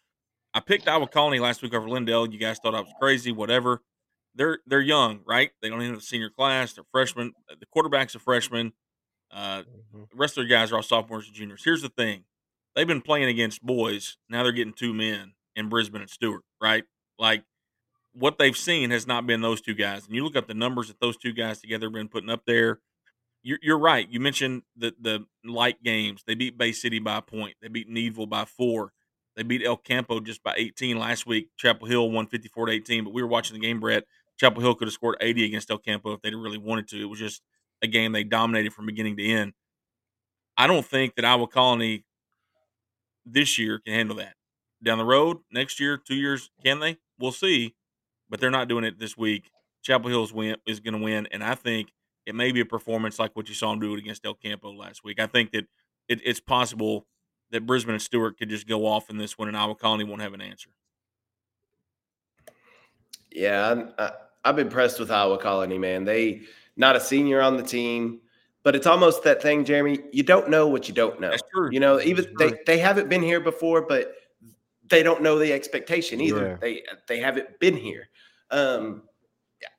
[0.54, 2.32] I picked Iowa Colony last week over Lindale.
[2.32, 3.82] You guys thought I was crazy, whatever.
[4.34, 5.50] They're they're young, right?
[5.60, 6.72] They don't even have a senior class.
[6.72, 7.32] They're freshmen.
[7.48, 8.72] The quarterback's a freshman.
[9.30, 10.04] Uh, mm-hmm.
[10.10, 11.62] The rest of their guys are all sophomores and juniors.
[11.62, 12.24] Here's the thing:
[12.74, 14.16] they've been playing against boys.
[14.28, 16.84] Now they're getting two men in Brisbane and Stewart, right?
[17.18, 17.44] Like
[18.12, 20.06] what they've seen has not been those two guys.
[20.06, 22.42] And you look up the numbers that those two guys together have been putting up
[22.46, 22.80] there.
[23.42, 24.06] You're, you're right.
[24.10, 26.22] You mentioned the the light games.
[26.26, 27.54] They beat Bay City by a point.
[27.62, 28.92] They beat Needville by four.
[29.36, 31.48] They beat El Campo just by 18 last week.
[31.56, 33.04] Chapel Hill won 54 to 18.
[33.04, 34.04] But we were watching the game, Brett.
[34.38, 37.00] Chapel Hill could have scored 80 against El Campo if they really wanted to.
[37.00, 37.42] It was just
[37.80, 39.52] a game they dominated from beginning to end.
[40.56, 42.04] I don't think that Iowa Colony
[43.24, 44.34] this year can handle that.
[44.82, 46.98] Down the road, next year, two years, can they?
[47.18, 47.74] We'll see
[48.30, 49.50] but they're not doing it this week.
[49.82, 51.92] Chapel Hill's win is going to win, and I think
[52.30, 54.72] it may be a performance like what you saw him do it against El Campo
[54.72, 55.18] last week.
[55.20, 55.66] I think that
[56.08, 57.06] it, it's possible
[57.50, 60.22] that Brisbane and Stewart could just go off in this one, and Iowa Colony won't
[60.22, 60.70] have an answer.
[63.32, 64.12] Yeah, I,
[64.44, 66.04] I'm impressed with Iowa Colony, man.
[66.04, 66.42] They
[66.76, 68.20] not a senior on the team,
[68.62, 69.98] but it's almost that thing, Jeremy.
[70.12, 71.30] You don't know what you don't know.
[71.30, 71.68] That's true.
[71.72, 74.14] You know, even they they haven't been here before, but
[74.88, 76.50] they don't know the expectation either.
[76.50, 76.56] Yeah.
[76.60, 78.08] They they haven't been here.
[78.52, 79.02] Um,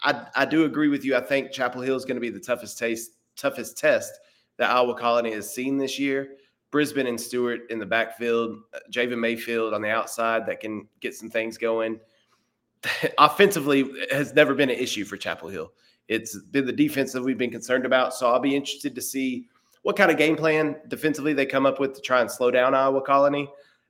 [0.03, 1.15] I I do agree with you.
[1.15, 4.19] I think Chapel Hill is going to be the toughest taste toughest test
[4.57, 6.35] that Iowa Colony has seen this year.
[6.71, 11.13] Brisbane and Stewart in the backfield, uh, Javen Mayfield on the outside that can get
[11.13, 11.99] some things going.
[13.17, 15.73] Offensively, has never been an issue for Chapel Hill.
[16.07, 18.13] It's been the defense that we've been concerned about.
[18.13, 19.47] So I'll be interested to see
[19.83, 22.73] what kind of game plan defensively they come up with to try and slow down
[22.73, 23.49] Iowa Colony.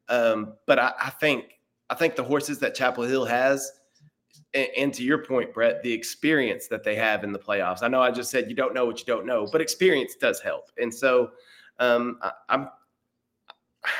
[0.09, 1.59] Um, but I, I, think
[1.89, 3.71] I think the horses that Chapel Hill has,
[4.53, 7.83] and, and, to your point, Brett, the experience that they have in the playoffs.
[7.83, 10.39] I know I just said you don't know what you don't know, but experience does
[10.39, 10.71] help.
[10.77, 11.31] And so
[11.79, 12.69] um, I, I'm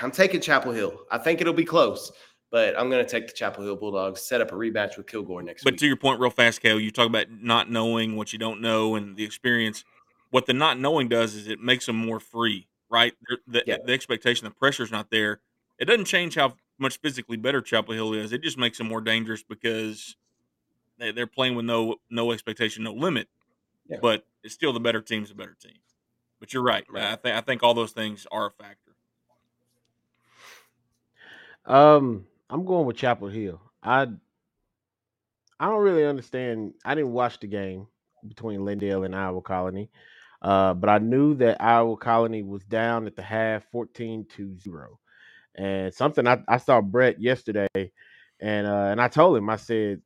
[0.02, 1.06] I'm taking Chapel Hill.
[1.10, 2.12] I think it'll be close,
[2.52, 4.22] but I'm going to take the Chapel Hill Bulldogs.
[4.22, 5.66] Set up a rematch with Kilgore next week.
[5.66, 5.80] but week.
[5.80, 8.96] to your point, real fast, Kale, you talk about not knowing what you don't know
[8.96, 9.84] and the experience.
[10.30, 13.14] What the not knowing does is it makes them more free, right?
[13.48, 13.78] The, yeah.
[13.84, 15.42] the expectation, the pressure's not there
[15.82, 18.32] it doesn't change how much physically better Chapel Hill is.
[18.32, 20.16] It just makes them more dangerous because
[21.02, 23.28] they, are playing with no no expectation, no limit.
[23.88, 23.98] Yeah.
[24.02, 25.78] But it's still the better team's the better team.
[26.40, 26.86] But you're right.
[26.90, 27.04] right.
[27.04, 28.92] I think I think all those things are a factor.
[31.66, 33.62] Um, I'm going with Chapel Hill.
[33.84, 34.08] I
[35.60, 36.74] I don't really understand.
[36.84, 37.88] I didn't watch the game
[38.28, 39.90] between Lindale and Iowa Colony.
[40.42, 45.00] Uh, but I knew that Iowa Colony was down at the half 14 to 0.
[45.54, 47.92] And something I, I saw Brett yesterday,
[48.40, 50.02] and uh, and I told him, I said,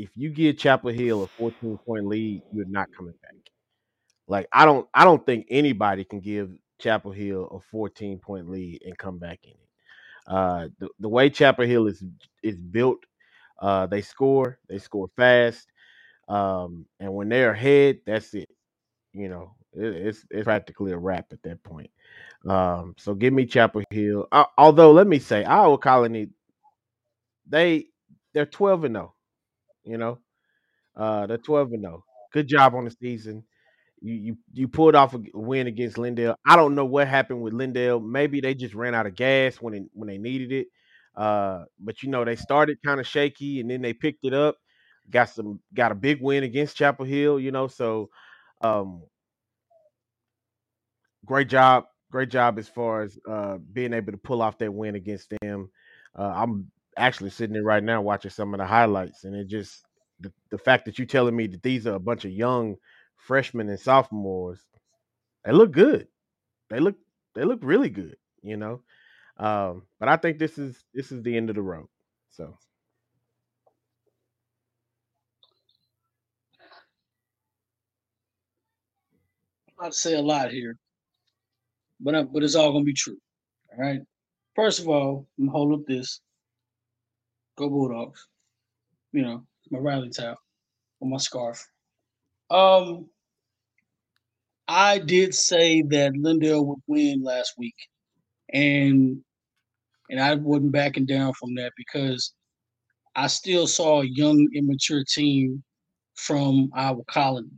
[0.00, 3.34] if you give Chapel Hill a 14 point lead, you're not coming back.
[4.26, 6.50] Like I don't I don't think anybody can give
[6.80, 9.56] Chapel Hill a 14 point lead and come back in it.
[10.26, 12.02] Uh, the, the way Chapel Hill is
[12.42, 13.04] is built,
[13.60, 15.68] uh, they score, they score fast,
[16.28, 18.48] um, and when they're ahead, that's it.
[19.12, 21.90] You know, it, it's it's practically a wrap at that point.
[22.48, 24.28] Um, so give me Chapel Hill.
[24.32, 26.28] Uh, although let me say, Iowa Colony,
[27.46, 27.86] they
[28.32, 29.14] they're 12 and 0.
[29.84, 30.18] You know,
[30.96, 32.04] uh, they're 12 and 0.
[32.32, 33.44] Good job on the season.
[34.02, 36.36] You you you pulled off a win against Lindale.
[36.46, 38.04] I don't know what happened with Lindale.
[38.04, 40.68] Maybe they just ran out of gas when it, when they needed it.
[41.16, 44.56] Uh, but you know they started kind of shaky and then they picked it up.
[45.10, 47.40] Got some got a big win against Chapel Hill.
[47.40, 48.10] You know, so
[48.62, 49.02] um,
[51.24, 54.94] great job, great job as far as uh, being able to pull off that win
[54.94, 55.70] against them.
[56.18, 56.70] Uh, I'm
[57.00, 59.84] actually sitting there right now watching some of the highlights, and it just
[60.20, 62.76] the, the fact that you're telling me that these are a bunch of young
[63.16, 64.60] freshmen and sophomores,
[65.44, 66.08] they look good.
[66.70, 66.96] They look
[67.34, 68.82] they look really good, you know.
[69.38, 71.88] Um, but I think this is this is the end of the road.
[72.30, 72.56] So
[79.80, 80.76] I'm to say a lot here,
[82.00, 83.18] but I, but it's all gonna be true.
[83.72, 84.00] All right.
[84.56, 86.20] First of all, I'm hold up this.
[87.56, 88.26] Go Bulldogs.
[89.12, 90.36] You know, my rally towel
[91.00, 91.66] or my scarf.
[92.50, 93.08] Um,
[94.68, 97.74] I did say that Lindale would win last week,
[98.52, 99.20] and
[100.10, 102.34] and I wasn't backing down from that because
[103.16, 105.62] I still saw a young, immature team
[106.14, 107.50] from Iowa Colony,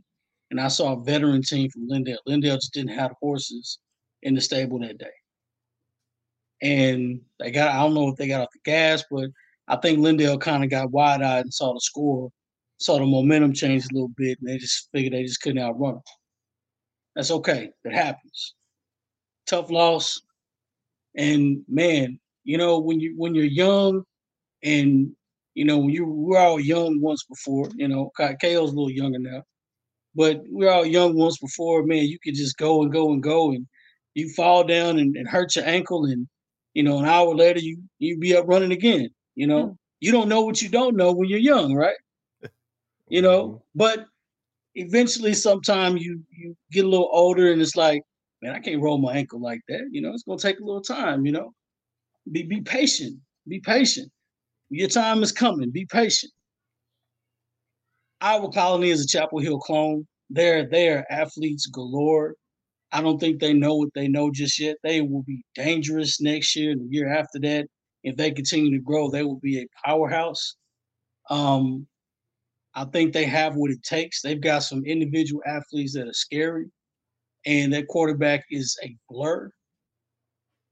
[0.51, 2.17] and I saw a veteran team from Lindale.
[2.27, 3.79] Lindale just didn't have horses
[4.23, 5.05] in the stable that day,
[6.61, 9.29] and they got I don't know if they got off the gas, but
[9.67, 12.29] I think Lindale kind of got wide eyed and saw the score,
[12.79, 15.95] saw the momentum change a little bit, and they just figured they just couldn't outrun
[15.95, 16.01] them.
[17.15, 17.71] That's okay.
[17.83, 18.55] That happens.
[19.47, 20.21] Tough loss.
[21.15, 24.03] And man, you know, when you when you're young
[24.63, 25.15] and
[25.53, 29.19] you know, when you we're all young once before, you know, KO's a little younger
[29.19, 29.43] now.
[30.15, 33.51] But we're all young once before, man, you could just go and go and go
[33.51, 33.67] and
[34.15, 36.27] you fall down and, and hurt your ankle and
[36.73, 39.09] you know, an hour later you you be up running again.
[39.35, 39.77] You know, mm.
[39.99, 41.97] you don't know what you don't know when you're young, right?
[43.09, 43.57] You know, mm-hmm.
[43.75, 44.05] but
[44.75, 48.01] eventually sometime you you get a little older and it's like
[48.41, 50.13] man i can't roll my ankle like that you know?
[50.13, 51.53] It's going to take a little time you know?
[52.31, 53.19] Be be patient.
[53.47, 54.09] Be patient.
[54.69, 55.71] Your time is coming.
[55.71, 56.31] Be patient.
[58.21, 60.07] Iowa colony is a chapel hill clone.
[60.29, 62.35] They're they're athletes galore.
[62.91, 64.77] I don't think they know what they know just yet.
[64.83, 67.67] They will be dangerous next year and the year after that
[68.03, 70.55] if they continue to grow they will be a powerhouse
[71.29, 71.87] um
[72.75, 74.21] I think they have what it takes.
[74.21, 76.65] They've got some individual athletes that are scary,
[77.45, 79.51] and that quarterback is a blur.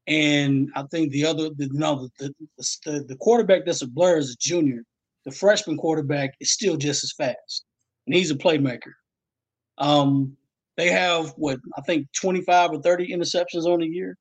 [0.07, 4.31] And I think the other, the, no, the, the, the quarterback that's a blur is
[4.31, 4.83] a junior.
[5.25, 7.65] The freshman quarterback is still just as fast,
[8.07, 8.93] and he's a playmaker.
[9.77, 10.35] Um,
[10.77, 14.17] they have what I think 25 or 30 interceptions on the year.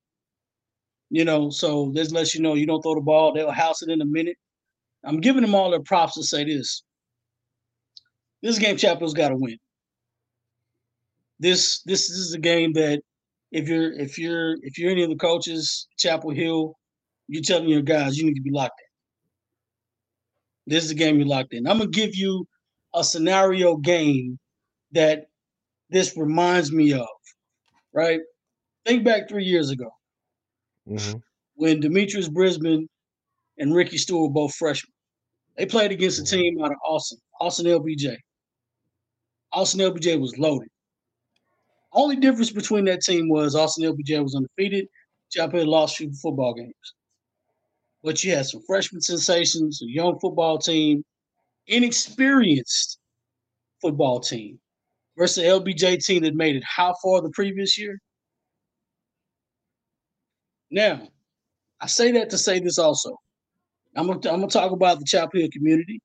[1.10, 3.90] You know, so this lets you know you don't throw the ball, they'll house it
[3.90, 4.36] in a minute.
[5.04, 6.82] I'm giving them all their props to say this
[8.42, 9.58] this game Chapel's got to win.
[11.38, 13.00] This this is a game that
[13.50, 16.74] if you're if you're if you're any of the coaches, Chapel Hill,
[17.28, 18.80] you're telling your guys you need to be locked
[20.66, 20.74] in.
[20.74, 21.66] This is a game you're locked in.
[21.66, 22.46] I'm gonna give you
[22.94, 24.38] a scenario game
[24.92, 25.26] that
[25.88, 27.08] this reminds me of.
[27.92, 28.20] Right?
[28.86, 29.90] Think back three years ago
[30.90, 31.18] mm-hmm.
[31.54, 32.88] when Demetrius Brisbane
[33.58, 34.92] and Ricky Stewart were both freshmen.
[35.56, 38.16] They played against a team out of Austin, Austin LBJ.
[39.52, 40.68] Austin LBJ was loaded.
[41.92, 44.86] Only difference between that team was Austin LBJ was undefeated.
[45.30, 46.94] Chapel Hill lost few football games.
[48.02, 51.04] But you had some freshman sensations, a young football team,
[51.66, 52.98] inexperienced
[53.80, 54.58] football team
[55.18, 58.00] versus the LBJ team that made it how far the previous year?
[60.70, 61.08] Now,
[61.80, 63.16] I say that to say this also.
[63.96, 66.00] I'm gonna, I'm gonna talk about the Chapel Hill community,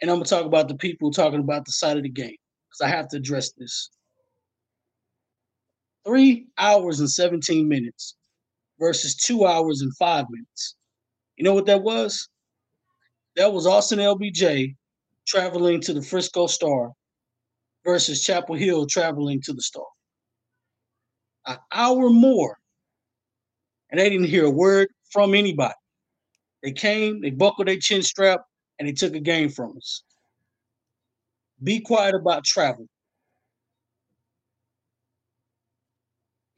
[0.00, 2.36] and I'm gonna talk about the people talking about the side of the game
[2.68, 3.90] because I have to address this.
[6.06, 8.16] Three hours and 17 minutes
[8.78, 10.76] versus two hours and five minutes.
[11.36, 12.28] You know what that was?
[13.36, 14.74] That was Austin LBJ
[15.26, 16.90] traveling to the Frisco Star
[17.84, 19.84] versus Chapel Hill traveling to the Star.
[21.46, 22.56] An hour more.
[23.96, 25.72] And they didn't hear a word from anybody.
[26.62, 28.42] They came, they buckled their chin strap,
[28.78, 30.02] and they took a game from us.
[31.62, 32.86] Be quiet about travel.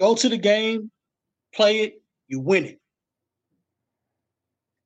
[0.00, 0.90] Go to the game,
[1.54, 2.80] play it, you win it.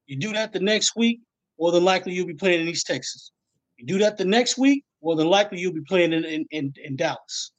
[0.04, 1.20] You do that the next week,
[1.58, 3.32] more than likely you'll be playing in East Texas.
[3.78, 6.74] You do that the next week, more than likely you'll be playing in, in, in,
[6.84, 7.52] in Dallas.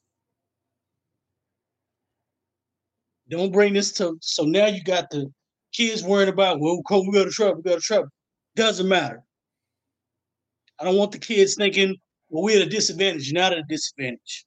[3.30, 5.32] Don't bring this to so now you got the
[5.74, 8.10] kids worrying about, well, we got to trouble, we got to trouble.
[8.56, 9.24] Doesn't matter.
[10.80, 11.96] I don't want the kids thinking,
[12.30, 13.32] well, we're at a disadvantage.
[13.32, 14.46] You're not at a disadvantage.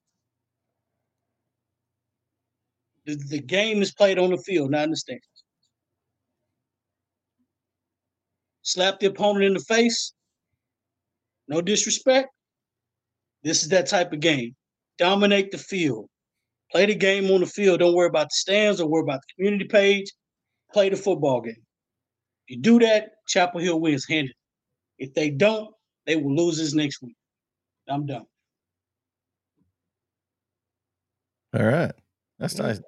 [3.07, 5.23] The, the game is played on the field, not in the stands.
[8.63, 10.13] Slap the opponent in the face.
[11.47, 12.29] No disrespect.
[13.45, 14.57] This is that type of game.
[14.99, 16.09] Dominate the field.
[16.73, 17.81] Play the game on the field.
[17.81, 18.79] Don't worry about the stands.
[18.79, 20.13] Don't worry about the community page.
[20.73, 21.55] Play the football game.
[22.49, 24.35] If you do that, Chapel Hill wins handed.
[24.99, 25.71] If they don't,
[26.07, 27.17] they will lose this next week.
[27.89, 28.27] I'm done.
[31.57, 31.93] All right.
[32.39, 32.81] That's nice.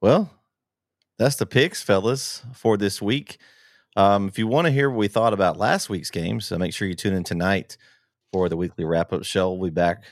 [0.00, 0.30] Well,
[1.18, 3.38] that's the picks, fellas, for this week.
[3.96, 6.72] Um, if you want to hear what we thought about last week's games, so make
[6.72, 7.76] sure you tune in tonight
[8.32, 9.52] for the weekly wrap up show.
[9.52, 10.04] We'll be back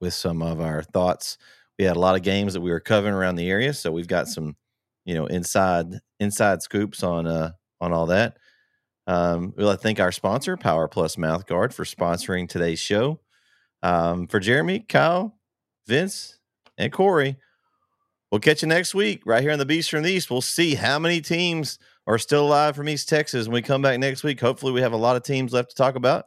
[0.00, 1.38] with some of our thoughts.
[1.78, 4.08] We had a lot of games that we were covering around the area, so we've
[4.08, 4.56] got some,
[5.04, 5.86] you know, inside
[6.20, 8.38] inside scoops on uh on all that.
[9.06, 13.20] Um, we'd like to thank our sponsor, Power Plus Mouthguard, for sponsoring today's show.
[13.82, 15.38] Um, for Jeremy, Kyle,
[15.86, 16.38] Vince,
[16.76, 17.36] and Corey,
[18.30, 20.30] we'll catch you next week right here on the Beast from the East.
[20.30, 23.98] We'll see how many teams are still alive from East Texas when we come back
[24.00, 24.40] next week.
[24.40, 26.26] Hopefully, we have a lot of teams left to talk about.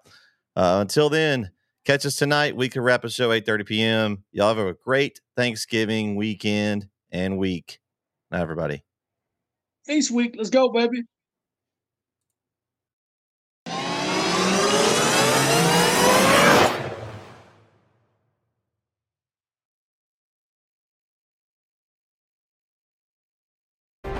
[0.55, 1.49] Uh, until then,
[1.89, 2.55] catch us tonight.
[2.55, 4.23] We can wrap a show 8.30 p.m.
[4.31, 7.79] Y'all have a great Thanksgiving weekend and week.
[8.29, 8.83] Night, everybody.
[9.87, 10.35] Feast week.
[10.37, 11.01] Let's go, baby.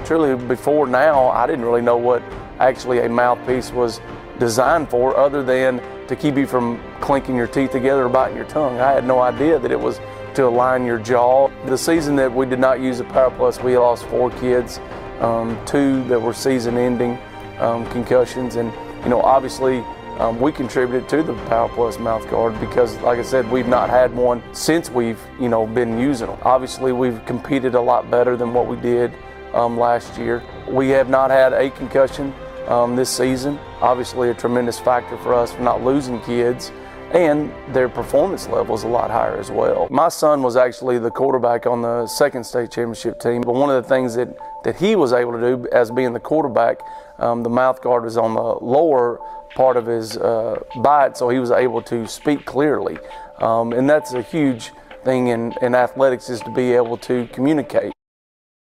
[0.06, 2.24] Truly, before now, I didn't really know what
[2.58, 4.02] actually a mouthpiece was
[4.40, 8.46] designed for other than to keep you from clinking your teeth together or biting your
[8.48, 8.80] tongue.
[8.80, 10.00] I had no idea that it was
[10.36, 11.50] to align your jaw.
[11.66, 14.80] The season that we did not use the Power Plus, we lost four kids,
[15.20, 17.20] um, two that were season ending
[17.60, 18.56] um, concussions.
[18.56, 18.72] And,
[19.04, 19.80] you know, obviously,
[20.20, 23.90] um, we contributed to the Power Plus mouth guard because, like I said, we've not
[23.90, 26.38] had one since we've, you know, been using them.
[26.44, 29.14] Obviously, we've competed a lot better than what we did
[29.54, 30.44] um, last year.
[30.68, 32.34] We have not had a concussion
[32.68, 33.60] um, this season.
[33.82, 36.72] Obviously, a tremendous factor for us for not losing kids.
[37.12, 39.88] And their performance level is a lot higher as well.
[39.90, 43.82] My son was actually the quarterback on the second state championship team, but one of
[43.82, 46.82] the things that, that he was able to do as being the quarterback,
[47.18, 49.20] um, the mouth guard was on the lower
[49.56, 53.00] part of his uh, bite, so he was able to speak clearly.
[53.40, 54.72] Um, and that's a huge
[55.04, 57.92] thing in, in athletics is to be able to communicate.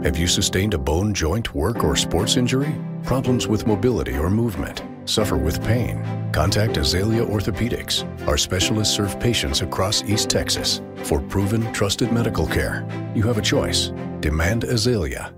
[0.05, 2.73] Have you sustained a bone, joint, work, or sports injury?
[3.03, 4.85] Problems with mobility or movement?
[5.09, 6.05] Suffer with pain?
[6.33, 8.05] Contact Azalea Orthopedics.
[8.29, 10.83] Our specialists serve patients across East Texas.
[11.05, 13.91] For proven, trusted medical care, you have a choice.
[14.21, 15.33] Demand Azalea.